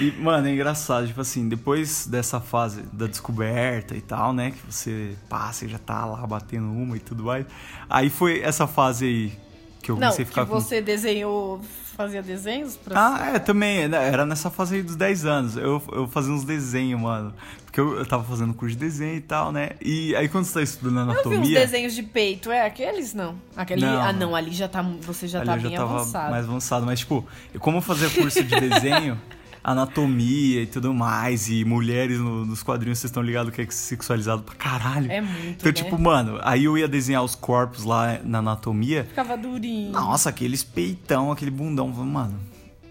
E, 0.00 0.12
mano, 0.12 0.46
é 0.46 0.52
engraçado, 0.52 1.06
tipo 1.06 1.20
assim, 1.20 1.48
depois 1.48 2.06
dessa 2.06 2.40
fase 2.40 2.82
da 2.92 3.06
descoberta 3.06 3.94
e 3.96 4.00
tal, 4.00 4.32
né? 4.32 4.52
Que 4.52 4.72
você 4.72 5.16
passa 5.28 5.64
e 5.64 5.68
já 5.68 5.78
tá 5.78 6.04
lá 6.06 6.24
batendo 6.26 6.66
uma 6.70 6.96
e 6.96 7.00
tudo 7.00 7.24
mais. 7.24 7.44
Aí 7.90 8.08
foi 8.08 8.40
essa 8.40 8.66
fase 8.66 9.04
aí 9.04 9.38
que 9.82 9.90
eu 9.90 9.96
Não, 9.96 10.02
comecei 10.02 10.22
a 10.22 10.26
que 10.26 10.30
ficar 10.30 10.46
com. 10.46 10.54
você 10.60 10.80
desenhou, 10.80 11.60
fazia 11.92 12.22
desenhos 12.22 12.76
pra 12.76 12.94
Ah, 13.16 13.30
é, 13.34 13.38
também. 13.38 13.86
né, 13.88 14.08
Era 14.08 14.24
nessa 14.26 14.50
fase 14.50 14.76
aí 14.76 14.82
dos 14.82 14.96
10 14.96 15.24
anos. 15.26 15.56
Eu, 15.56 15.82
eu 15.92 16.08
fazia 16.08 16.32
uns 16.32 16.44
desenhos, 16.44 17.00
mano. 17.00 17.32
Porque 17.64 17.80
eu, 17.80 17.96
eu 17.98 18.04
tava 18.06 18.22
fazendo 18.24 18.52
curso 18.52 18.74
de 18.76 18.80
desenho 18.80 19.16
e 19.16 19.20
tal, 19.20 19.50
né? 19.50 19.70
E 19.80 20.14
aí 20.16 20.28
quando 20.28 20.44
você 20.44 20.54
tá 20.54 20.62
estudando 20.62 20.98
Eu 20.98 21.04
vi 21.06 21.10
uns 21.10 21.26
anatomia. 21.26 21.60
desenhos 21.60 21.94
de 21.94 22.02
peito, 22.02 22.50
é 22.52 22.66
aqueles 22.66 23.14
não. 23.14 23.34
Aquele, 23.56 23.80
Não, 23.80 24.00
ah, 24.02 24.12
não. 24.12 24.36
ali 24.36 24.50
já 24.52 24.68
tá, 24.68 24.82
você 25.00 25.26
já 25.26 25.38
ali 25.40 25.48
tá 25.48 25.56
bem 25.56 25.76
avançado. 25.76 26.30
mais 26.30 26.44
avançado. 26.44 26.84
Mas, 26.86 26.98
tipo, 27.00 27.26
como 27.60 27.78
eu 27.78 27.82
fazia 27.82 28.10
curso 28.10 28.42
de 28.44 28.60
desenho, 28.60 29.18
anatomia 29.64 30.62
e 30.62 30.66
tudo 30.66 30.92
mais, 30.92 31.48
e 31.48 31.64
mulheres 31.64 32.18
no- 32.18 32.44
nos 32.44 32.62
quadrinhos, 32.62 32.98
vocês 32.98 33.10
estão 33.10 33.22
ligados 33.22 33.54
que 33.54 33.62
é 33.62 33.66
sexualizado 33.70 34.42
pra 34.42 34.54
caralho. 34.54 35.10
É 35.10 35.20
muito, 35.20 35.48
Então, 35.48 35.66
né? 35.66 35.72
tipo, 35.72 35.98
mano, 35.98 36.38
aí 36.42 36.64
eu 36.64 36.76
ia 36.76 36.88
desenhar 36.88 37.22
os 37.22 37.34
corpos 37.34 37.84
lá 37.84 38.18
na 38.24 38.38
anatomia. 38.38 39.04
Ficava 39.04 39.36
durinho. 39.36 39.92
Nossa, 39.92 40.28
aqueles 40.30 40.62
peitão, 40.64 41.30
aquele 41.30 41.50
bundão. 41.50 41.88
Mano. 41.88 42.38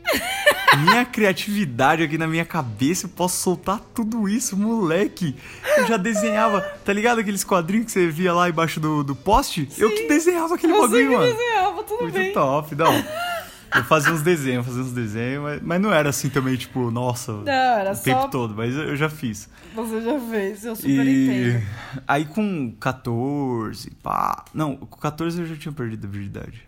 Minha 0.85 1.03
criatividade 1.03 2.01
aqui 2.01 2.17
na 2.17 2.25
minha 2.27 2.45
cabeça, 2.45 3.05
eu 3.05 3.09
posso 3.09 3.35
soltar 3.41 3.79
tudo 3.93 4.27
isso, 4.29 4.55
moleque. 4.55 5.35
Eu 5.77 5.85
já 5.85 5.97
desenhava, 5.97 6.61
tá 6.61 6.93
ligado 6.93 7.19
aqueles 7.19 7.43
quadrinhos 7.43 7.87
que 7.87 7.91
você 7.91 8.07
via 8.07 8.33
lá 8.33 8.49
embaixo 8.49 8.79
do, 8.79 9.03
do 9.03 9.13
poste? 9.13 9.67
Eu 9.77 9.89
que 9.93 10.07
desenhava 10.07 10.55
aquele 10.55 10.71
bagulho, 10.73 11.11
mano. 11.11 11.33
desenhava, 11.33 11.83
tudo 11.83 12.03
Muito 12.03 12.13
bem. 12.13 12.31
top, 12.33 12.73
não. 12.75 12.91
Eu 13.75 13.83
fazia 13.85 14.11
uns 14.11 14.21
desenhos, 14.21 14.65
fazia 14.65 14.81
uns 14.81 14.91
desenhos, 14.91 15.43
mas, 15.43 15.61
mas 15.61 15.81
não 15.81 15.93
era 15.93 16.09
assim 16.09 16.29
também, 16.29 16.55
tipo, 16.57 16.91
nossa, 16.91 17.31
Não, 17.33 17.51
era 17.51 17.93
o 17.93 17.97
tempo 17.97 18.21
só 18.21 18.27
todo, 18.27 18.53
mas 18.55 18.75
eu 18.75 18.83
eu 18.89 18.95
já 18.95 19.09
fiz. 19.09 19.49
você 19.73 20.01
já 20.01 20.19
fez, 20.19 20.65
eu 20.65 20.75
super 20.75 20.89
E 21.05 21.25
entendo. 21.53 21.67
aí 22.07 22.25
com 22.25 22.71
14, 22.79 23.91
pá. 24.03 24.43
Não, 24.53 24.75
com 24.75 24.99
14 24.99 25.39
eu 25.41 25.45
já 25.47 25.55
tinha 25.55 25.71
perdido 25.71 26.05
a 26.07 26.09
virgindade. 26.09 26.63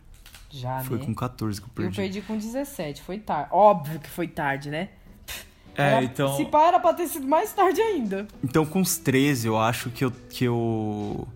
Já, 0.49 0.81
Foi 0.83 0.99
né? 0.99 1.05
com 1.05 1.13
14 1.15 1.59
que 1.59 1.65
eu 1.67 1.69
Eu 1.71 1.73
perdi. 1.91 1.95
perdi 1.97 2.21
com 2.21 2.37
17, 2.37 3.01
foi 3.01 3.17
tarde. 3.19 3.49
Óbvio 3.51 3.99
que 3.99 4.09
foi 4.09 4.27
tarde, 4.27 4.69
né? 4.69 4.89
É, 5.75 5.93
Era- 5.93 6.03
então. 6.03 6.37
Se 6.37 6.45
para 6.45 6.79
pra 6.79 6.93
ter 6.93 7.07
sido 7.07 7.27
mais 7.27 7.51
tarde 7.51 7.81
ainda. 7.81 8.27
Então, 8.43 8.63
com 8.63 8.79
os 8.79 8.95
13, 8.97 9.47
eu 9.47 9.57
acho 9.57 9.89
que 9.89 10.05
eu. 10.05 10.11
Que 10.29 10.45
eu 10.45 11.27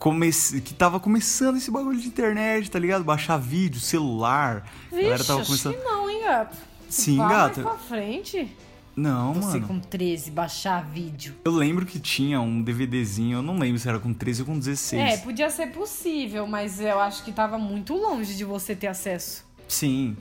comecei, 0.00 0.60
que 0.62 0.72
tava 0.74 0.98
começando 0.98 1.58
esse 1.58 1.70
bagulho 1.70 2.00
de 2.00 2.08
internet, 2.08 2.70
tá 2.70 2.78
ligado? 2.78 3.04
Baixar 3.04 3.36
vídeo, 3.36 3.78
celular. 3.80 4.66
a 4.90 4.96
galera 4.96 5.16
Vixe, 5.18 5.26
tava 5.28 5.40
acho 5.42 5.48
começando. 5.50 5.74
que 5.76 5.84
não, 5.84 6.10
hein, 6.10 6.22
gato? 6.24 6.56
Sim, 6.88 7.16
Vá 7.18 7.28
gato. 7.28 7.60
pra 7.60 7.74
frente. 7.74 8.50
Não, 8.96 9.34
Você 9.34 9.58
mano. 9.60 9.68
com 9.68 9.78
13, 9.78 10.30
baixar 10.30 10.84
vídeo. 10.84 11.34
Eu 11.44 11.52
lembro 11.52 11.86
que 11.86 12.00
tinha 12.00 12.40
um 12.40 12.60
DVDzinho, 12.62 13.38
eu 13.38 13.42
não 13.42 13.58
lembro 13.58 13.78
se 13.78 13.88
era 13.88 13.98
com 14.00 14.12
13 14.12 14.40
ou 14.42 14.46
com 14.46 14.58
16. 14.58 15.00
É, 15.00 15.16
podia 15.18 15.48
ser 15.50 15.68
possível, 15.68 16.46
mas 16.46 16.80
eu 16.80 16.98
acho 16.98 17.22
que 17.22 17.30
tava 17.30 17.56
muito 17.58 17.94
longe 17.94 18.34
de 18.34 18.44
você 18.44 18.74
ter 18.74 18.88
acesso. 18.88 19.44
Sim. 19.68 20.16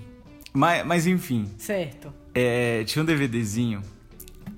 Mas, 0.54 0.86
mas 0.86 1.08
enfim, 1.08 1.50
Certo. 1.58 2.14
é, 2.36 2.84
tinha 2.84 3.02
um 3.02 3.06
DVDzinho 3.06 3.82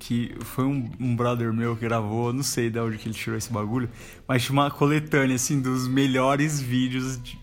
que 0.02 0.34
foi 0.40 0.64
um, 0.64 0.90
um 0.98 1.14
brother 1.14 1.52
meu 1.52 1.76
que 1.76 1.84
gravou, 1.84 2.32
não 2.32 2.42
sei 2.42 2.68
de 2.68 2.78
onde 2.80 2.98
que 2.98 3.06
ele 3.08 3.14
tirou 3.14 3.38
esse 3.38 3.52
bagulho, 3.52 3.88
mas 4.26 4.42
tinha 4.42 4.52
uma 4.52 4.68
coletânea, 4.68 5.36
assim, 5.36 5.60
dos 5.60 5.86
melhores 5.86 6.60
vídeos 6.60 7.22
de 7.22 7.38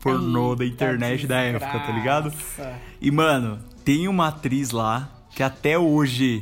pornô 0.00 0.54
da 0.54 0.64
Eita 0.64 0.84
internet 0.84 1.26
da 1.26 1.40
época, 1.40 1.80
tá 1.80 1.90
ligado? 1.90 2.30
desgraça. 2.30 2.74
E, 3.00 3.10
mano, 3.10 3.58
tem 3.84 4.06
uma 4.06 4.28
atriz 4.28 4.70
lá 4.70 5.10
que 5.30 5.42
até 5.42 5.76
hoje, 5.76 6.40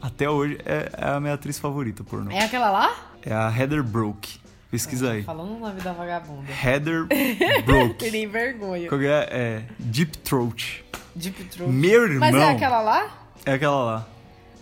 até 0.00 0.30
hoje, 0.30 0.56
é, 0.64 0.92
é 0.96 1.08
a 1.10 1.18
minha 1.20 1.34
atriz 1.34 1.58
favorita 1.58 2.04
pornô. 2.04 2.30
É 2.30 2.44
aquela 2.44 2.70
lá? 2.70 2.94
É 3.22 3.32
a 3.32 3.50
Heather 3.50 3.82
Brook. 3.82 4.40
Pesquisa 4.70 5.10
aí. 5.10 5.24
Falando 5.24 5.56
o 5.56 5.58
nome 5.58 5.80
da 5.80 5.92
vagabunda. 5.92 6.46
Heather 6.64 7.08
Brook. 7.66 7.96
Terei 7.96 8.26
vergonha. 8.26 8.88
Qual 8.88 9.00
que 9.00 9.06
é? 9.06 9.28
É 9.30 9.62
Deep 9.80 10.18
Throat. 10.18 10.84
Deep 11.14 11.44
Throat. 11.44 11.72
Meu 11.72 12.04
irmão. 12.04 12.20
Mas 12.20 12.34
é 12.36 12.50
aquela 12.50 12.80
lá? 12.80 13.10
É 13.44 13.52
aquela 13.54 13.84
lá. 13.84 14.08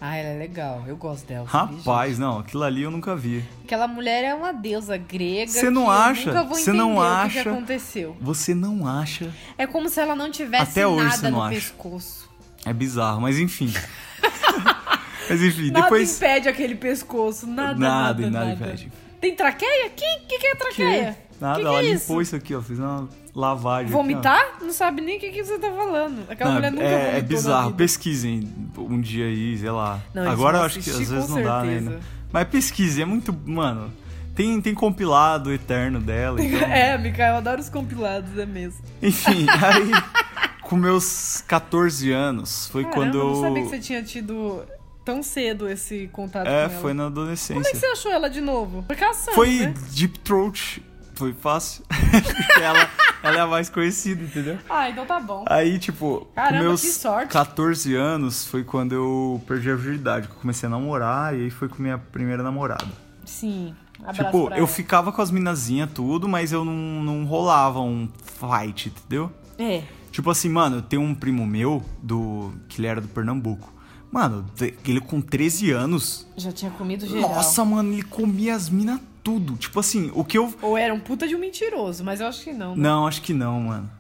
Ah, 0.01 0.17
ela 0.17 0.31
é 0.31 0.39
legal. 0.39 0.83
Eu 0.87 0.97
gosto 0.97 1.27
dela. 1.27 1.47
Rapaz, 1.47 2.19
não, 2.19 2.39
aquilo 2.39 2.63
ali 2.63 2.83
eu 2.83 2.91
nunca 2.91 3.15
vi. 3.15 3.45
Aquela 3.65 3.87
mulher 3.87 4.25
é 4.25 4.35
uma 4.35 4.51
deusa 4.53 4.97
grega. 4.97 5.51
Cê 5.51 5.69
não 5.69 5.83
que 5.85 5.89
eu 5.89 5.93
acha? 5.93 6.27
nunca 6.33 6.43
vou 6.45 6.55
Cê 6.55 6.63
entender 6.63 6.79
não 6.79 6.93
o 6.97 7.01
que 7.01 7.07
acha? 7.07 7.43
que 7.43 7.49
aconteceu. 7.51 8.17
Você 8.21 8.55
não 8.55 8.87
acha? 8.87 9.31
É 9.59 9.67
como 9.67 9.89
se 9.91 10.01
ela 10.01 10.17
não 10.17 10.31
tivesse 10.31 10.71
Até 10.71 10.87
hoje 10.87 11.05
nada 11.05 11.31
não 11.31 11.39
no 11.39 11.45
acha. 11.45 11.55
pescoço. 11.55 12.31
É 12.65 12.73
bizarro, 12.73 13.21
mas 13.21 13.39
enfim. 13.39 13.71
mas 15.29 15.43
enfim, 15.43 15.71
Nada 15.71 15.83
depois. 15.85 16.17
impede 16.17 16.49
aquele 16.49 16.75
pescoço. 16.75 17.47
Nada, 17.47 17.79
nada, 17.79 17.79
Nada, 17.79 18.31
nada. 18.31 18.47
nada 18.47 18.53
impede. 18.67 18.93
Tem 19.21 19.35
traqueia? 19.37 19.87
O 19.89 19.91
que, 19.91 20.19
que, 20.29 20.39
que 20.39 20.47
é 20.47 20.55
traqueia? 20.55 21.19
Nada, 21.41 21.55
que 21.57 21.61
que 21.61 21.67
ela 21.67 21.79
é 21.79 21.83
limpou 21.83 22.23
isso? 22.23 22.35
isso? 22.35 22.37
aqui, 22.37 22.55
ó. 22.55 22.63
Fez 22.63 22.79
uma 22.79 23.07
lavagem. 23.35 23.85
aqui. 23.87 23.93
Vomitar? 23.93 24.45
Não 24.61 24.73
sabe 24.73 25.01
nem 25.01 25.17
o 25.17 25.21
que, 25.21 25.31
que 25.31 25.45
você 25.45 25.59
tá 25.59 25.71
falando. 25.71 26.23
Aquela 26.29 26.51
Não, 26.51 26.57
mulher 26.57 26.71
nunca 26.73 26.85
é, 26.85 26.99
vomitou 26.99 27.19
é 27.19 27.23
bizarro. 27.23 27.73
Pesquisem 27.73 28.49
um 28.77 29.01
dia 29.01 29.27
aí, 29.27 29.57
sei 29.59 29.71
lá. 29.71 30.01
Não, 30.15 30.29
Agora 30.31 30.59
eu 30.59 30.63
acho 30.65 30.81
que 30.81 30.91
às 30.91 30.97
vezes 30.99 31.29
não 31.29 31.43
dá, 31.43 31.63
né? 31.65 32.01
Mas 32.33 32.49
pesquise, 32.49 33.03
é 33.03 33.05
muito. 33.05 33.33
Mano, 33.47 33.93
tem, 34.35 34.61
tem 34.61 34.75
compilado 34.75 35.53
eterno 35.53 36.01
dela. 36.01 36.39
Então... 36.43 36.69
É, 36.69 36.97
Micael, 36.99 37.33
eu 37.35 37.39
adoro 37.39 37.61
os 37.61 37.69
compilados, 37.69 38.37
é 38.39 38.47
mesmo. 38.47 38.81
Enfim, 39.03 39.47
aí. 39.51 40.51
Com 40.63 40.77
meus 40.77 41.43
14 41.49 42.13
anos, 42.13 42.69
foi 42.69 42.85
Caramba, 42.85 43.03
quando 43.03 43.19
eu 43.19 43.21
eu. 43.27 43.35
não 43.35 43.41
sabia 43.43 43.63
que 43.65 43.69
você 43.71 43.79
tinha 43.81 44.03
tido 44.05 44.63
tão 45.05 45.21
cedo 45.21 45.69
esse 45.69 46.09
contato 46.13 46.47
É, 46.47 46.69
com 46.69 46.73
ela. 46.73 46.81
foi 46.81 46.93
na 46.95 47.03
Como 47.05 47.19
é 47.19 47.23
adolescência. 47.23 47.73
que 47.73 47.77
você 47.77 47.87
achou 47.87 48.13
ela 48.13 48.31
de 48.31 48.41
novo? 48.41 48.85
Foi 48.87 48.95
caçando, 48.95 49.35
Foi 49.35 49.49
né? 49.51 49.75
Deep 49.91 50.21
Throat. 50.21 50.81
Foi 51.17 51.33
fácil. 51.35 51.85
Ela, 52.63 52.89
ela 53.23 53.37
é 53.37 53.41
a 53.41 53.47
mais 53.47 53.69
conhecida, 53.69 54.23
entendeu? 54.23 54.59
Ah, 54.69 54.89
então 54.89 55.05
tá 55.05 55.21
bom. 55.21 55.45
Aí, 55.47 55.79
tipo, 55.79 56.27
Caramba, 56.35 56.65
meus 56.65 56.81
que 56.81 56.89
sorte. 56.89 57.33
14 57.33 57.95
anos 57.95 58.47
foi 58.47 58.65
quando 58.65 58.95
eu 58.95 59.43
perdi 59.47 59.71
a 59.71 59.75
virgindade, 59.75 60.29
eu 60.29 60.35
comecei 60.37 60.67
a 60.67 60.71
namorar, 60.71 61.37
e 61.37 61.45
aí 61.45 61.51
foi 61.51 61.69
com 61.69 61.83
minha 61.83 61.99
primeira 61.99 62.43
namorada. 62.43 62.89
Sim. 63.25 63.75
Abraço 64.01 64.25
tipo, 64.25 64.49
eu 64.51 64.57
ela. 64.57 64.67
ficava 64.67 65.13
com 65.13 65.21
as 65.21 65.31
minazinhas 65.31 65.91
tudo, 65.93 66.29
mas 66.29 66.53
eu 66.53 66.65
não, 66.65 66.73
não 67.03 67.25
rolava 67.25 67.81
um 67.81 68.09
fight, 68.39 68.89
entendeu? 68.89 69.31
É. 69.59 69.83
Tipo, 70.11 70.31
assim, 70.31 70.49
mano, 70.49 70.83
tem 70.83 70.99
um 70.99 71.15
primo 71.15 71.47
meu 71.47 71.83
do 72.03 72.53
que 72.69 72.81
ele 72.81 72.89
era 72.89 73.01
do 73.01 73.09
Pernambuco. 73.09 73.73
Mano, 74.11 74.45
ele 74.85 75.01
com 75.01 75.21
13 75.21 75.71
anos. 75.71 76.27
Já 76.37 76.51
tinha 76.51 76.71
comido 76.73 77.07
geral. 77.07 77.31
Nossa, 77.31 77.65
mano, 77.65 77.93
ele 77.93 78.03
comia 78.03 78.57
as 78.57 78.69
minas 78.69 78.99
tudo. 79.23 79.57
Tipo 79.57 79.81
assim, 79.81 80.11
o 80.15 80.25
que 80.25 80.39
eu. 80.39 80.53
Ou 80.63 80.77
era 80.77 80.93
um 80.93 81.01
puta 81.01 81.27
de 81.27 81.35
um 81.35 81.39
mentiroso, 81.39 82.05
mas 82.05 82.21
eu 82.21 82.27
acho 82.27 82.43
que 82.43 82.53
não. 82.53 82.77
né? 82.77 82.83
Não, 82.83 83.07
acho 83.07 83.23
que 83.23 83.33
não, 83.33 83.61
mano. 83.61 83.91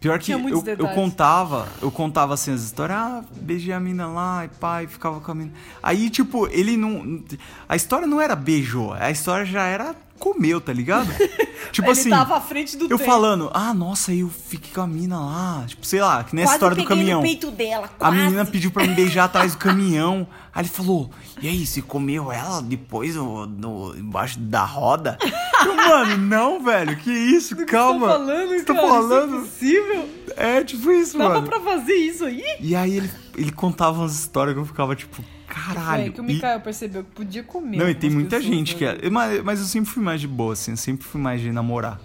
Pior 0.00 0.16
que 0.20 0.30
eu, 0.30 0.38
eu 0.78 0.88
contava, 0.94 1.66
eu 1.82 1.90
contava 1.90 2.34
assim 2.34 2.52
as 2.52 2.62
histórias, 2.62 2.96
ah, 2.96 3.24
beijei 3.40 3.74
a 3.74 3.80
mina 3.80 4.06
lá 4.06 4.44
e 4.44 4.48
pai, 4.48 4.86
ficava 4.86 5.20
com 5.20 5.32
a 5.32 5.34
mina. 5.34 5.52
Aí, 5.82 6.08
tipo, 6.08 6.46
ele 6.48 6.76
não. 6.76 7.24
A 7.68 7.74
história 7.74 8.06
não 8.06 8.20
era 8.20 8.36
beijou, 8.36 8.92
a 8.92 9.10
história 9.10 9.44
já 9.44 9.64
era 9.64 9.96
comeu, 10.18 10.60
tá 10.60 10.72
ligado? 10.72 11.08
tipo 11.72 11.86
Ele 11.88 11.92
assim. 12.00 12.10
tava 12.10 12.36
à 12.36 12.40
frente 12.40 12.76
do 12.76 12.84
Eu 12.86 12.98
tempo. 12.98 13.04
falando, 13.10 13.50
ah, 13.54 13.72
nossa, 13.72 14.12
eu 14.12 14.28
fiquei 14.28 14.72
com 14.74 14.80
a 14.82 14.86
mina 14.86 15.18
lá. 15.18 15.64
Tipo, 15.66 15.86
sei 15.86 16.00
lá, 16.00 16.22
que 16.24 16.34
nessa 16.34 16.46
Quase 16.48 16.56
história 16.56 16.76
do 16.76 16.84
caminhão. 16.84 17.22
dela, 17.56 17.90
A 18.00 18.10
menina 18.10 18.44
pediu 18.44 18.70
pra 18.70 18.86
me 18.86 18.94
beijar 18.94 19.24
atrás 19.24 19.52
do 19.52 19.58
caminhão. 19.58 20.26
Aí 20.54 20.62
ele 20.62 20.68
falou: 20.68 21.10
E 21.40 21.48
aí, 21.48 21.64
você 21.64 21.80
comeu 21.80 22.32
ela 22.32 22.60
depois 22.60 23.14
no, 23.14 23.46
no- 23.46 23.96
embaixo 23.96 24.38
da 24.40 24.64
roda? 24.64 25.16
Eu, 25.64 25.74
Mano, 25.76 26.16
não, 26.18 26.62
velho, 26.62 26.96
que 26.96 27.10
isso? 27.12 27.54
Calma. 27.66 28.06
Tá 28.08 28.12
falando, 28.14 28.48
Você 28.50 28.64
tá 28.64 28.74
cara, 28.74 28.88
falando? 28.88 29.36
Isso 29.36 29.36
é 29.36 29.40
possível? 29.80 30.08
É, 30.36 30.64
tipo 30.64 30.90
isso, 30.90 31.16
Dava 31.18 31.34
mano. 31.34 31.46
pra 31.48 31.60
fazer 31.60 31.94
isso 31.94 32.24
aí? 32.24 32.42
E 32.60 32.74
aí 32.76 32.96
ele, 32.96 33.10
ele 33.36 33.50
contava 33.52 33.98
umas 34.00 34.14
histórias 34.18 34.54
que 34.54 34.60
eu 34.60 34.66
ficava 34.66 34.94
tipo, 34.94 35.22
caralho. 35.48 36.04
É 36.04 36.10
que 36.10 36.20
o 36.20 36.24
E- 36.24 36.26
Mikael 36.34 36.60
percebeu 36.60 37.02
que 37.04 37.10
podia 37.10 37.42
comer. 37.42 37.76
Não, 37.78 37.88
e 37.88 37.94
tem 37.94 38.10
muita 38.10 38.40
gente 38.40 38.74
que 38.76 38.84
é. 38.84 39.08
Mas, 39.10 39.42
mas 39.42 39.60
eu 39.60 39.66
sempre 39.66 39.90
fui 39.90 40.02
mais 40.02 40.20
de 40.20 40.28
boa, 40.28 40.52
assim, 40.52 40.72
eu 40.72 40.76
sempre 40.76 41.04
fui 41.04 41.20
mais 41.20 41.40
de 41.40 41.50
namorar. 41.50 42.00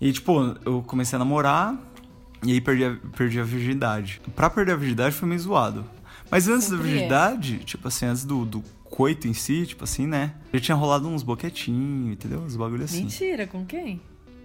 E, 0.00 0.12
tipo, 0.12 0.54
eu 0.64 0.82
comecei 0.86 1.16
a 1.16 1.18
namorar 1.18 1.74
e 2.44 2.52
aí 2.52 2.60
perdi 2.60 2.84
a, 2.84 2.96
perdi 3.16 3.40
a 3.40 3.44
virgindade. 3.44 4.20
Pra 4.34 4.50
perder 4.50 4.72
a 4.72 4.76
virgindade 4.76 5.14
foi 5.14 5.28
meio 5.28 5.40
zoado. 5.40 5.84
Mas 6.30 6.48
antes 6.48 6.68
da 6.68 6.76
Sempre 6.76 6.88
é. 6.88 6.92
virgindade, 6.92 7.58
tipo 7.60 7.86
assim, 7.88 8.06
antes 8.06 8.24
do, 8.24 8.44
do 8.44 8.62
coito 8.84 9.28
em 9.28 9.32
si, 9.34 9.64
tipo 9.66 9.84
assim, 9.84 10.06
né? 10.06 10.34
Já 10.52 10.60
tinha 10.60 10.74
rolado 10.74 11.08
uns 11.08 11.22
boquetinhos, 11.22 12.12
entendeu? 12.12 12.40
Uns 12.40 12.56
bagulho 12.56 12.84
assim. 12.84 13.02
Mentira, 13.02 13.46
com 13.46 13.64
quem? 13.64 14.00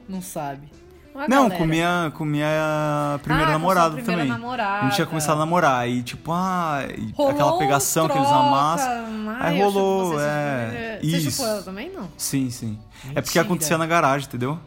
Não 0.07 0.21
sabe. 0.21 0.67
Uma 1.13 1.27
Não, 1.27 1.43
galera. 1.43 1.57
com 1.57 1.65
minha, 1.65 2.11
com 2.15 2.25
minha 2.25 3.19
primeira 3.21 3.49
Ah, 3.49 3.53
namorada 3.53 3.95
primeira 3.95 4.21
também. 4.21 4.27
namorada. 4.31 4.79
A 4.79 4.83
gente 4.85 4.95
tinha 4.95 5.07
começado 5.07 5.35
a 5.35 5.39
namorar. 5.39 5.89
E 5.89 6.01
tipo, 6.03 6.31
ah, 6.31 6.79
e 6.97 7.11
aquela 7.29 7.57
pegação 7.57 8.07
que 8.07 8.17
eles 8.17 8.27
amassam. 8.29 9.05
ai, 9.39 9.53
Aí 9.55 9.61
rolou, 9.61 10.19
é, 10.19 10.99
Você 11.01 11.07
isso. 11.17 11.31
chupou 11.31 11.47
ela 11.47 11.61
também, 11.63 11.91
não? 11.91 12.07
Sim, 12.17 12.49
sim. 12.49 12.79
É 13.09 13.21
porque 13.21 13.37
Mentira. 13.39 13.41
acontecia 13.43 13.77
na 13.77 13.85
garagem, 13.85 14.27
entendeu? 14.27 14.57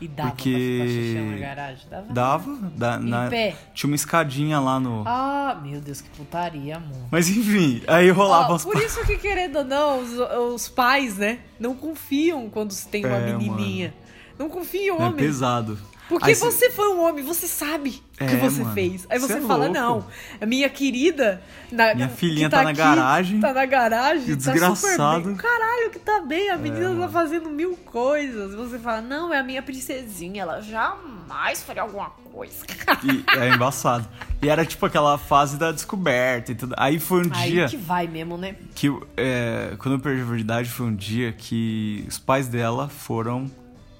E 0.00 0.08
dava 0.08 0.30
Porque- 0.30 1.12
pra 1.14 1.22
na 1.30 1.36
garagem? 1.38 1.86
Dava? 1.88 2.06
Dava. 2.12 2.56
Da, 2.76 2.96
Em 2.96 3.08
na- 3.08 3.28
pé? 3.28 3.54
Tinha 3.72 3.88
uma 3.88 3.94
escadinha 3.94 4.58
lá 4.58 4.80
no. 4.80 5.04
Ah, 5.06 5.56
meu 5.62 5.80
Deus, 5.80 6.00
que 6.00 6.08
putaria, 6.10 6.76
amor. 6.78 7.06
Mas 7.08 7.28
enfim, 7.28 7.82
aí 7.86 8.10
rolava 8.10 8.48
umas. 8.50 8.64
por 8.64 8.76
isso 8.78 9.04
que, 9.06 9.16
querendo 9.16 9.58
ou 9.58 9.64
não, 9.64 10.00
os, 10.00 10.10
os 10.54 10.68
pais, 10.68 11.18
né, 11.18 11.38
não 11.60 11.72
confiam 11.76 12.50
quando 12.50 12.72
se 12.72 12.88
tem 12.88 13.06
uma 13.06 13.14
É, 13.16 13.32
menininha. 13.32 13.94
Não 14.38 14.48
confiam, 14.48 14.96
É 14.98 15.04
homem. 15.04 15.16
pesado. 15.16 15.78
Porque 16.08 16.26
Aí 16.30 16.34
cê- 16.34 16.44
você 16.44 16.68
foi 16.70 16.88
um 16.92 17.02
homem, 17.04 17.24
você 17.24 17.46
sabe 17.46 18.02
o 18.14 18.18
que 18.18 18.24
É, 18.24 18.36
você 18.36 18.60
mano. 18.62 18.74
fez. 18.74 19.06
Aí 19.08 19.18
Cê 19.18 19.26
você 19.26 19.38
é 19.38 19.40
fala, 19.40 19.64
louco. 19.66 19.72
não, 19.72 20.06
a 20.40 20.44
minha 20.44 20.68
querida... 20.68 21.40
na- 21.70 21.94
Minha 21.94 22.08
que 22.08 22.16
filhinha 22.16 22.50
tá 22.50 22.62
na 22.64 22.70
aqui, 22.70 22.78
garagem. 22.78 23.40
Tá 23.40 23.54
na 23.54 23.64
garagem, 23.64 24.28
E 24.28 24.32
o 24.32 24.36
tá 24.36 24.42
super 24.42 24.52
desgraçado. 24.52 25.24
bem. 25.24 25.36
Caralho, 25.36 25.90
que 25.90 25.98
tá 25.98 26.20
bem, 26.20 26.50
a 26.50 26.58
menina 26.58 26.88
tá 26.88 26.94
mano. 26.94 27.12
fazendo 27.12 27.48
mil 27.48 27.74
coisas. 27.76 28.52
Você 28.54 28.78
fala, 28.78 29.00
não, 29.00 29.32
é 29.32 29.38
a 29.38 29.42
minha 29.42 29.62
princesinha, 29.62 30.42
ela 30.42 30.60
jamais 30.60 31.62
faria 31.62 31.80
alguma 31.82 32.10
coisa. 32.10 32.56
E 33.04 33.24
é 33.38 33.48
embaçado. 33.54 34.06
E 34.42 34.48
era 34.50 34.66
tipo 34.66 34.84
aquela 34.84 35.16
fase 35.16 35.56
da 35.56 35.72
descoberta 35.72 36.52
e 36.52 36.54
tudo. 36.54 36.74
Aí 36.76 36.98
foi 36.98 37.26
um 37.26 37.30
Aí 37.32 37.52
dia 37.52 37.68
que 37.68 37.76
vai 37.76 38.06
mesmo, 38.06 38.36
né? 38.36 38.56
que. 38.74 38.88
é, 39.16 39.76
quando 39.78 39.94
eu 39.94 40.00
perdi 40.00 40.20
a 40.20 40.24
verdade, 40.26 40.68
foi 40.68 40.86
um 40.86 40.94
dia 40.94 41.32
que 41.32 42.04
os 42.06 42.18
pais 42.18 42.48
dela 42.48 42.88
foram 42.88 43.50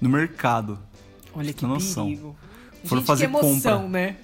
no 0.03 0.09
mercado. 0.09 0.77
Olha 1.33 1.53
que 1.53 1.65
noção. 1.65 2.05
perigo. 2.05 2.35
Foram 2.85 3.01
Gente, 3.01 3.07
fazer 3.07 3.27
que 3.27 3.37
emoção, 3.37 3.83
compra. 3.83 3.89
né? 4.01 4.15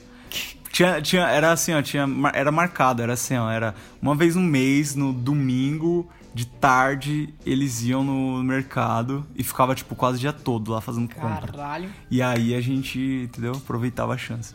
Tinha, 0.72 1.02
tinha, 1.02 1.24
era 1.28 1.52
assim, 1.52 1.74
ó, 1.74 1.82
tinha, 1.82 2.06
era 2.34 2.52
marcado, 2.52 3.02
era 3.02 3.14
assim, 3.14 3.36
ó, 3.36 3.50
era 3.50 3.74
uma 4.02 4.14
vez 4.16 4.36
no 4.36 4.42
mês, 4.42 4.96
no 4.96 5.12
domingo, 5.12 6.08
de 6.34 6.46
tarde, 6.46 7.34
eles 7.46 7.82
iam 7.84 8.04
no 8.04 8.44
mercado 8.44 9.26
e 9.36 9.44
ficava, 9.44 9.74
tipo, 9.74 9.96
quase 9.96 10.18
o 10.18 10.20
dia 10.22 10.32
todo 10.32 10.72
lá 10.72 10.80
fazendo 10.80 11.10
compra. 11.14 11.52
Caralho. 11.52 11.90
E 12.12 12.22
aí 12.22 12.54
a 12.54 12.62
gente, 12.62 13.00
entendeu, 13.26 13.54
aproveitava 13.54 14.14
a 14.14 14.18
chance. 14.18 14.54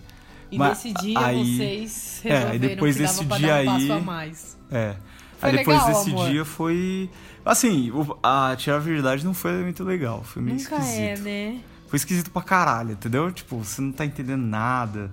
E 0.51 0.57
Mas 0.57 0.85
nesse 0.85 0.93
dia 0.93 1.18
aí- 1.18 1.57
vocês 1.57 2.20
é, 2.25 2.29
resolveram 2.29 2.53
aí 2.53 2.59
depois 2.59 2.97
desse 2.97 3.25
dia 3.25 3.49
um 3.49 4.11
aí-. 4.11 4.33
É. 4.70 4.97
Foi 5.39 5.51
aí 5.51 5.57
depois 5.57 5.77
legal, 5.79 5.89
desse 5.89 6.11
amor? 6.11 6.31
dia 6.31 6.45
foi... 6.45 7.11
Assim, 7.45 7.93
a 8.23 8.55
tirar 8.57 8.77
a 8.77 8.81
verdade 8.81 9.25
não 9.25 9.35
foi 9.35 9.53
muito 9.63 9.85
legal, 9.85 10.23
foi 10.25 10.43
meio 10.43 10.57
Nunca 10.57 10.77
esquisito. 10.77 11.01
é, 11.01 11.17
né? 11.19 11.61
Foi 11.89 11.97
esquisito 11.97 12.31
pra 12.31 12.43
caralho, 12.43 12.93
entendeu? 12.93 13.31
Tipo, 13.31 13.59
você 13.59 13.81
não 13.83 13.93
tá 13.93 14.05
entendendo 14.05 14.43
nada. 14.43 15.13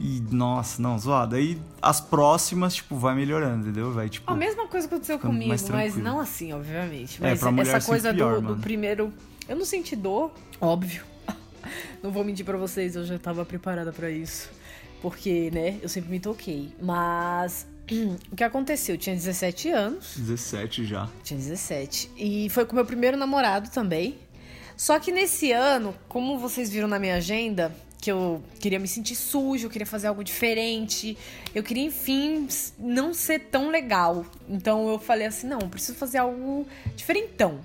E, 0.00 0.20
nossa, 0.30 0.80
não, 0.80 0.98
zoado. 0.98 1.34
Aí 1.34 1.60
as 1.82 2.00
próximas, 2.00 2.76
tipo, 2.76 2.96
vai 2.96 3.14
melhorando, 3.14 3.64
entendeu? 3.66 3.92
Vai, 3.92 4.08
tipo. 4.08 4.30
A 4.30 4.36
mesma 4.36 4.66
coisa 4.68 4.86
aconteceu 4.86 5.18
comigo, 5.18 5.48
mas 5.48 5.96
não 5.96 6.20
assim, 6.20 6.52
obviamente. 6.52 7.22
É, 7.22 7.30
Mas 7.30 7.42
mulher 7.42 7.76
essa 7.76 7.86
coisa 7.86 8.14
pior, 8.14 8.40
do, 8.40 8.54
do 8.54 8.62
primeiro. 8.62 9.12
Eu 9.48 9.56
não 9.56 9.64
senti 9.64 9.96
dor, 9.96 10.32
óbvio. 10.60 11.02
Não 12.02 12.12
vou 12.12 12.22
mentir 12.22 12.44
pra 12.44 12.56
vocês, 12.56 12.94
eu 12.94 13.04
já 13.04 13.18
tava 13.18 13.44
preparada 13.44 13.92
pra 13.92 14.08
isso. 14.08 14.48
Porque, 15.02 15.50
né, 15.50 15.78
eu 15.82 15.88
sempre 15.88 16.10
me 16.10 16.20
toquei. 16.20 16.72
Mas. 16.80 17.66
O 18.30 18.36
que 18.36 18.44
aconteceu? 18.44 18.94
Eu 18.94 18.98
tinha 18.98 19.14
17 19.16 19.68
anos. 19.70 20.14
17 20.16 20.84
já. 20.84 21.08
Tinha 21.22 21.38
17. 21.38 22.10
E 22.16 22.48
foi 22.50 22.64
com 22.64 22.74
meu 22.74 22.84
primeiro 22.84 23.16
namorado 23.16 23.70
também. 23.70 24.18
Só 24.76 24.98
que 24.98 25.10
nesse 25.10 25.50
ano, 25.52 25.94
como 26.08 26.38
vocês 26.38 26.70
viram 26.70 26.86
na 26.86 26.98
minha 26.98 27.16
agenda, 27.16 27.74
que 28.00 28.12
eu 28.12 28.42
queria 28.60 28.78
me 28.78 28.86
sentir 28.86 29.16
sujo, 29.16 29.66
eu 29.66 29.70
queria 29.70 29.86
fazer 29.86 30.06
algo 30.06 30.22
diferente, 30.22 31.18
eu 31.54 31.62
queria, 31.64 31.82
enfim, 31.84 32.46
não 32.78 33.12
ser 33.12 33.40
tão 33.50 33.70
legal. 33.70 34.24
Então 34.48 34.88
eu 34.88 34.98
falei 34.98 35.26
assim: 35.26 35.46
não, 35.48 35.58
preciso 35.68 35.98
fazer 35.98 36.18
algo 36.18 36.66
diferentão. 36.94 37.58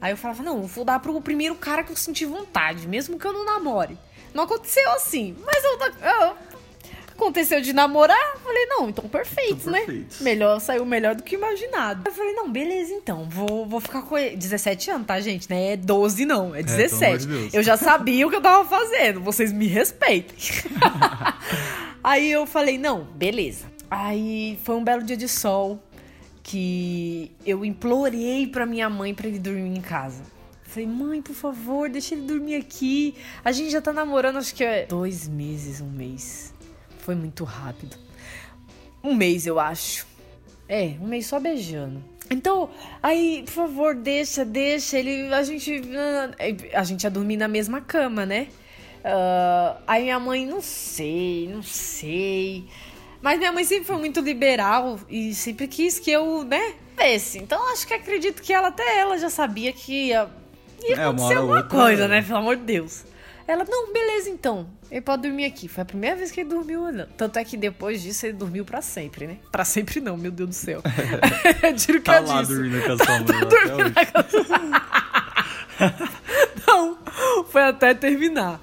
Aí 0.00 0.12
eu 0.12 0.16
falava: 0.16 0.42
não, 0.42 0.62
vou 0.64 0.84
dar 0.84 1.00
pro 1.00 1.18
primeiro 1.22 1.54
cara 1.54 1.82
que 1.82 1.90
eu 1.92 1.96
sentir 1.96 2.26
vontade, 2.26 2.86
mesmo 2.86 3.18
que 3.18 3.26
eu 3.26 3.32
não 3.32 3.46
namore. 3.46 3.96
Não 4.34 4.44
aconteceu 4.44 4.90
assim, 4.92 5.36
mas 5.44 5.62
eu, 5.64 5.78
eu- 5.80 6.36
aconteceu 7.22 7.60
de 7.60 7.72
namorar, 7.72 8.36
falei, 8.42 8.66
não, 8.66 8.88
então 8.88 9.08
perfeito, 9.08 9.52
Então, 9.60 9.72
né? 9.72 9.80
perfeito. 9.80 10.22
Melhor, 10.22 10.60
saiu 10.60 10.84
melhor 10.84 11.14
do 11.14 11.22
que 11.22 11.34
imaginado. 11.34 12.02
Eu 12.06 12.12
falei, 12.12 12.32
não, 12.34 12.50
beleza 12.50 12.92
então, 12.92 13.28
vou, 13.28 13.66
vou 13.66 13.80
ficar 13.80 14.02
com 14.02 14.16
ele. 14.18 14.36
17 14.36 14.90
anos, 14.90 15.06
tá, 15.06 15.20
gente? 15.20 15.48
Não 15.48 15.56
é 15.56 15.76
12 15.76 16.24
não, 16.24 16.54
é 16.54 16.62
pelo 16.62 16.74
amor 16.74 16.88
17. 16.88 17.18
de 17.18 17.26
Deus. 17.26 17.54
eu 17.54 17.62
já 17.62 17.76
sabia 17.76 18.26
o 18.26 18.30
que 18.30 18.36
eu 18.36 18.42
tava 18.42 18.68
fazendo, 18.68 19.20
vocês 19.20 19.52
me 19.52 19.66
respeitem. 19.66 20.36
Aí 22.02 22.30
eu 22.30 22.46
falei, 22.46 22.78
não, 22.78 23.04
beleza. 23.04 23.66
Aí 23.90 24.58
foi 24.64 24.74
um 24.76 24.82
belo 24.82 25.02
dia 25.02 25.16
de 25.16 25.28
sol 25.28 25.80
que 26.42 27.30
eu 27.46 27.64
implorei 27.64 28.46
pra 28.46 28.66
minha 28.66 28.90
mãe 28.90 29.14
pra 29.14 29.28
ele 29.28 29.38
dormir 29.38 29.76
em 29.76 29.80
casa. 29.80 30.22
Falei, 30.64 30.88
mãe, 30.88 31.20
por 31.20 31.34
favor, 31.34 31.88
deixa 31.88 32.14
ele 32.14 32.22
dormir 32.22 32.56
aqui. 32.56 33.14
A 33.44 33.52
gente 33.52 33.70
já 33.70 33.80
tá 33.80 33.92
namorando, 33.92 34.38
acho 34.38 34.54
que 34.54 34.64
é 34.64 34.86
dois 34.86 35.28
meses, 35.28 35.80
um 35.80 35.90
mês. 35.90 36.52
Foi 37.02 37.14
muito 37.14 37.44
rápido. 37.44 37.96
Um 39.04 39.14
mês, 39.14 39.46
eu 39.46 39.60
acho. 39.60 40.06
É, 40.68 40.94
um 41.00 41.06
mês 41.06 41.26
só 41.26 41.38
beijando. 41.38 42.02
Então, 42.30 42.70
aí, 43.02 43.42
por 43.44 43.52
favor, 43.52 43.94
deixa, 43.94 44.44
deixa. 44.44 44.98
Ele, 44.98 45.32
a 45.34 45.42
gente, 45.42 45.82
a 46.72 46.82
gente 46.84 47.04
ia 47.04 47.10
dormir 47.10 47.36
na 47.36 47.48
mesma 47.48 47.80
cama, 47.80 48.24
né? 48.24 48.48
Ah, 49.04 49.76
aí 49.86 50.04
minha 50.04 50.18
mãe, 50.20 50.46
não 50.46 50.62
sei, 50.62 51.48
não 51.52 51.62
sei. 51.62 52.64
Mas 53.20 53.38
minha 53.38 53.52
mãe 53.52 53.64
sempre 53.64 53.84
foi 53.84 53.96
muito 53.98 54.20
liberal 54.20 54.98
e 55.08 55.34
sempre 55.34 55.66
quis 55.68 55.98
que 55.98 56.10
eu, 56.10 56.44
né, 56.44 56.74
vesse. 56.96 57.38
Então 57.38 57.72
acho 57.72 57.86
que 57.86 57.94
acredito 57.94 58.40
que 58.42 58.52
ela 58.52 58.68
até 58.68 58.98
ela 58.98 59.18
já 59.18 59.30
sabia 59.30 59.72
que 59.72 60.08
ia, 60.08 60.28
ia 60.82 60.96
É, 60.96 61.04
acontecer 61.04 61.34
alguma 61.34 61.58
outra, 61.58 61.70
coisa, 61.78 62.04
é. 62.04 62.08
né? 62.08 62.22
Pelo 62.22 62.38
amor 62.38 62.56
de 62.56 62.62
Deus. 62.62 63.04
Ela, 63.46 63.64
não, 63.68 63.92
beleza 63.92 64.30
então. 64.30 64.68
Ele 64.92 65.00
pode 65.00 65.22
dormir 65.22 65.46
aqui. 65.46 65.68
Foi 65.68 65.80
a 65.80 65.84
primeira 65.86 66.14
vez 66.16 66.30
que 66.30 66.40
ele 66.40 66.50
dormiu. 66.50 66.82
olhando. 66.82 67.08
Tanto 67.16 67.38
é 67.38 67.44
que 67.44 67.56
depois 67.56 68.02
disso 68.02 68.26
ele 68.26 68.34
dormiu 68.34 68.62
pra 68.62 68.82
sempre, 68.82 69.26
né? 69.26 69.38
Pra 69.50 69.64
sempre 69.64 70.02
não, 70.02 70.18
meu 70.18 70.30
Deus 70.30 70.50
do 70.50 70.54
céu. 70.54 70.82
Tiro 71.78 71.98
que 71.98 72.04
Tá 72.04 72.18
eu 72.18 72.26
lá 72.26 72.42
disse. 72.42 72.54
dormindo 72.54 72.84
com 72.84 72.92
a 72.92 72.98
sua 72.98 73.18
mãe 73.24 73.26
lá 73.32 73.40
até 73.40 73.56
hoje. 73.74 73.94
Não, 76.66 76.98
foi 77.50 77.62
até 77.62 77.94
terminar. 77.94 78.60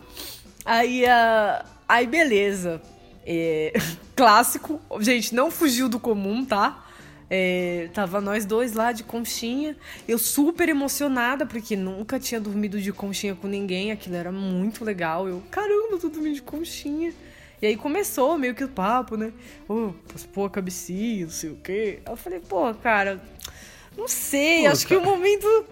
Aí, 0.63 1.05
ah, 1.05 1.65
aí 1.87 2.05
beleza. 2.07 2.81
É, 3.25 3.73
clássico. 4.15 4.79
Gente, 4.99 5.33
não 5.35 5.51
fugiu 5.51 5.89
do 5.89 5.99
comum, 5.99 6.45
tá? 6.45 6.85
É, 7.29 7.89
tava 7.93 8.19
nós 8.19 8.45
dois 8.45 8.73
lá 8.73 8.91
de 8.91 9.03
conchinha. 9.03 9.75
Eu 10.07 10.17
super 10.17 10.67
emocionada, 10.67 11.45
porque 11.45 11.75
nunca 11.75 12.19
tinha 12.19 12.39
dormido 12.41 12.81
de 12.81 12.91
conchinha 12.91 13.35
com 13.35 13.47
ninguém. 13.47 13.91
Aquilo 13.91 14.15
era 14.15 14.31
muito 14.31 14.83
legal. 14.83 15.27
Eu, 15.27 15.43
caramba, 15.51 15.89
eu 15.91 15.99
tô 15.99 16.09
dormindo 16.09 16.35
de 16.35 16.41
conchinha. 16.41 17.13
E 17.61 17.67
aí 17.67 17.75
começou 17.75 18.37
meio 18.37 18.55
que 18.55 18.63
o 18.63 18.69
papo, 18.69 19.15
né? 19.17 19.31
Oh, 19.67 19.91
pô, 20.33 20.49
cabecinha, 20.49 21.25
não 21.25 21.31
sei 21.31 21.49
o 21.51 21.57
quê. 21.57 21.99
Eu 22.07 22.15
falei, 22.15 22.39
pô, 22.39 22.73
cara, 22.75 23.21
não 23.97 24.07
sei, 24.07 24.61
Pô, 24.63 24.69
acho 24.69 24.87
cara. 24.87 25.01
que 25.01 25.07
o 25.07 25.11
momento 25.11 25.65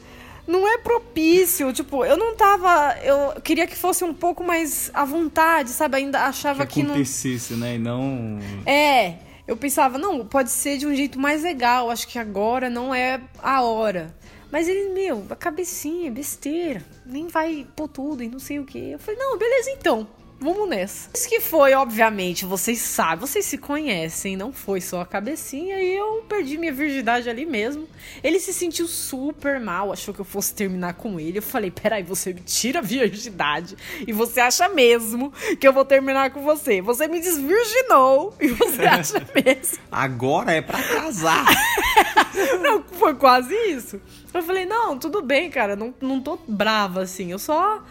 não 0.45 0.67
é 0.67 0.77
propício. 0.77 1.71
Tipo, 1.71 2.03
eu 2.05 2.17
não 2.17 2.35
tava. 2.35 2.97
Eu 3.01 3.39
queria 3.41 3.65
que 3.65 3.75
fosse 3.75 4.03
um 4.03 4.13
pouco 4.13 4.43
mais 4.43 4.91
à 4.93 5.05
vontade, 5.05 5.69
sabe? 5.69 5.95
Ainda 5.97 6.25
achava 6.25 6.65
Que 6.65 6.73
que 6.75 6.83
não. 6.83 6.89
acontecesse, 6.91 7.53
né? 7.53 7.75
E 7.75 7.79
não. 7.79 8.37
É, 8.65 9.15
eu 9.47 9.55
pensava, 9.55 9.97
não, 9.97 10.25
pode 10.25 10.51
ser 10.51 10.77
de 10.77 10.85
um 10.85 10.93
jeito 10.93 11.17
mais 11.17 11.41
legal, 11.41 11.89
acho 11.89 12.07
que 12.07 12.19
agora 12.19 12.69
não 12.69 12.93
é 12.93 13.21
a 13.41 13.61
hora. 13.61 14.13
Mas 14.51 14.67
ele, 14.67 14.89
meu, 14.89 15.25
a 15.29 15.35
cabecinha, 15.35 16.11
besteira, 16.11 16.83
nem 17.05 17.27
vai 17.27 17.65
pôr 17.75 17.87
tudo 17.87 18.23
e 18.23 18.29
não 18.29 18.39
sei 18.39 18.59
o 18.59 18.65
que. 18.65 18.91
Eu 18.91 18.99
falei, 18.99 19.19
não, 19.19 19.37
beleza 19.37 19.71
então, 19.71 20.07
vamos 20.39 20.69
nessa. 20.69 21.09
Isso 21.13 21.27
que 21.27 21.39
foi, 21.39 21.73
obviamente, 21.73 22.45
vocês 22.45 22.79
sabem, 22.79 23.19
vocês 23.19 23.45
se 23.45 23.57
conhecem, 23.57 24.37
não 24.37 24.53
foi 24.53 24.79
só 24.81 25.01
a 25.01 25.05
cabecinha 25.05 25.79
e 25.81 25.95
eu 25.95 26.23
perdi 26.27 26.57
minha 26.57 26.71
virgindade 26.71 27.29
ali 27.29 27.45
mesmo. 27.45 27.87
Ele 28.23 28.39
se 28.39 28.53
sentiu 28.53 28.87
super 28.87 29.59
mal, 29.59 29.91
achou 29.91 30.13
que 30.13 30.21
eu 30.21 30.25
fosse 30.25 30.53
terminar 30.53 30.93
com 30.93 31.19
ele. 31.19 31.39
Eu 31.39 31.43
falei, 31.43 31.71
peraí, 31.71 32.03
você 32.03 32.33
me 32.33 32.41
tira 32.41 32.79
a 32.79 32.81
virgindade 32.81 33.75
e 34.05 34.13
você 34.13 34.39
acha 34.39 34.69
mesmo 34.69 35.33
que 35.59 35.67
eu 35.67 35.73
vou 35.73 35.85
terminar 35.85 36.31
com 36.31 36.41
você. 36.41 36.81
Você 36.81 37.07
me 37.07 37.19
desvirginou 37.19 38.35
e 38.39 38.47
você 38.49 38.83
acha 38.87 39.25
mesmo. 39.33 39.79
Agora 39.91 40.51
é 40.51 40.61
pra 40.61 40.81
casar. 40.81 41.45
Não, 42.61 42.83
foi 42.83 43.15
quase 43.15 43.53
isso. 43.69 43.99
Eu 44.33 44.43
falei, 44.43 44.65
não, 44.65 44.99
tudo 44.99 45.21
bem, 45.21 45.49
cara, 45.49 45.75
não, 45.75 45.93
não 45.99 46.21
tô 46.21 46.37
brava 46.47 47.01
assim. 47.01 47.31
Eu 47.31 47.39
só. 47.39 47.81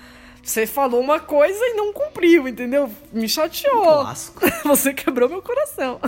Você 0.47 0.65
falou 0.65 1.01
uma 1.01 1.19
coisa 1.19 1.59
e 1.61 1.75
não 1.75 1.93
cumpriu, 1.93 2.47
entendeu? 2.47 2.89
Me 3.13 3.29
chateou. 3.29 3.83
Clássico. 3.83 4.41
Você 4.63 4.95
quebrou 4.95 5.29
meu 5.29 5.43
coração. 5.43 6.01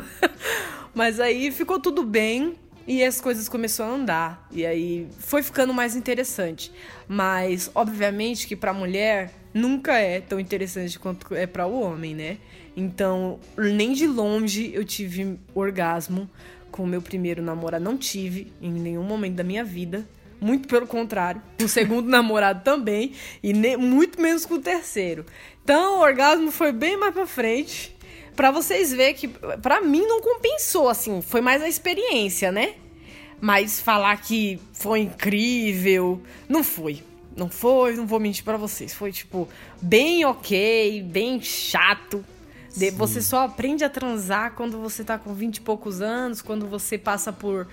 Mas 0.95 1.19
aí 1.19 1.51
ficou 1.51 1.81
tudo 1.81 2.05
bem 2.05 2.55
e 2.87 3.03
as 3.03 3.21
coisas 3.21 3.49
começaram 3.49 3.91
a 3.91 3.95
andar. 3.97 4.49
E 4.53 4.65
aí 4.65 5.09
foi 5.19 5.43
ficando 5.43 5.75
mais 5.75 5.97
interessante. 5.97 6.71
Mas, 7.09 7.69
obviamente, 7.75 8.47
que 8.47 8.55
pra 8.55 8.73
mulher 8.73 9.33
nunca 9.53 9.99
é 9.99 10.21
tão 10.21 10.39
interessante 10.39 11.01
quanto 11.01 11.35
é 11.35 11.45
pra 11.45 11.67
o 11.67 11.81
homem, 11.81 12.15
né? 12.15 12.39
Então, 12.77 13.41
nem 13.57 13.93
de 13.93 14.07
longe 14.07 14.71
eu 14.73 14.85
tive 14.85 15.37
orgasmo 15.53 16.31
com 16.71 16.85
o 16.85 16.87
meu 16.87 17.03
primeiro 17.03 17.43
namorado. 17.43 17.85
Não 17.85 17.99
tive 17.99 18.53
em 18.63 18.71
nenhum 18.71 19.03
momento 19.03 19.35
da 19.35 19.43
minha 19.43 19.65
vida. 19.65 20.07
Muito 20.41 20.69
pelo 20.69 20.87
contrário. 20.87 21.43
O 21.63 21.69
segundo 21.69 22.07
namorado 22.11 22.63
também. 22.63 23.13
E 23.43 23.53
ne- 23.53 23.77
muito 23.77 24.21
menos 24.21 24.47
com 24.47 24.55
o 24.55 24.59
terceiro. 24.61 25.25
Então, 25.65 25.99
o 25.99 26.01
orgasmo 26.01 26.51
foi 26.51 26.73
bem 26.73 26.97
mais 26.97 27.13
pra 27.13 27.27
frente. 27.27 27.97
Pra 28.37 28.51
vocês 28.51 28.93
verem 28.93 29.15
que, 29.15 29.29
pra 29.29 29.81
mim, 29.81 30.07
não 30.07 30.21
compensou, 30.21 30.89
assim. 30.89 31.21
Foi 31.21 31.41
mais 31.41 31.61
a 31.61 31.69
experiência, 31.69 32.53
né? 32.53 32.75
Mas 33.41 33.81
falar 33.81 34.17
que 34.21 34.61
foi 34.73 35.01
incrível, 35.01 36.23
não 36.49 36.63
foi. 36.65 37.03
Não 37.37 37.49
foi, 37.49 37.95
não 37.95 38.07
vou 38.07 38.19
mentir 38.19 38.43
pra 38.45 38.57
vocês. 38.57 38.93
Foi, 38.95 39.13
tipo, 39.13 39.49
bem 39.81 40.25
ok, 40.25 41.03
bem 41.03 41.41
chato. 41.41 42.25
De- 42.77 42.91
você 42.91 43.21
só 43.23 43.45
aprende 43.45 43.83
a 43.85 43.89
transar 43.91 44.53
quando 44.55 44.79
você 44.79 45.03
tá 45.05 45.19
com 45.19 45.35
20 45.35 45.57
e 45.57 45.61
poucos 45.61 46.01
anos, 46.01 46.41
quando 46.43 46.67
você 46.67 46.97
passa 46.99 47.33
por, 47.33 47.67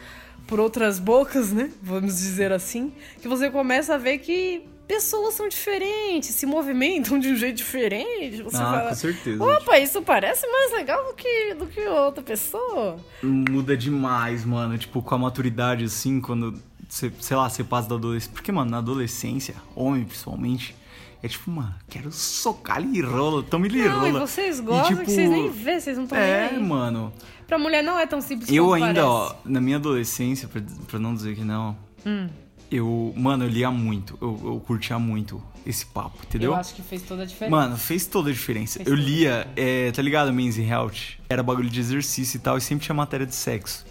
por 0.48 0.60
outras 0.60 1.00
bocas, 1.00 1.52
né? 1.52 1.72
Vamos 1.82 2.18
dizer 2.18 2.52
assim. 2.52 2.93
Que 3.22 3.28
você 3.28 3.50
começa 3.50 3.96
a 3.96 3.98
ver 3.98 4.20
que 4.20 4.64
pessoas 4.88 5.34
são 5.34 5.48
diferentes, 5.50 6.30
se 6.36 6.46
movimentam 6.46 7.18
de 7.18 7.30
um 7.30 7.36
jeito 7.36 7.58
diferente. 7.58 8.43
Você 8.43 8.58
Ah, 8.58 8.60
fala, 8.60 8.89
com 8.89 8.96
certeza. 8.96 9.43
Opa, 9.43 9.80
isso 9.80 10.02
parece 10.04 10.46
mais 10.48 10.72
legal 10.74 11.04
do 11.08 11.14
que, 11.16 11.54
do 11.56 11.66
que 11.66 11.82
outra 11.88 12.22
pessoa. 12.24 12.98
Muda 13.24 13.76
demais, 13.76 14.46
mano. 14.46 14.78
Tipo, 14.78 15.02
com 15.02 15.16
a 15.16 15.18
maturidade, 15.18 15.86
assim, 15.86 16.22
quando 16.22 16.62
você, 16.88 17.12
sei 17.20 17.36
lá, 17.36 17.50
você 17.50 17.64
passa 17.64 17.89
da 17.89 17.96
adolescência. 17.96 18.32
Porque, 18.34 18.52
mano, 18.52 18.70
na 18.70 18.78
adolescência, 18.78 19.56
homem 19.76 20.04
principalmente, 20.06 20.76
é 21.24 21.28
tipo, 21.28 21.49
mano, 21.49 21.74
quero 21.89 22.11
socar 22.11 22.78
ali 22.78 23.01
rola, 23.01 23.41
tome 23.43 23.68
ali 23.68 23.80
Não, 23.84 24.07
e 24.07 24.11
rola. 24.11 24.28
vocês 24.28 24.59
gostam 24.59 24.97
que 24.97 25.11
vocês 25.11 25.30
nem 25.30 25.49
vê, 25.49 25.80
vocês 25.80 25.97
não 25.97 26.03
estão 26.05 26.18
É, 26.18 26.49
nem 26.51 26.59
aí. 26.59 26.63
mano. 26.63 27.11
Pra 27.47 27.57
mulher 27.59 27.84
não 27.84 27.97
é 27.99 28.05
tão 28.07 28.22
simples 28.22 28.49
Eu 28.51 28.74
ainda, 28.74 28.88
parece. 28.88 29.01
ó, 29.07 29.36
na 29.45 29.61
minha 29.61 29.78
adolescência, 29.78 30.47
pra, 30.47 30.61
pra 30.88 30.99
não 30.99 31.13
dizer 31.13 31.36
que 31.36 31.43
não, 31.43 31.78
Hum. 32.05 32.28
eu, 32.72 33.13
mano, 33.16 33.43
eu 33.45 33.49
lia 33.49 33.70
muito, 33.72 34.18
eu, 34.22 34.39
eu 34.45 34.59
curtia 34.66 34.97
muito 34.99 35.41
esse 35.66 35.86
papo, 35.86 36.18
entendeu? 36.28 36.51
Eu 36.51 36.55
acho 36.57 36.74
que 36.76 36.82
fez 36.84 37.01
toda 37.03 37.24
a 37.24 37.26
diferença. 37.26 37.55
Mano, 37.55 37.78
fez 37.78 38.05
toda 38.05 38.30
a 38.30 38.34
diferença. 38.34 38.78
Fez 38.80 38.88
eu 38.88 38.95
lia, 38.95 39.47
é, 39.55 39.91
tá 39.91 40.01
ligado, 40.01 40.32
Men's 40.34 40.57
Health? 40.59 41.18
Era 41.30 41.41
bagulho 41.41 41.70
de 41.70 41.80
exercício 41.80 42.38
e 42.38 42.39
tal, 42.39 42.57
e 42.57 42.61
sempre 42.61 42.86
tinha 42.86 42.95
matéria 42.95 43.26
de 43.26 43.34
sexo. 43.36 43.86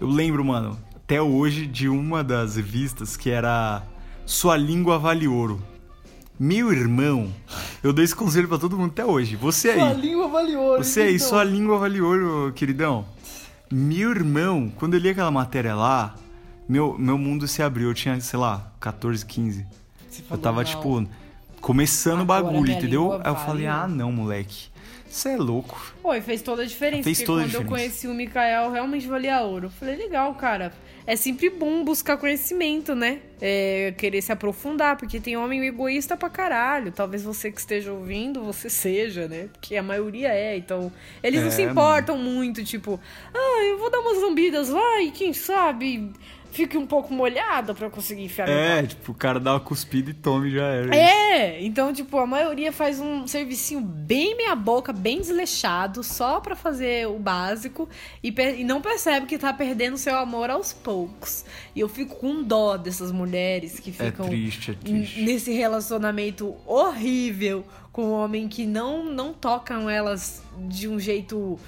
Eu 0.00 0.08
lembro, 0.08 0.44
mano, 0.44 0.76
até 0.96 1.20
hoje, 1.22 1.66
de 1.66 1.88
uma 1.88 2.22
das 2.24 2.56
revistas 2.56 3.16
que 3.16 3.30
era 3.30 3.82
Sua 4.26 4.56
Língua 4.56 4.98
Vale 4.98 5.26
Ouro. 5.28 5.60
Meu 6.42 6.72
irmão, 6.72 7.30
eu 7.82 7.92
dou 7.92 8.02
esse 8.02 8.16
conselho 8.16 8.48
pra 8.48 8.56
todo 8.56 8.74
mundo 8.74 8.92
até 8.92 9.04
hoje. 9.04 9.36
Você 9.36 9.74
Sua 9.74 9.88
aí, 9.90 10.00
língua 10.00 10.26
vale 10.26 10.56
ouro. 10.56 10.82
você 10.82 11.02
aí, 11.02 11.16
então. 11.16 11.28
sua 11.28 11.44
língua 11.44 11.78
vale 11.78 12.00
ouro, 12.00 12.50
queridão. 12.54 13.04
Meu 13.70 14.10
irmão, 14.10 14.72
quando 14.76 14.94
eu 14.94 15.00
li 15.00 15.10
aquela 15.10 15.30
matéria 15.30 15.74
lá, 15.74 16.14
meu, 16.66 16.96
meu 16.98 17.18
mundo 17.18 17.46
se 17.46 17.62
abriu. 17.62 17.88
Eu 17.88 17.94
tinha, 17.94 18.18
sei 18.22 18.38
lá, 18.38 18.72
14, 18.80 19.24
15. 19.26 19.66
Você 20.08 20.22
Eu 20.30 20.38
tava, 20.38 20.62
não. 20.62 20.64
tipo, 20.64 21.06
começando 21.60 22.22
o 22.22 22.24
bagulho, 22.24 22.72
entendeu? 22.72 23.12
Aí 23.12 23.18
eu 23.18 23.34
vale. 23.34 23.46
falei, 23.46 23.66
ah, 23.66 23.86
não, 23.86 24.10
moleque. 24.10 24.70
Você 25.10 25.30
é 25.30 25.36
louco. 25.36 25.78
Pô, 26.02 26.14
e 26.14 26.22
fez 26.22 26.40
toda 26.40 26.62
a 26.62 26.64
diferença. 26.64 27.02
Fez 27.02 27.20
toda 27.22 27.42
a 27.42 27.44
quando 27.44 27.54
eu 27.54 27.60
diferença. 27.60 27.68
conheci 27.68 28.08
o 28.08 28.14
Mikael, 28.14 28.70
realmente 28.72 29.06
valia 29.06 29.42
ouro. 29.42 29.66
Eu 29.66 29.70
falei, 29.70 29.96
legal, 29.96 30.32
cara. 30.36 30.72
É 31.10 31.16
sempre 31.16 31.50
bom 31.50 31.82
buscar 31.82 32.16
conhecimento, 32.16 32.94
né? 32.94 33.18
É, 33.40 33.92
querer 33.98 34.22
se 34.22 34.30
aprofundar, 34.30 34.96
porque 34.96 35.18
tem 35.18 35.36
homem 35.36 35.66
egoísta 35.66 36.16
pra 36.16 36.30
caralho. 36.30 36.92
Talvez 36.92 37.24
você 37.24 37.50
que 37.50 37.58
esteja 37.58 37.92
ouvindo, 37.92 38.44
você 38.44 38.70
seja, 38.70 39.26
né? 39.26 39.48
Porque 39.52 39.74
a 39.74 39.82
maioria 39.82 40.28
é, 40.28 40.56
então. 40.56 40.92
Eles 41.20 41.40
não 41.40 41.48
É, 41.48 41.50
se 41.50 41.62
importam 41.62 42.16
muito, 42.16 42.62
tipo, 42.62 43.00
ah, 43.34 43.64
eu 43.64 43.78
vou 43.78 43.90
dar 43.90 43.98
umas 43.98 44.22
lambidas 44.22 44.68
lá 44.68 45.02
e 45.02 45.10
quem 45.10 45.32
sabe 45.32 46.12
fique 46.52 46.76
um 46.76 46.86
pouco 46.86 47.12
molhada 47.14 47.74
pra 47.74 47.86
eu 47.86 47.90
conseguir 47.90 48.24
enfiar 48.24 48.48
É, 48.48 48.82
tipo, 48.82 49.12
o 49.12 49.14
cara 49.14 49.38
dá 49.40 49.52
uma 49.52 49.60
cuspida 49.60 50.10
e 50.10 50.14
tome 50.14 50.50
já 50.50 50.64
era. 50.66 50.94
É, 50.94 51.62
então, 51.62 51.92
tipo, 51.92 52.18
a 52.18 52.26
maioria 52.26 52.72
faz 52.72 52.98
um 53.00 53.26
servicinho 53.26 53.80
bem 53.80 54.36
meia 54.36 54.54
boca, 54.54 54.92
bem 54.92 55.20
desleixado, 55.20 56.02
só 56.02 56.40
pra 56.40 56.56
fazer 56.56 57.06
o 57.08 57.18
básico 57.18 57.88
e, 58.22 58.34
e 58.58 58.64
não 58.64 58.80
percebe 58.80 59.26
que 59.26 59.38
tá 59.38 59.52
perdendo 59.52 59.96
seu 59.96 60.16
amor 60.16 60.50
aos 60.50 60.72
poucos. 60.72 61.44
E 61.74 61.80
eu 61.80 61.88
fico 61.88 62.16
com 62.16 62.42
dó 62.42 62.76
dessas 62.76 63.12
mulheres 63.12 63.78
que 63.80 63.90
É 63.98 64.06
ficam 64.10 64.26
triste, 64.28 64.70
é 64.72 64.74
triste. 64.74 65.22
nesse 65.22 65.52
relacionamento 65.52 66.54
horrível 66.66 67.64
com 67.92 68.06
um 68.06 68.12
homem 68.12 68.48
que 68.48 68.66
não, 68.66 69.04
não 69.04 69.32
tocam 69.32 69.88
elas 69.90 70.42
de 70.68 70.86
um 70.88 70.98
jeito 70.98 71.58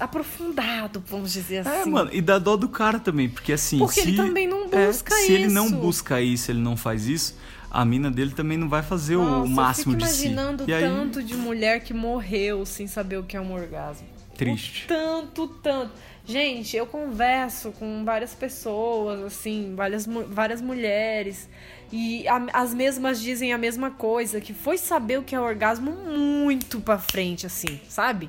aprofundado, 0.00 1.02
vamos 1.08 1.32
dizer 1.32 1.66
É, 1.66 1.80
assim. 1.80 1.90
mano, 1.90 2.10
e 2.12 2.20
dá 2.20 2.38
dó 2.38 2.56
do 2.56 2.68
cara 2.68 2.98
também, 2.98 3.28
porque 3.28 3.52
assim. 3.52 3.78
Porque 3.78 4.00
se, 4.02 4.08
ele 4.08 4.16
também 4.16 4.46
não 4.46 4.66
é, 4.72 4.86
busca 4.86 5.14
Se 5.14 5.32
ele 5.32 5.48
não 5.48 5.66
isso. 5.66 5.76
busca 5.76 6.20
isso, 6.20 6.50
ele 6.50 6.60
não 6.60 6.76
faz 6.76 7.06
isso, 7.06 7.36
a 7.70 7.84
mina 7.84 8.10
dele 8.10 8.30
também 8.32 8.56
não 8.58 8.68
vai 8.68 8.82
fazer 8.82 9.16
Nossa, 9.16 9.44
o 9.44 9.48
máximo 9.48 9.94
eu 9.94 9.98
de 9.98 10.04
fico 10.06 10.16
si. 10.16 10.26
imaginando 10.26 10.64
E 10.66 10.72
aí, 10.74 10.82
tanto 10.82 11.22
de 11.22 11.36
mulher 11.36 11.80
que 11.80 11.92
morreu 11.94 12.64
sem 12.66 12.86
saber 12.86 13.18
o 13.18 13.22
que 13.24 13.36
é 13.36 13.40
um 13.40 13.52
orgasmo. 13.52 14.06
Triste. 14.36 14.84
O 14.84 14.88
tanto, 14.88 15.46
tanto. 15.62 15.92
Gente, 16.26 16.76
eu 16.76 16.86
converso 16.86 17.70
com 17.72 18.02
várias 18.04 18.34
pessoas, 18.34 19.20
assim, 19.22 19.74
várias, 19.76 20.06
várias 20.28 20.60
mulheres. 20.60 21.48
E 21.92 22.26
a- 22.26 22.46
as 22.52 22.72
mesmas 22.74 23.20
dizem 23.20 23.52
a 23.52 23.58
mesma 23.58 23.90
coisa, 23.90 24.40
que 24.40 24.52
foi 24.54 24.76
saber 24.78 25.18
o 25.18 25.22
que 25.22 25.34
é 25.34 25.40
orgasmo 25.40 25.92
muito 25.92 26.80
pra 26.80 26.98
frente, 26.98 27.46
assim, 27.46 27.78
sabe? 27.88 28.28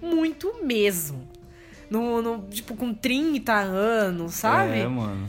Muito 0.00 0.64
mesmo. 0.64 1.26
No, 1.90 2.20
no- 2.20 2.48
tipo, 2.48 2.74
com 2.76 2.92
30 2.92 3.52
anos, 3.54 4.34
sabe? 4.34 4.78
É, 4.80 4.88
mano. 4.88 5.28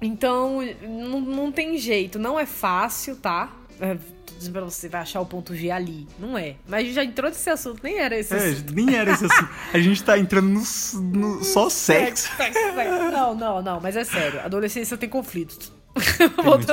Então, 0.00 0.60
não, 0.82 1.20
não 1.20 1.52
tem 1.52 1.76
jeito. 1.78 2.18
Não 2.18 2.38
é 2.38 2.46
fácil, 2.46 3.16
tá? 3.16 3.52
É, 3.80 3.94
tô 3.94 4.34
dizendo 4.36 4.52
pra 4.52 4.62
você, 4.64 4.88
vai 4.88 5.00
achar 5.00 5.20
o 5.20 5.26
ponto 5.26 5.54
G 5.54 5.70
ali. 5.70 6.06
Não 6.18 6.36
é. 6.36 6.56
Mas 6.68 6.80
a 6.80 6.84
gente 6.84 6.94
já 6.94 7.04
entrou 7.04 7.30
nesse 7.30 7.48
assunto, 7.50 7.80
nem 7.82 7.98
era 7.98 8.16
esse 8.18 8.34
É, 8.34 8.36
assunto. 8.50 8.72
nem 8.74 8.94
era 8.94 9.12
esse 9.12 9.24
assim. 9.24 9.48
A 9.72 9.78
gente 9.78 10.02
tá 10.02 10.18
entrando 10.18 10.48
no, 10.48 11.00
no- 11.00 11.42
só 11.44 11.68
sexo. 11.70 12.28
Sexo, 12.36 12.58
sexo. 12.74 13.10
Não, 13.12 13.34
não, 13.34 13.62
não, 13.62 13.80
mas 13.80 13.96
é 13.96 14.04
sério. 14.04 14.40
Adolescência 14.40 14.96
tem 14.96 15.08
conflitos. 15.08 15.72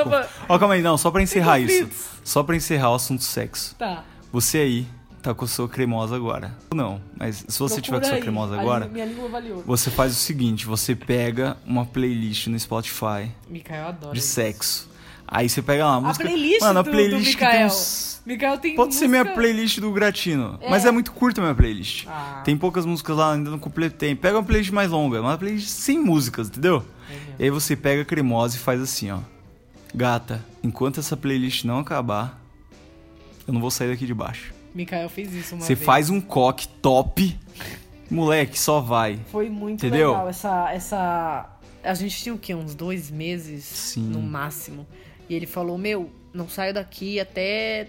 Pra... 0.04 0.28
Ó, 0.48 0.58
calma 0.58 0.74
aí, 0.74 0.82
não, 0.82 0.96
só 0.96 1.10
pra 1.10 1.22
encerrar 1.22 1.58
isso. 1.58 1.88
Só 2.24 2.42
pra 2.42 2.56
encerrar 2.56 2.90
o 2.90 2.94
assunto 2.94 3.22
sexo. 3.22 3.74
Tá. 3.76 4.04
Você 4.32 4.58
aí 4.58 4.86
tá 5.22 5.34
com 5.34 5.44
a 5.44 5.48
sua 5.48 5.68
cremosa 5.68 6.16
agora. 6.16 6.56
Não, 6.74 7.00
mas 7.18 7.44
se 7.48 7.58
você 7.58 7.80
tiver 7.80 7.98
com 8.00 8.06
a 8.06 8.08
sua 8.08 8.10
procura 8.10 8.16
aí. 8.16 8.22
cremosa 8.22 8.60
agora, 8.60 8.86
Minha 8.88 9.04
língua 9.06 9.28
valiosa. 9.28 9.62
você 9.66 9.90
faz 9.90 10.12
o 10.12 10.16
seguinte, 10.16 10.66
você 10.66 10.94
pega 10.94 11.56
uma 11.66 11.84
playlist 11.84 12.46
no 12.48 12.58
Spotify 12.58 13.30
adora 13.86 14.12
de 14.12 14.18
isso. 14.18 14.28
sexo. 14.28 14.90
Aí 15.26 15.48
você 15.48 15.62
pega 15.62 15.86
lá, 15.86 15.94
a 15.94 16.00
música. 16.00 16.24
playlist 16.24 16.60
Mano, 16.60 16.80
a 16.80 16.82
do- 16.82 16.90
playlist 16.90 17.32
do 17.32 17.38
que 17.38 17.46
tem 17.46 17.64
uns. 17.66 18.10
Mikael 18.26 18.58
tem 18.58 18.74
Pode 18.74 18.94
ser 18.94 19.08
minha 19.08 19.22
música- 19.24 19.40
playlist 19.40 19.78
do 19.80 19.90
Gratino. 19.92 20.58
É. 20.60 20.68
Mas 20.68 20.84
é 20.84 20.90
muito 20.90 21.12
curta 21.12 21.40
a 21.40 21.44
minha 21.44 21.54
playlist. 21.54 22.06
Ah. 22.08 22.42
Tem 22.44 22.56
poucas 22.56 22.84
músicas 22.84 23.16
lá, 23.16 23.32
ainda 23.32 23.48
não 23.50 23.58
completei. 23.58 24.14
Pega 24.14 24.36
uma 24.36 24.42
playlist 24.44 24.72
mais 24.72 24.90
longa, 24.90 25.20
uma 25.20 25.38
playlist 25.38 25.68
sem 25.68 25.98
músicas, 26.00 26.48
entendeu? 26.48 26.84
E 27.38 27.44
aí 27.44 27.50
você 27.50 27.74
pega 27.76 28.02
a 28.02 28.04
cremosa 28.04 28.56
e 28.56 28.58
faz 28.58 28.80
assim, 28.80 29.10
ó. 29.10 29.18
Gata, 29.94 30.44
enquanto 30.62 31.00
essa 31.00 31.16
playlist 31.16 31.64
não 31.64 31.78
acabar, 31.78 32.38
eu 33.46 33.54
não 33.54 33.60
vou 33.60 33.70
sair 33.70 33.88
daqui 33.88 34.06
de 34.06 34.14
baixo. 34.14 34.52
Mikael 34.74 35.08
fez 35.08 35.32
isso 35.34 35.54
uma 35.54 35.60
Você 35.64 35.74
vez. 35.74 35.84
faz 35.86 36.10
um 36.10 36.20
coque 36.20 36.66
top, 36.68 37.36
moleque, 38.10 38.58
só 38.58 38.80
vai. 38.80 39.18
Foi 39.30 39.48
muito 39.50 39.84
Entendeu? 39.86 40.10
legal 40.10 40.28
essa, 40.28 40.70
essa. 40.72 41.50
A 41.82 41.94
gente 41.94 42.22
tinha 42.22 42.34
o 42.34 42.38
quê? 42.38 42.54
Uns 42.54 42.74
dois 42.74 43.10
meses 43.10 43.64
Sim. 43.64 44.02
no 44.02 44.20
máximo. 44.22 44.86
E 45.28 45.34
ele 45.34 45.46
falou: 45.46 45.76
Meu, 45.78 46.10
não 46.32 46.48
saio 46.48 46.72
daqui 46.74 47.18
até 47.18 47.88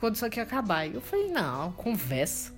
quando 0.00 0.16
isso 0.16 0.24
aqui 0.26 0.38
acabar. 0.40 0.86
E 0.86 0.94
eu 0.94 1.00
falei: 1.00 1.28
Não, 1.28 1.72
conversa. 1.72 2.52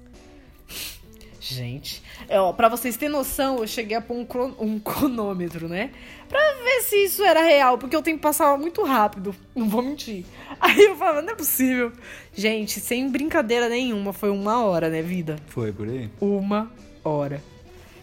Gente, 1.42 2.02
é, 2.28 2.38
ó, 2.38 2.52
pra 2.52 2.68
vocês 2.68 2.98
terem 2.98 3.12
noção, 3.14 3.60
eu 3.60 3.66
cheguei 3.66 3.96
a 3.96 4.00
pôr 4.02 4.14
um, 4.14 4.26
cron- 4.26 4.54
um 4.60 4.78
cronômetro, 4.78 5.68
né? 5.70 5.90
Pra 6.28 6.38
ver 6.62 6.82
se 6.82 6.96
isso 7.04 7.24
era 7.24 7.40
real, 7.42 7.78
porque 7.78 7.96
o 7.96 8.02
tempo 8.02 8.20
passava 8.20 8.58
muito 8.58 8.84
rápido, 8.84 9.34
não 9.56 9.66
vou 9.66 9.80
mentir. 9.80 10.26
Aí 10.62 10.84
eu 10.84 10.96
falava, 10.96 11.22
não 11.22 11.32
é 11.32 11.36
possível. 11.36 11.90
Gente, 12.34 12.80
sem 12.80 13.10
brincadeira 13.10 13.68
nenhuma, 13.68 14.12
foi 14.12 14.30
uma 14.30 14.62
hora, 14.62 14.90
né, 14.90 15.00
vida? 15.00 15.36
Foi 15.48 15.72
por 15.72 15.88
aí? 15.88 16.10
Uma 16.20 16.70
hora. 17.02 17.42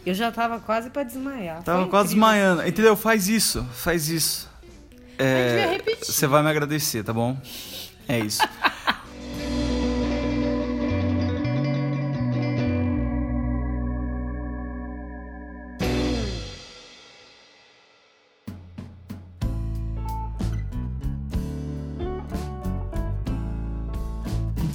Eu 0.06 0.14
já 0.14 0.32
tava 0.32 0.60
quase 0.60 0.90
pra 0.90 1.04
desmaiar. 1.04 1.62
Tava 1.64 1.82
Foi 1.82 1.90
quase 1.90 2.10
desmaiando. 2.10 2.66
Entendeu? 2.68 2.96
Faz 2.96 3.28
isso, 3.28 3.64
faz 3.74 4.10
isso. 4.10 4.50
É. 5.20 5.80
Você 6.02 6.26
vai 6.28 6.42
me 6.42 6.50
agradecer, 6.50 7.04
tá 7.04 7.14
bom? 7.14 7.38
É 8.08 8.20
isso. 8.20 8.42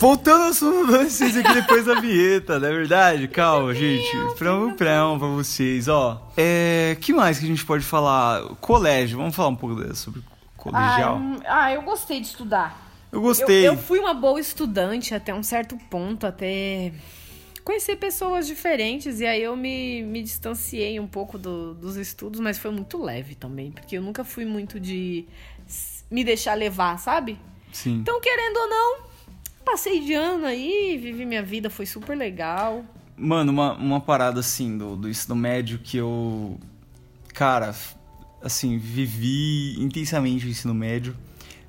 Voltando 0.02 0.42
ao 0.42 0.48
assunto 0.50 0.88
adolescência 0.88 1.40
aqui 1.40 1.54
depois 1.54 1.84
da 1.86 2.00
vinheta, 2.00 2.58
não 2.58 2.66
é 2.66 2.72
verdade? 2.72 3.28
Calma, 3.28 3.72
gente. 3.72 4.10
Prão, 4.36 4.74
prão 4.74 5.16
pra 5.16 5.28
vocês, 5.28 5.86
ó. 5.86 6.28
É, 6.36 6.96
que 7.00 7.12
mais 7.12 7.38
que 7.38 7.44
a 7.44 7.48
gente 7.48 7.64
pode 7.64 7.84
falar? 7.84 8.42
Colégio, 8.60 9.16
vamos 9.16 9.36
falar 9.36 9.50
um 9.50 9.54
pouco 9.56 9.94
sobre 9.94 10.20
colegial. 10.56 11.20
Ah, 11.44 11.66
ah, 11.66 11.72
eu 11.72 11.82
gostei 11.82 12.20
de 12.20 12.26
estudar. 12.26 12.90
eu 13.12 13.18
Eu, 13.18 13.22
gostei. 13.22 13.68
eu 13.68 13.76
fui 13.76 14.00
uma 14.00 14.12
boa 14.12 14.40
estudante 14.40 15.14
até 15.14 15.32
um 15.32 15.42
certo 15.42 15.78
ponto, 15.88 16.26
até 16.26 16.92
conhecer 17.62 17.94
pessoas 17.94 18.44
diferentes. 18.44 19.20
E 19.20 19.24
aí 19.26 19.40
eu 19.44 19.56
me, 19.56 20.02
me 20.02 20.20
distanciei 20.20 20.98
um 20.98 21.06
pouco 21.06 21.38
do- 21.38 21.74
dos 21.74 21.94
estudos, 21.94 22.40
mas 22.40 22.58
foi 22.58 22.72
muito 22.72 23.00
leve 23.00 23.36
também. 23.36 23.70
Porque 23.70 23.96
eu 23.98 24.02
nunca 24.02 24.24
fui 24.24 24.44
muito 24.44 24.80
de 24.80 25.26
me 26.10 26.24
deixar 26.24 26.54
levar, 26.54 26.98
sabe? 26.98 27.38
Sim. 27.72 27.98
Então, 28.00 28.20
querendo 28.20 28.56
ou 28.56 28.68
não, 28.68 29.11
passei 29.64 30.00
de 30.00 30.14
ano 30.14 30.44
aí, 30.44 30.98
vivi 31.00 31.24
minha 31.24 31.42
vida, 31.42 31.70
foi 31.70 31.86
super 31.86 32.16
legal. 32.16 32.84
Mano, 33.16 33.52
uma, 33.52 33.74
uma 33.74 34.00
parada 34.00 34.40
assim 34.40 34.76
do, 34.76 34.96
do 34.96 35.08
ensino 35.08 35.34
médio 35.34 35.78
que 35.78 35.96
eu. 35.96 36.58
Cara, 37.34 37.74
assim, 38.42 38.78
vivi 38.78 39.76
intensamente 39.78 40.46
o 40.46 40.48
ensino 40.48 40.74
médio. 40.74 41.16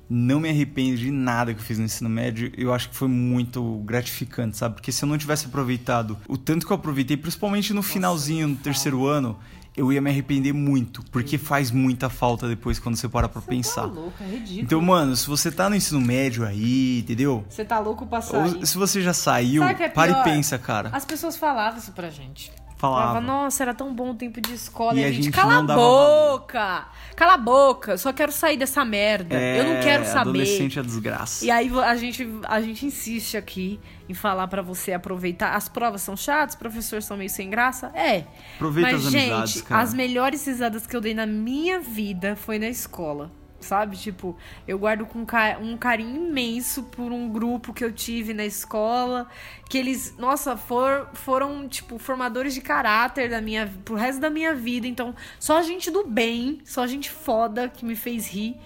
Não 0.08 0.38
me 0.38 0.50
arrependo 0.50 0.98
de 0.98 1.10
nada 1.10 1.54
que 1.54 1.60
eu 1.60 1.64
fiz 1.64 1.78
no 1.78 1.84
ensino 1.84 2.10
médio. 2.10 2.52
Eu 2.56 2.74
acho 2.74 2.90
que 2.90 2.96
foi 2.96 3.08
muito 3.08 3.78
gratificante, 3.84 4.56
sabe? 4.56 4.74
Porque 4.74 4.92
se 4.92 5.02
eu 5.02 5.08
não 5.08 5.16
tivesse 5.16 5.46
aproveitado 5.46 6.18
o 6.28 6.36
tanto 6.36 6.66
que 6.66 6.72
eu 6.72 6.76
aproveitei, 6.76 7.16
principalmente 7.16 7.72
no 7.72 7.82
finalzinho, 7.82 8.48
no 8.48 8.56
terceiro 8.56 9.06
ano, 9.06 9.38
eu 9.76 9.92
ia 9.92 10.00
me 10.00 10.10
arrepender 10.10 10.52
muito. 10.52 11.02
Porque 11.10 11.36
faz 11.36 11.70
muita 11.70 12.08
falta 12.08 12.48
depois 12.48 12.78
quando 12.78 12.96
você 12.96 13.08
para 13.08 13.28
pra 13.28 13.42
pensar. 13.42 13.82
Tá 13.82 13.86
louco, 13.86 14.12
é 14.22 14.26
ridículo. 14.26 14.60
Então, 14.62 14.80
mano, 14.80 15.16
se 15.16 15.26
você 15.26 15.50
tá 15.50 15.68
no 15.68 15.76
ensino 15.76 16.00
médio 16.00 16.44
aí, 16.46 17.00
entendeu? 17.00 17.44
Você 17.48 17.64
tá 17.64 17.78
louco 17.78 18.06
pra 18.06 18.18
Ou 18.18 18.22
sair. 18.22 18.66
se 18.66 18.76
você 18.78 19.02
já 19.02 19.12
saiu, 19.12 19.62
é 19.64 19.88
para 19.88 20.10
e 20.10 20.14
pior? 20.14 20.24
pensa, 20.24 20.58
cara. 20.58 20.90
As 20.92 21.04
pessoas 21.04 21.36
falavam 21.36 21.78
isso 21.78 21.92
pra 21.92 22.08
gente. 22.10 22.52
Falava. 22.84 23.06
Falava, 23.08 23.20
nossa, 23.20 23.62
era 23.62 23.74
tão 23.74 23.94
bom 23.94 24.10
o 24.10 24.14
tempo 24.14 24.40
de 24.40 24.54
escola. 24.54 24.94
E 24.94 25.00
E, 25.00 25.04
a 25.04 25.08
a 25.08 25.10
gente, 25.12 25.24
gente 25.24 25.34
cala 25.34 25.58
a 25.58 25.62
dava 25.62 25.80
valor. 25.80 26.38
boca! 26.40 26.86
Cala 27.16 27.34
a 27.34 27.38
boca, 27.38 27.92
eu 27.92 27.98
só 27.98 28.12
quero 28.12 28.32
sair 28.32 28.56
dessa 28.56 28.84
merda. 28.84 29.34
eu 29.34 29.64
não 29.64 29.80
quero 29.80 30.04
saber. 30.04 30.16
É, 30.16 30.20
Adolescente 30.20 30.78
é 30.78 30.82
desgraça. 30.82 31.44
E 31.44 31.50
aí 31.50 31.70
a 31.80 31.96
gente, 31.96 32.28
a 32.48 32.60
gente 32.60 32.84
insiste 32.86 33.36
aqui 33.36 33.80
em 34.08 34.14
falar 34.14 34.48
pra 34.48 34.62
você 34.62 34.92
aproveitar. 34.92 35.54
As 35.54 35.68
provas 35.68 36.02
são 36.02 36.16
chatas, 36.16 36.54
os 36.54 36.58
professores 36.58 37.04
são 37.04 37.16
meio 37.16 37.30
sem 37.30 37.48
graça. 37.48 37.90
É. 37.94 38.24
Aproveita 38.56 38.92
Mas, 38.92 39.06
as 39.06 39.12
gente, 39.12 39.30
amizades, 39.30 39.62
cara. 39.62 39.80
as 39.82 39.94
melhores 39.94 40.46
risadas 40.46 40.86
que 40.86 40.96
eu 40.96 41.00
dei 41.00 41.14
na 41.14 41.26
minha 41.26 41.78
vida 41.80 42.34
foi 42.36 42.58
na 42.58 42.68
escola. 42.68 43.30
Sabe? 43.64 43.96
Tipo, 43.96 44.36
eu 44.68 44.78
guardo 44.78 45.06
com 45.06 45.20
um 45.60 45.76
carinho 45.76 46.16
imenso 46.28 46.84
por 46.84 47.10
um 47.10 47.28
grupo 47.28 47.72
que 47.72 47.84
eu 47.84 47.90
tive 47.92 48.32
na 48.34 48.44
escola. 48.44 49.28
Que 49.68 49.78
eles, 49.78 50.14
nossa, 50.18 50.56
for- 50.56 51.08
foram, 51.14 51.66
tipo, 51.66 51.98
formadores 51.98 52.54
de 52.54 52.60
caráter 52.60 53.28
da 53.30 53.40
minha, 53.40 53.72
pro 53.84 53.94
resto 53.94 54.20
da 54.20 54.30
minha 54.30 54.54
vida. 54.54 54.86
Então, 54.86 55.14
só 55.40 55.62
gente 55.62 55.90
do 55.90 56.06
bem, 56.06 56.60
só 56.64 56.86
gente 56.86 57.10
foda 57.10 57.68
que 57.68 57.84
me 57.84 57.96
fez 57.96 58.26
rir. 58.28 58.56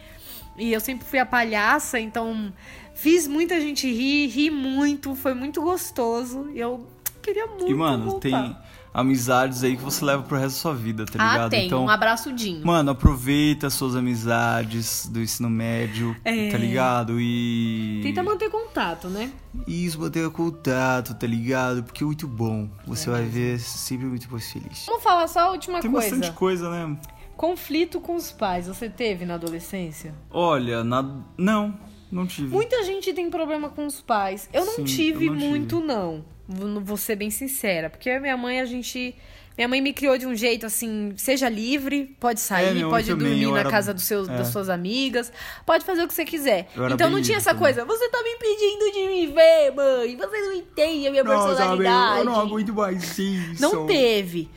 E 0.57 0.73
eu 0.73 0.81
sempre 0.81 1.07
fui 1.07 1.21
a 1.21 1.25
palhaça, 1.27 2.01
então 2.01 2.53
fiz 2.93 3.29
muita 3.29 3.61
gente 3.61 3.87
rir, 3.89 4.27
ri 4.27 4.51
muito, 4.51 5.15
foi 5.15 5.33
muito 5.33 5.63
gostoso. 5.63 6.51
E 6.53 6.59
eu 6.59 6.85
queria 7.23 7.47
muito. 7.47 7.69
E, 7.71 7.75
mano, 7.75 8.11
voltar. 8.11 8.43
tem 8.43 8.57
amizades 9.01 9.63
aí 9.63 9.77
que 9.77 9.83
você 9.83 10.05
leva 10.05 10.23
pro 10.23 10.37
resto 10.37 10.57
da 10.57 10.61
sua 10.61 10.75
vida, 10.75 11.05
tá 11.07 11.13
ligado? 11.13 11.47
Ah, 11.47 11.49
tem. 11.49 11.67
Então, 11.67 11.85
Um 11.85 11.89
abraçodinho. 11.89 12.67
mano, 12.67 12.91
aproveita 12.91 13.71
suas 13.71 13.95
amizades 13.95 15.07
do 15.07 15.21
ensino 15.21 15.49
médio, 15.49 16.17
É. 16.25 16.51
tá 16.51 16.59
ligado? 16.59 17.21
E. 17.21 18.01
Tenta 18.03 18.23
manter 18.23 18.51
contato, 18.51 19.09
né? 19.09 19.31
Isso, 19.67 20.01
manter 20.01 20.29
contato, 20.31 21.15
tá 21.15 21.27
ligado? 21.27 21.83
Porque 21.85 22.03
é 22.03 22.07
muito 22.07 22.27
bom. 22.27 22.69
É 22.85 22.87
Você 22.89 23.09
vai 23.11 23.25
ver 23.25 23.59
sempre 23.61 24.07
muito 24.07 24.31
mais 24.31 24.51
feliz. 24.51 24.85
Vamos 24.87 25.03
falar 25.03 25.27
só 25.29 25.41
a 25.41 25.51
última 25.53 25.81
Tem 25.81 25.91
coisa. 25.91 26.11
bastante 26.11 26.33
coisa, 26.37 26.71
né? 26.71 26.97
Conflito 27.37 28.01
com 28.01 28.17
os 28.17 28.33
pais, 28.33 28.67
você 28.67 28.89
teve 28.89 29.25
na 29.25 29.35
adolescência? 29.35 30.13
Olha, 30.29 30.83
na... 30.83 31.03
não, 31.37 31.79
não 32.11 32.27
tive. 32.27 32.49
Muita 32.53 32.83
gente 32.83 33.13
tem 33.13 33.31
problema 33.31 33.69
com 33.69 33.87
os 33.87 34.01
pais. 34.01 34.49
Eu 34.53 34.65
não 34.67 34.75
Sim, 34.75 34.85
tive 34.85 35.27
eu 35.27 35.33
não 35.33 35.39
tive. 35.39 35.49
muito, 35.51 35.81
não. 35.81 36.25
Vou 36.49 36.97
ser 36.97 37.17
bem 37.17 37.31
sincera. 37.31 37.91
Porque 37.91 38.19
minha 38.19 38.37
mãe, 38.37 38.61
a 38.61 38.65
gente. 38.65 39.15
Minha 39.57 39.67
mãe 39.67 39.81
me 39.81 39.93
criou 39.93 40.17
de 40.17 40.25
um 40.25 40.37
jeito 40.37 40.65
assim, 40.67 41.13
seja 41.17 41.49
livre, 41.49 42.15
pode 42.21 42.39
É, 42.39 42.43
sair, 42.43 42.75
mãe 42.75 42.89
pode 42.89 43.09
dormir 43.13 43.43
eu 43.43 43.51
na 43.51 43.59
era- 43.59 43.69
casa 43.69 43.93
dos 43.93 44.05
seus, 44.05 44.29
é. 44.29 44.37
das 44.37 44.47
suas 44.49 44.69
amigas, 44.71 45.33
pode 45.67 45.85
fazer 45.85 46.05
o 46.05 46.07
que 46.07 46.15
você 46.15 46.25
quiser. 46.25 46.69
Eu 46.77 46.89
Então 46.91 47.11
não 47.11 47.21
tinha 47.21 47.39
essa 47.39 47.51
também. 47.51 47.65
coisa, 47.75 47.85
você 47.85 48.09
tá 48.09 48.23
me 48.23 48.31
impedindo 48.31 48.93
de 48.93 49.07
me 49.09 49.27
ver, 49.27 49.73
mãe. 49.75 50.17
Você 50.17 50.41
não 50.43 50.53
entende 50.55 51.09
a 51.09 51.11
minha 51.11 51.25
personalidade. 51.25 52.25
mais 52.73 53.51
isso. 53.51 53.61
Não 53.61 53.85
teve. 53.89 54.49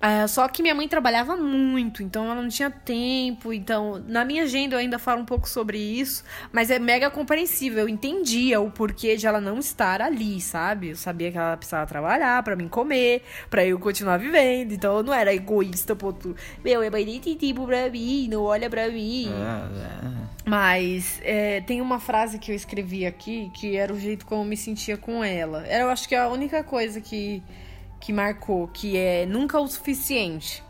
É, 0.00 0.26
só 0.26 0.46
que 0.48 0.62
minha 0.62 0.74
mãe 0.74 0.86
trabalhava 0.86 1.36
muito, 1.36 2.02
então 2.02 2.24
ela 2.26 2.42
não 2.42 2.48
tinha 2.48 2.70
tempo. 2.70 3.52
Então, 3.52 4.02
na 4.06 4.24
minha 4.24 4.42
agenda 4.42 4.74
eu 4.74 4.78
ainda 4.78 4.98
falo 4.98 5.22
um 5.22 5.24
pouco 5.24 5.48
sobre 5.48 5.78
isso, 5.78 6.24
mas 6.52 6.70
é 6.70 6.78
mega 6.78 7.10
compreensível. 7.10 7.80
Eu 7.80 7.88
entendia 7.88 8.60
o 8.60 8.70
porquê 8.70 9.16
de 9.16 9.26
ela 9.26 9.40
não 9.40 9.58
estar 9.58 10.02
ali, 10.02 10.40
sabe? 10.40 10.90
Eu 10.90 10.96
sabia 10.96 11.32
que 11.32 11.38
ela 11.38 11.56
precisava 11.56 11.86
trabalhar 11.86 12.42
pra 12.42 12.56
mim 12.56 12.68
comer, 12.68 13.22
pra 13.48 13.64
eu 13.64 13.78
continuar 13.78 14.18
vivendo. 14.18 14.72
Então 14.72 14.96
eu 14.98 15.02
não 15.02 15.14
era 15.14 15.34
egoísta, 15.34 15.96
ponto. 15.96 16.36
Meu, 16.62 16.82
é 16.82 16.90
mãe 16.90 17.04
nem 17.04 17.20
tem 17.20 17.36
tempo 17.36 17.66
pra 17.66 17.88
mim, 17.90 18.28
não 18.28 18.42
olha 18.42 18.68
pra 18.68 18.88
mim. 18.88 19.30
É. 19.30 20.26
Mas 20.48 21.20
é, 21.24 21.60
tem 21.62 21.80
uma 21.80 21.98
frase 21.98 22.38
que 22.38 22.52
eu 22.52 22.54
escrevi 22.54 23.04
aqui 23.04 23.50
que 23.52 23.76
era 23.76 23.92
o 23.92 23.98
jeito 23.98 24.24
como 24.24 24.42
eu 24.42 24.46
me 24.46 24.56
sentia 24.56 24.96
com 24.96 25.24
ela. 25.24 25.66
Era, 25.66 25.84
eu 25.84 25.90
acho 25.90 26.08
que 26.08 26.14
é 26.14 26.18
a 26.18 26.28
única 26.28 26.62
coisa 26.62 27.00
que, 27.00 27.42
que 28.00 28.12
marcou, 28.12 28.68
que 28.68 28.96
é 28.96 29.26
nunca 29.26 29.58
o 29.60 29.66
suficiente. 29.66 30.62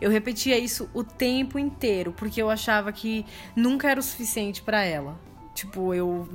Eu 0.00 0.10
repetia 0.10 0.58
isso 0.58 0.90
o 0.92 1.02
tempo 1.02 1.58
inteiro, 1.58 2.12
porque 2.12 2.40
eu 2.40 2.50
achava 2.50 2.92
que 2.92 3.24
nunca 3.54 3.90
era 3.90 3.98
o 3.98 4.02
suficiente 4.02 4.62
pra 4.62 4.82
ela. 4.84 5.18
Tipo, 5.54 5.94
eu 5.94 6.28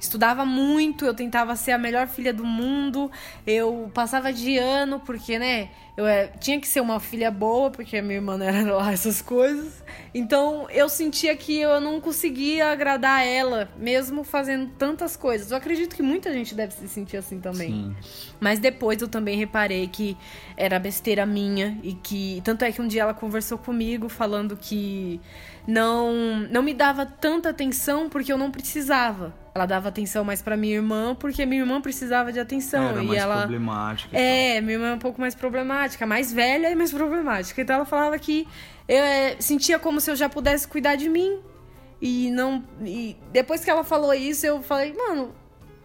estudava 0.00 0.44
muito, 0.44 1.04
eu 1.04 1.14
tentava 1.14 1.54
ser 1.54 1.72
a 1.72 1.78
melhor 1.78 2.08
filha 2.08 2.32
do 2.32 2.44
mundo, 2.44 3.10
eu 3.46 3.90
passava 3.92 4.32
de 4.32 4.56
ano, 4.56 4.98
porque, 5.00 5.38
né, 5.38 5.68
eu 6.00 6.06
é, 6.06 6.28
tinha 6.28 6.58
que 6.58 6.66
ser 6.66 6.80
uma 6.80 6.98
filha 6.98 7.30
boa, 7.30 7.70
porque 7.70 7.98
a 7.98 8.02
minha 8.02 8.14
irmã 8.14 8.38
não 8.38 8.46
era 8.46 8.62
lá 8.74 8.90
essas 8.90 9.20
coisas. 9.20 9.84
Então 10.14 10.66
eu 10.70 10.88
sentia 10.88 11.36
que 11.36 11.58
eu 11.58 11.78
não 11.78 12.00
conseguia 12.00 12.72
agradar 12.72 13.26
ela, 13.26 13.68
mesmo 13.76 14.24
fazendo 14.24 14.70
tantas 14.78 15.14
coisas. 15.14 15.50
Eu 15.50 15.58
acredito 15.58 15.94
que 15.94 16.02
muita 16.02 16.32
gente 16.32 16.54
deve 16.54 16.72
se 16.72 16.88
sentir 16.88 17.18
assim 17.18 17.38
também. 17.38 17.70
Sim. 17.70 17.96
Mas 18.40 18.58
depois 18.58 19.02
eu 19.02 19.08
também 19.08 19.36
reparei 19.36 19.88
que 19.88 20.16
era 20.56 20.78
besteira 20.78 21.26
minha 21.26 21.78
e 21.82 21.92
que 21.92 22.40
tanto 22.44 22.64
é 22.64 22.72
que 22.72 22.80
um 22.80 22.88
dia 22.88 23.02
ela 23.02 23.14
conversou 23.14 23.58
comigo 23.58 24.08
falando 24.08 24.56
que 24.56 25.20
não 25.66 26.48
não 26.50 26.62
me 26.62 26.72
dava 26.72 27.04
tanta 27.04 27.50
atenção 27.50 28.08
porque 28.08 28.32
eu 28.32 28.38
não 28.38 28.50
precisava. 28.50 29.34
Ela 29.60 29.66
dava 29.66 29.90
atenção 29.90 30.24
mais 30.24 30.40
para 30.40 30.56
minha 30.56 30.76
irmã 30.76 31.14
porque 31.14 31.44
minha 31.44 31.60
irmã 31.60 31.82
precisava 31.82 32.32
de 32.32 32.40
atenção 32.40 32.82
Era 32.88 33.02
e 33.02 33.06
mais 33.06 33.20
ela 33.20 33.38
problemática. 33.40 34.16
é, 34.16 34.58
minha 34.62 34.72
irmã 34.74 34.86
é 34.88 34.94
um 34.94 34.98
pouco 34.98 35.20
mais 35.20 35.34
problemática, 35.34 36.06
mais 36.06 36.32
velha 36.32 36.70
e 36.70 36.74
mais 36.74 36.90
problemática. 36.90 37.60
Então 37.60 37.76
ela 37.76 37.84
falava 37.84 38.18
que 38.18 38.48
eu 38.88 38.96
é, 39.02 39.36
sentia 39.38 39.78
como 39.78 40.00
se 40.00 40.10
eu 40.10 40.16
já 40.16 40.30
pudesse 40.30 40.66
cuidar 40.66 40.96
de 40.96 41.10
mim. 41.10 41.40
E 42.00 42.30
não. 42.30 42.64
E 42.82 43.18
depois 43.30 43.62
que 43.62 43.68
ela 43.70 43.84
falou 43.84 44.14
isso, 44.14 44.46
eu 44.46 44.62
falei, 44.62 44.94
mano, 44.94 45.34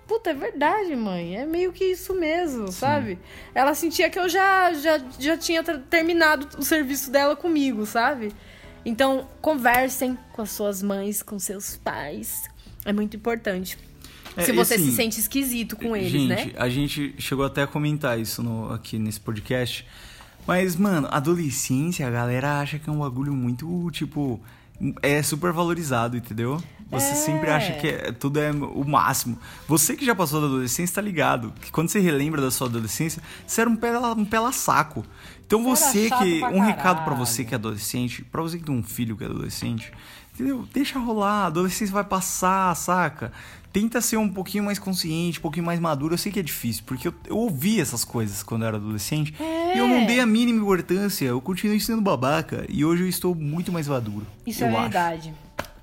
puta, 0.07 0.29
é 0.29 0.33
verdade, 0.33 0.95
mãe. 0.95 1.35
É 1.35 1.45
meio 1.45 1.73
que 1.73 1.83
isso 1.83 2.13
mesmo, 2.15 2.71
sabe? 2.71 3.19
Ela 3.53 3.75
sentia 3.75 4.09
que 4.09 4.17
eu 4.17 4.29
já, 4.29 4.71
já, 4.71 5.01
já 5.19 5.37
tinha 5.37 5.61
ter- 5.61 5.79
terminado 5.89 6.47
o 6.57 6.63
serviço 6.63 7.11
dela 7.11 7.35
comigo, 7.35 7.85
sabe? 7.85 8.31
Então, 8.85 9.27
conversem 9.41 10.17
com 10.31 10.41
as 10.43 10.51
suas 10.51 10.81
mães, 10.81 11.21
com 11.21 11.37
seus 11.37 11.75
pais. 11.75 12.43
É 12.85 12.93
muito 12.93 13.17
importante. 13.17 13.77
É, 14.37 14.43
se 14.43 14.51
você 14.51 14.75
assim, 14.75 14.89
se 14.91 14.95
sente 14.95 15.19
esquisito 15.19 15.75
com 15.75 15.95
eles, 15.95 16.11
gente, 16.11 16.27
né? 16.27 16.51
a 16.57 16.69
gente 16.69 17.15
chegou 17.17 17.45
até 17.45 17.63
a 17.63 17.67
comentar 17.67 18.19
isso 18.19 18.43
no- 18.43 18.71
aqui 18.71 18.99
nesse 18.99 19.19
podcast. 19.19 19.85
Mas, 20.45 20.75
mano, 20.75 21.07
adolescência, 21.11 22.05
a 22.07 22.11
galera 22.11 22.59
acha 22.59 22.77
que 22.77 22.89
é 22.89 22.93
um 22.93 22.99
bagulho 22.99 23.33
muito, 23.33 23.89
tipo, 23.91 24.39
é 25.01 25.23
super 25.23 25.51
valorizado, 25.51 26.15
entendeu? 26.17 26.61
Você 26.91 27.11
É. 27.11 27.15
sempre 27.15 27.49
acha 27.49 27.73
que 27.73 27.87
é- 27.87 28.11
tudo 28.11 28.39
é 28.39 28.51
o 28.51 28.83
máximo. 28.83 29.39
Você 29.67 29.95
que 29.95 30.05
já 30.05 30.13
passou 30.13 30.39
da 30.39 30.45
adolescência 30.47 30.95
tá 30.95 31.01
ligado. 31.01 31.51
Que 31.61 31.71
quando 31.71 31.89
você 31.89 31.99
relembra 31.99 32.39
da 32.41 32.51
sua 32.51 32.67
adolescência, 32.67 33.23
você 33.47 33.61
era 33.61 33.69
um 33.69 33.75
pela, 33.75 34.13
um 34.13 34.23
pela 34.25 34.51
saco. 34.51 35.03
Então 35.47 35.63
Você 35.63 36.09
você 36.09 36.09
que. 36.09 36.43
Um 36.43 36.59
recado 36.59 36.97
pra 36.97 37.05
caralho. 37.05 37.25
você 37.25 37.43
que 37.43 37.53
é 37.53 37.57
adolescente, 37.57 38.21
pra 38.23 38.41
você 38.41 38.59
que 38.59 38.63
tem 38.65 38.75
um 38.75 38.83
filho 38.83 39.15
que 39.17 39.23
é 39.23 39.27
adolescente, 39.27 39.91
entendeu? 40.35 40.67
Deixa 40.73 40.99
rolar, 40.99 41.43
a 41.43 41.45
adolescência 41.47 41.93
vai 41.93 42.03
passar, 42.03 42.75
saca? 42.75 43.31
Tenta 43.71 43.99
ser 43.99 44.17
um 44.17 44.29
pouquinho 44.29 44.63
mais 44.63 44.79
consciente, 44.79 45.39
um 45.39 45.41
pouquinho 45.41 45.65
mais 45.65 45.79
maduro. 45.79 46.13
Eu 46.13 46.17
sei 46.17 46.31
que 46.31 46.39
é 46.39 46.43
difícil, 46.43 46.83
porque 46.85 47.09
eu, 47.09 47.13
eu 47.27 47.37
ouvi 47.37 47.81
essas 47.81 48.05
coisas 48.05 48.41
quando 48.41 48.61
eu 48.61 48.69
era 48.69 48.77
adolescente 48.77 49.33
e 49.39 49.77
eu 49.77 49.87
não 49.87 50.05
dei 50.05 50.19
a 50.21 50.25
mínima 50.25 50.61
importância. 50.61 51.25
Eu 51.25 51.41
continuei 51.41 51.79
sendo 51.79 52.01
babaca 52.01 52.65
e 52.69 52.85
hoje 52.85 53.03
eu 53.03 53.09
estou 53.09 53.35
muito 53.35 53.73
mais 53.73 53.87
maduro. 53.87 54.25
Isso 54.45 54.63
é 54.63 54.69
acho. 54.69 54.81
verdade. 54.81 55.33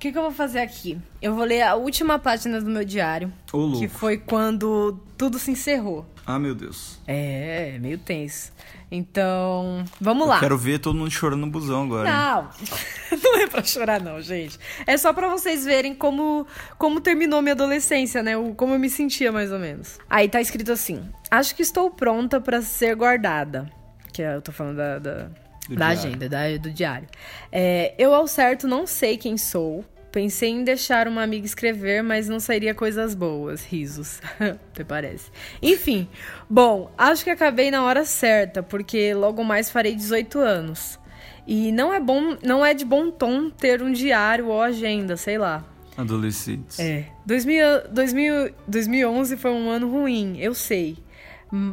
O 0.03 0.05
que, 0.05 0.11
que 0.11 0.18
eu 0.18 0.22
vou 0.22 0.32
fazer 0.32 0.59
aqui? 0.59 0.98
Eu 1.22 1.32
vou 1.36 1.44
ler 1.44 1.62
a 1.62 1.76
última 1.76 2.18
página 2.18 2.61
do 2.61 2.68
meu 2.68 2.84
diário. 2.84 3.32
Que 3.78 3.86
foi 3.86 4.18
quando 4.18 4.98
tudo 5.16 5.38
se 5.38 5.53
encerrou. 5.53 6.05
Ah, 6.26 6.40
meu 6.40 6.57
Deus. 6.57 6.98
É, 7.07 7.78
meio 7.80 7.96
tenso. 7.98 8.50
Então, 8.90 9.84
vamos 10.00 10.24
Eu 10.24 10.28
lá. 10.30 10.40
quero 10.40 10.59
ver 10.59 10.80
todo 10.80 10.96
mundo 10.98 11.09
chorando 11.12 11.42
no 11.42 11.46
busão 11.53 11.84
agora. 11.84 12.09
hein? 12.09 12.14
Não, 12.16 12.48
não 13.22 13.38
é 13.42 13.46
pra 13.46 13.62
chorar 13.62 14.00
não, 14.00 14.20
gente. 14.20 14.59
É 14.88 14.96
só 14.96 15.12
pra 15.12 15.28
vocês 15.28 15.64
verem 15.64 15.94
como, 15.94 16.48
como 16.76 17.00
terminou 17.00 17.40
minha 17.40 17.53
adolescência, 17.55 18.24
né? 18.24 18.36
O- 18.36 18.57
Como 18.57 18.74
eu 18.74 18.80
me 18.80 18.90
sentia, 18.90 19.30
mais 19.30 19.53
ou 19.53 19.59
menos. 19.61 20.00
Aí 20.11 20.28
tá 20.28 20.40
escrito 20.40 20.72
assim: 20.72 21.00
Acho 21.30 21.55
que 21.55 21.62
estou 21.62 21.88
pronta 21.92 22.40
pra 22.40 22.61
ser 22.61 22.96
guardada. 22.96 23.70
Que 24.12 24.20
é- 24.20 24.34
eu 24.34 24.42
tô 24.42 24.50
falando 24.50 24.78
da, 24.78 24.98
da, 24.98 25.28
da 25.70 25.86
agenda, 25.86 26.28
da- 26.28 26.57
do 26.61 26.72
diário. 26.72 27.07
É, 27.53 27.94
eu, 27.96 28.12
ao 28.12 28.26
certo, 28.26 28.66
não 28.66 28.84
sei 28.84 29.16
quem 29.16 29.38
sou. 29.38 29.84
Pensei 30.13 30.51
em 30.51 30.63
deixar 30.63 31.09
uma 31.09 31.23
amiga 31.23 31.47
escrever, 31.47 32.03
mas 32.03 32.29
não 32.29 32.39
sairia 32.39 32.75
coisas 32.75 33.15
boas. 33.15 33.65
Risos. 33.65 34.21
Até 34.39 34.85
parece. 34.85 35.31
Enfim, 35.63 36.07
bom, 36.51 36.93
acho 36.99 37.25
que 37.25 37.31
acabei 37.31 37.71
na 37.71 37.83
hora 37.83 38.05
certa, 38.05 38.63
porque 38.63 39.15
logo 39.15 39.43
mais 39.43 39.71
farei 39.71 39.95
18 39.95 40.39
anos. 40.39 41.01
E 41.47 41.73
não 41.73 41.93
é 41.95 41.99
bom, 41.99 42.37
não 42.45 42.65
é 42.65 42.75
de 42.75 42.85
bom 42.85 43.11
tom 43.11 43.49
ter 43.49 43.83
um 43.83 43.91
diário 43.91 44.49
ou 44.49 44.61
agenda, 44.61 45.17
sei 45.17 45.39
lá. 45.39 45.65
Adolescentes. 45.97 46.79
É. 46.79 47.07
2000, 47.25 47.89
2000, 47.91 48.55
2011 48.69 49.37
foi 49.39 49.51
um 49.51 49.71
ano 49.71 49.91
ruim, 49.91 50.39
eu 50.39 50.55
sei. 50.55 50.99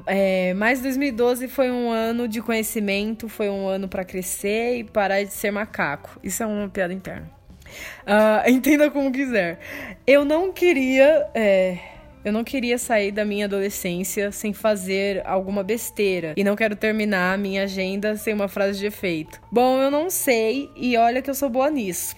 É, 0.08 0.54
mas 0.56 0.82
2012 0.82 1.48
foi 1.48 1.72
um 1.72 1.90
ano 1.90 2.28
de 2.28 2.42
conhecimento, 2.42 3.30
foi 3.30 3.50
um 3.50 3.68
ano 3.68 3.88
pra 3.88 4.04
crescer 4.06 4.80
e 4.80 4.84
parar 4.84 5.24
de 5.24 5.32
ser 5.32 5.52
macaco. 5.52 6.20
Isso 6.24 6.42
é 6.42 6.46
uma 6.46 6.70
piada 6.70 6.94
interna. 6.94 7.39
Ah, 8.06 8.44
entenda 8.50 8.90
como 8.90 9.12
quiser. 9.12 9.60
Eu 10.06 10.26
não 10.26 10.52
queria. 10.52 11.28
é, 11.34 11.78
eu 12.24 12.34
não 12.34 12.44
queria 12.44 12.78
sair 12.78 13.12
da 13.12 13.24
minha 13.24 13.46
adolescência 13.46 14.32
sem 14.32 14.54
fazer 14.54 15.26
alguma 15.26 15.64
besteira. 15.64 16.34
E 16.36 16.44
não 16.44 16.56
quero 16.56 16.76
terminar 16.76 17.34
a 17.34 17.38
minha 17.38 17.64
agenda 17.64 18.16
sem 18.18 18.34
uma 18.34 18.48
frase 18.48 18.80
de 18.80 18.88
efeito. 18.88 19.40
Bom, 19.52 19.82
eu 19.82 19.90
não 19.90 20.10
sei, 20.10 20.70
e 20.76 20.98
olha 20.98 21.22
que 21.22 21.30
eu 21.30 21.34
sou 21.34 21.50
boa 21.50 21.70
nisso. 21.70 22.16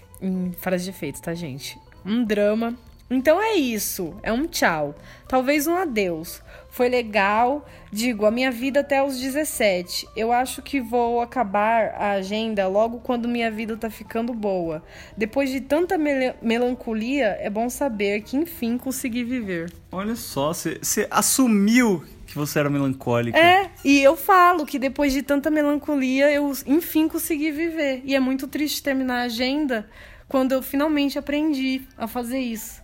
Frase 0.58 0.86
de 0.86 0.90
efeito, 0.90 1.22
tá, 1.22 1.34
gente? 1.34 1.80
Um 2.06 2.24
drama. 2.24 2.76
Então 3.14 3.42
é 3.42 3.56
isso. 3.56 4.16
É 4.24 4.32
um 4.32 4.48
tchau. 4.48 4.96
Talvez 5.28 5.68
um 5.68 5.76
adeus. 5.76 6.42
Foi 6.70 6.88
legal. 6.88 7.68
Digo, 7.92 8.26
a 8.26 8.32
minha 8.32 8.50
vida 8.50 8.80
até 8.80 9.04
os 9.04 9.20
17. 9.20 10.08
Eu 10.16 10.32
acho 10.32 10.62
que 10.62 10.80
vou 10.80 11.20
acabar 11.20 11.90
a 11.98 12.12
agenda 12.12 12.66
logo 12.70 13.00
quando 13.02 13.28
minha 13.28 13.52
vida 13.52 13.76
tá 13.76 13.90
ficando 13.90 14.34
boa. 14.34 14.82
Depois 15.18 15.50
de 15.50 15.60
tanta 15.60 15.98
mele- 15.98 16.34
melancolia, 16.42 17.38
é 17.42 17.50
bom 17.50 17.70
saber 17.70 18.22
que 18.22 18.38
enfim 18.38 18.78
consegui 18.78 19.26
viver. 19.26 19.72
Olha 19.92 20.16
só, 20.16 20.54
você 20.54 21.06
assumiu 21.12 22.04
que 22.26 22.36
você 22.36 22.60
era 22.60 22.70
melancólica. 22.70 23.38
É, 23.38 23.70
e 23.84 24.02
eu 24.02 24.16
falo 24.16 24.66
que 24.66 24.80
depois 24.80 25.12
de 25.12 25.22
tanta 25.22 25.52
melancolia, 25.52 26.32
eu 26.32 26.50
enfim 26.66 27.10
consegui 27.10 27.52
viver. 27.52 28.02
E 28.06 28.16
é 28.16 28.20
muito 28.22 28.48
triste 28.48 28.82
terminar 28.82 29.20
a 29.20 29.24
agenda 29.24 29.86
quando 30.30 30.54
eu 30.54 30.62
finalmente 30.62 31.20
aprendi 31.20 31.82
a 31.98 32.08
fazer 32.08 32.40
isso. 32.40 32.81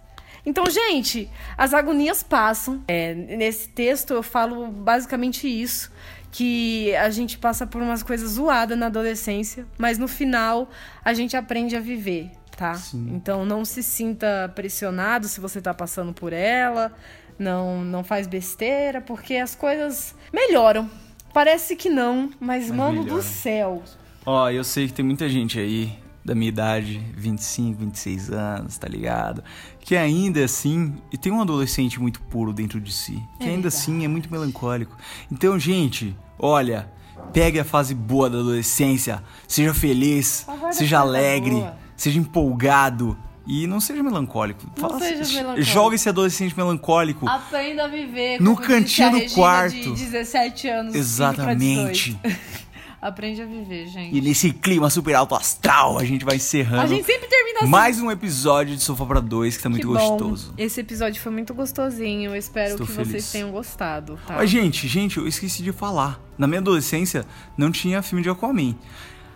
Então, 0.48 0.64
gente, 0.70 1.30
as 1.58 1.74
agonias 1.74 2.24
passam. 2.24 2.82
É, 2.88 3.14
nesse 3.14 3.68
texto 3.68 4.14
eu 4.14 4.24
falo 4.24 4.68
basicamente 4.68 5.45
isso. 5.45 5.91
Que 6.32 6.95
a 6.95 7.10
gente 7.10 7.38
passa 7.38 7.68
por 7.68 7.82
umas 7.82 8.02
coisas 8.02 8.32
zoadas 8.32 8.78
na 8.78 8.86
adolescência, 8.86 9.66
mas 9.78 9.98
no 9.98 10.08
final 10.08 10.70
a 11.04 11.14
gente 11.14 11.36
aprende 11.36 11.76
a 11.76 11.80
viver, 11.82 12.32
tá? 12.56 12.76
Sim. 12.76 13.10
Então 13.14 13.45
não 13.45 13.66
se 13.66 13.82
sinta 13.84 14.50
pressionado 14.56 15.28
se 15.28 15.39
você 15.41 15.60
tá 15.62 15.74
passando 15.74 16.14
por 16.14 16.32
ela. 16.32 16.93
Não, 17.38 17.84
não 17.84 18.04
faz 18.04 18.26
besteira, 18.28 19.02
porque 19.02 19.36
as 19.36 19.54
coisas 19.54 20.16
melhoram. 20.32 20.89
Parece 21.34 21.76
que 21.76 21.89
não, 21.89 22.30
mas, 22.39 22.68
Mas 22.70 22.72
mano 22.72 23.04
melhoram. 23.04 23.16
do 23.16 23.22
céu. 23.22 23.84
Ó, 24.26 24.50
eu 24.50 24.64
sei 24.64 24.88
que 24.88 24.93
tem 24.93 25.06
muita 25.06 25.28
gente 25.28 25.60
aí 25.60 25.98
da 26.28 26.36
minha 26.36 26.49
idade, 26.49 27.01
25, 27.15 27.80
26 27.80 28.30
anos, 28.32 28.78
tá 28.78 28.86
ligado? 28.88 29.41
Que 29.80 29.95
ainda 29.95 30.43
assim, 30.43 30.93
e 31.09 31.17
tem 31.17 31.32
um 31.32 31.39
adolescente 31.41 31.99
muito 32.01 32.21
puro 32.23 32.51
dentro 32.51 32.82
de 32.82 32.91
si, 32.91 33.13
que 33.39 33.45
É 33.45 33.49
ainda 33.51 33.61
verdade. 33.61 33.67
assim 33.67 34.03
é 34.03 34.07
muito 34.09 34.30
melancólico. 34.30 34.95
Então, 35.32 35.57
gente, 35.57 36.13
olha, 36.38 36.91
pegue 37.32 37.59
a 37.61 37.63
fase 37.63 37.95
boa 37.95 38.30
da 38.30 38.39
adolescência, 38.39 39.23
seja 39.47 39.73
feliz, 39.73 40.45
seja 40.73 40.99
alegre, 40.99 41.51
boa. 41.55 41.78
seja 41.95 42.19
empolgado 42.19 43.17
e 43.47 43.65
não 43.65 43.80
seja 43.80 44.03
melancólico. 44.03 44.69
Não 44.78 44.99
seja 44.99 45.23
j- 45.23 45.36
melancólico. 45.36 45.63
Joga 45.71 45.95
esse 45.95 46.09
adolescente 46.09 46.57
melancólico. 46.57 47.25
Aprenda 47.30 47.86
a 47.86 47.88
viver. 47.88 48.41
No 48.41 48.57
cantinho 48.57 49.11
do 49.11 49.34
quarto. 49.34 49.73
De 49.73 49.91
17 49.93 50.67
anos. 50.67 50.93
Exatamente. 50.93 52.19
18. 53.08 53.18
Aprende 53.18 53.41
a 53.41 53.45
viver, 53.45 53.88
gente. 53.88 54.16
E 54.16 54.22
nesse 54.22 54.51
clima 54.51 54.89
super 54.89 55.16
alto 55.16 55.36
astral, 55.36 55.97
a 55.97 56.03
gente 56.05 56.24
vai 56.26 56.36
encerrando. 56.36 56.82
A 56.84 56.88
gente 56.88 57.05
sempre 57.05 57.28
termina 57.28 57.60
assim. 57.62 57.70
Mais 57.70 57.99
um 58.01 58.12
episódio 58.12 58.76
de 58.76 58.84
Sofá 58.84 59.05
pra 59.05 59.20
Dois 59.20 59.58
que 59.58 59.64
tá 59.64 59.70
muito 59.70 59.88
Que 59.88 59.93
gostoso. 59.93 60.53
Esse 60.58 60.82
episódio 60.82 61.22
foi 61.22 61.32
muito 61.32 61.53
gostosinho. 61.53 62.32
Eu 62.32 62.36
espero 62.36 62.72
Estou 62.72 62.86
que 62.86 62.91
feliz. 62.93 63.10
vocês 63.10 63.32
tenham 63.32 63.51
gostado, 63.51 64.20
tá? 64.28 64.36
Mas, 64.36 64.49
gente, 64.49 64.88
gente, 64.88 65.18
eu 65.18 65.28
esqueci 65.28 65.64
de 65.64 65.72
falar. 65.72 66.20
Na 66.38 66.45
minha 66.47 66.60
adolescência, 66.60 67.26
não 67.58 67.72
tinha 67.72 68.01
filme 68.01 68.22
de 68.22 68.30
Aquaman. 68.30 68.76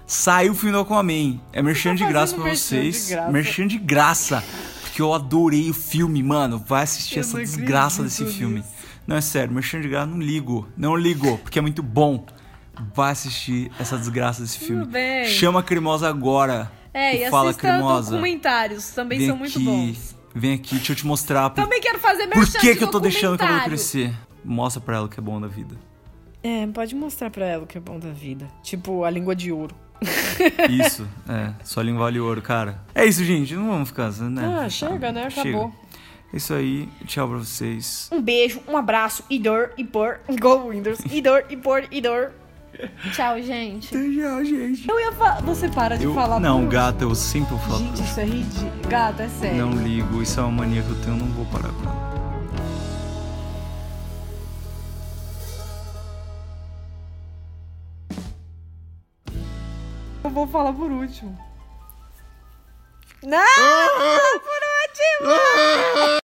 Saiu 0.06 0.52
o 0.52 0.56
filme 0.56 0.74
do 0.74 0.80
Aquaman. 0.82 1.40
É 1.54 1.62
merchan 1.64 1.92
tá 1.92 1.96
de 2.04 2.06
graça 2.12 2.36
pra 2.36 2.44
merchan 2.44 2.82
de 2.82 2.92
vocês. 2.92 3.10
graça. 3.10 3.32
Merchan 3.32 3.68
de 3.68 3.78
graça. 3.80 4.44
Porque 4.84 5.02
eu 5.02 5.14
adorei 5.14 5.70
o 5.70 5.74
filme, 5.74 6.22
mano. 6.22 6.60
Vai 6.68 6.84
assistir 6.84 7.16
Eu 7.16 7.22
essa 7.22 7.38
desgraça 7.40 8.04
desse 8.04 8.26
filme. 8.26 8.56
nisso. 8.58 8.70
Não, 9.08 9.16
é 9.16 9.22
sério, 9.22 9.54
merchan 9.54 9.82
de 9.82 9.90
graça, 9.90 10.06
não 10.06 10.20
ligo. 10.20 10.68
Não 10.78 10.96
ligo, 10.96 11.38
porque 11.40 11.58
é 11.58 11.62
muito 11.62 11.82
bom. 11.82 12.24
Vai 12.94 13.12
assistir 13.12 13.72
essa 13.80 13.98
desgraça 13.98 14.42
desse 14.42 14.60
filme. 14.60 14.86
bem. 14.86 15.26
Chama 15.26 15.60
a 15.60 15.64
cremosa 15.64 16.08
agora. 16.08 16.72
É, 16.94 17.28
e 17.28 17.30
fala 17.30 17.52
assista 17.52 17.68
cremosa. 17.68 18.12
documentários, 18.12 18.90
também 18.92 19.20
Vem 19.20 19.28
são 19.28 19.38
muito 19.38 19.58
aqui, 19.58 19.66
bons. 19.66 20.16
Vem 20.34 20.54
aqui, 20.54 20.76
deixa 20.76 20.92
eu 20.92 20.96
te 20.96 21.06
mostrar 21.08 21.50
por, 21.50 21.64
Também 21.64 21.80
quero 21.80 22.00
fazer 22.00 22.28
por 22.28 22.46
que, 22.46 22.76
que 22.76 22.84
eu 22.84 22.90
tô 22.90 23.00
deixando 23.00 23.36
o 23.36 23.38
cabelo 23.38 23.64
crescer. 23.64 24.14
Mostra 24.44 24.82
pra 24.82 24.98
ela 24.98 25.06
o 25.06 25.10
que 25.10 25.20
é 25.20 25.24
bom 25.24 25.40
da 25.40 25.48
vida. 25.48 25.76
É, 26.44 26.66
pode 26.68 26.96
mostrar 26.96 27.30
pra 27.30 27.46
ela 27.46 27.64
o 27.64 27.68
que 27.68 27.78
é 27.78 27.82
bom 27.82 28.00
da 28.00 28.10
vida. 28.10 28.48
Tipo, 28.64 29.04
a 29.04 29.10
língua 29.10 29.36
de 29.36 29.52
ouro. 29.52 29.76
Isso, 30.70 31.08
é. 31.30 31.54
Só 31.64 31.82
língua 31.82 32.06
vale 32.06 32.20
ouro, 32.20 32.42
cara. 32.42 32.82
É 32.96 33.06
isso, 33.06 33.24
gente. 33.24 33.56
Não 33.56 33.68
vamos 33.68 33.90
ficar, 33.90 34.12
né? 34.12 34.64
Ah, 34.64 34.68
chega, 34.68 35.12
né? 35.12 35.28
Acabou. 35.28 35.44
Chega. 35.44 35.72
É 36.34 36.38
isso 36.38 36.54
aí. 36.54 36.90
Tchau 37.06 37.28
pra 37.28 37.38
vocês. 37.38 38.10
Um 38.12 38.22
beijo, 38.22 38.62
um 38.68 38.76
abraço, 38.76 39.24
e 39.30 39.38
dor, 39.38 39.72
e 39.78 39.84
por, 39.84 40.20
go 40.40 40.70
Windows, 40.70 41.00
e 41.12 41.22
dor, 41.22 41.46
e 41.50 41.58
por, 41.58 41.86
e 41.92 42.02
dor. 42.02 42.32
Tchau, 43.14 43.42
gente. 43.42 43.90
Tchau, 43.90 44.44
gente. 44.46 44.88
Eu 44.90 45.00
ia 45.00 45.12
falar. 45.12 45.42
Você 45.42 45.68
para 45.70 45.98
de 45.98 46.04
Eu, 46.06 46.14
falar. 46.14 46.40
não, 46.40 46.62
por- 46.62 46.70
gata, 46.70 47.04
eu 47.04 47.14
sempre 47.16 47.58
falar. 47.60 47.78
Gente, 47.80 48.02
isso 48.04 48.20
é 48.20 48.26
ridículo. 48.26 48.72
Gata, 48.90 49.24
é 49.24 49.30
sério. 49.30 49.66
Não 49.66 49.72
ligo, 49.84 50.22
isso 50.22 50.40
é 50.40 50.44
uma 50.44 50.52
mania 50.52 50.82
que 50.82 50.90
eu 50.90 51.02
tenho, 51.02 51.16
eu 51.18 51.20
não 51.26 51.28
vou 51.34 51.46
parar 51.46 51.70
com 51.70 51.84
ela. 51.90 52.12
Eu 60.24 60.30
vou 60.30 60.48
falar 60.48 60.74
por 60.74 60.92
último. 60.92 61.38
Não! 63.24 63.40
por 64.40 64.62
último! 64.82 66.12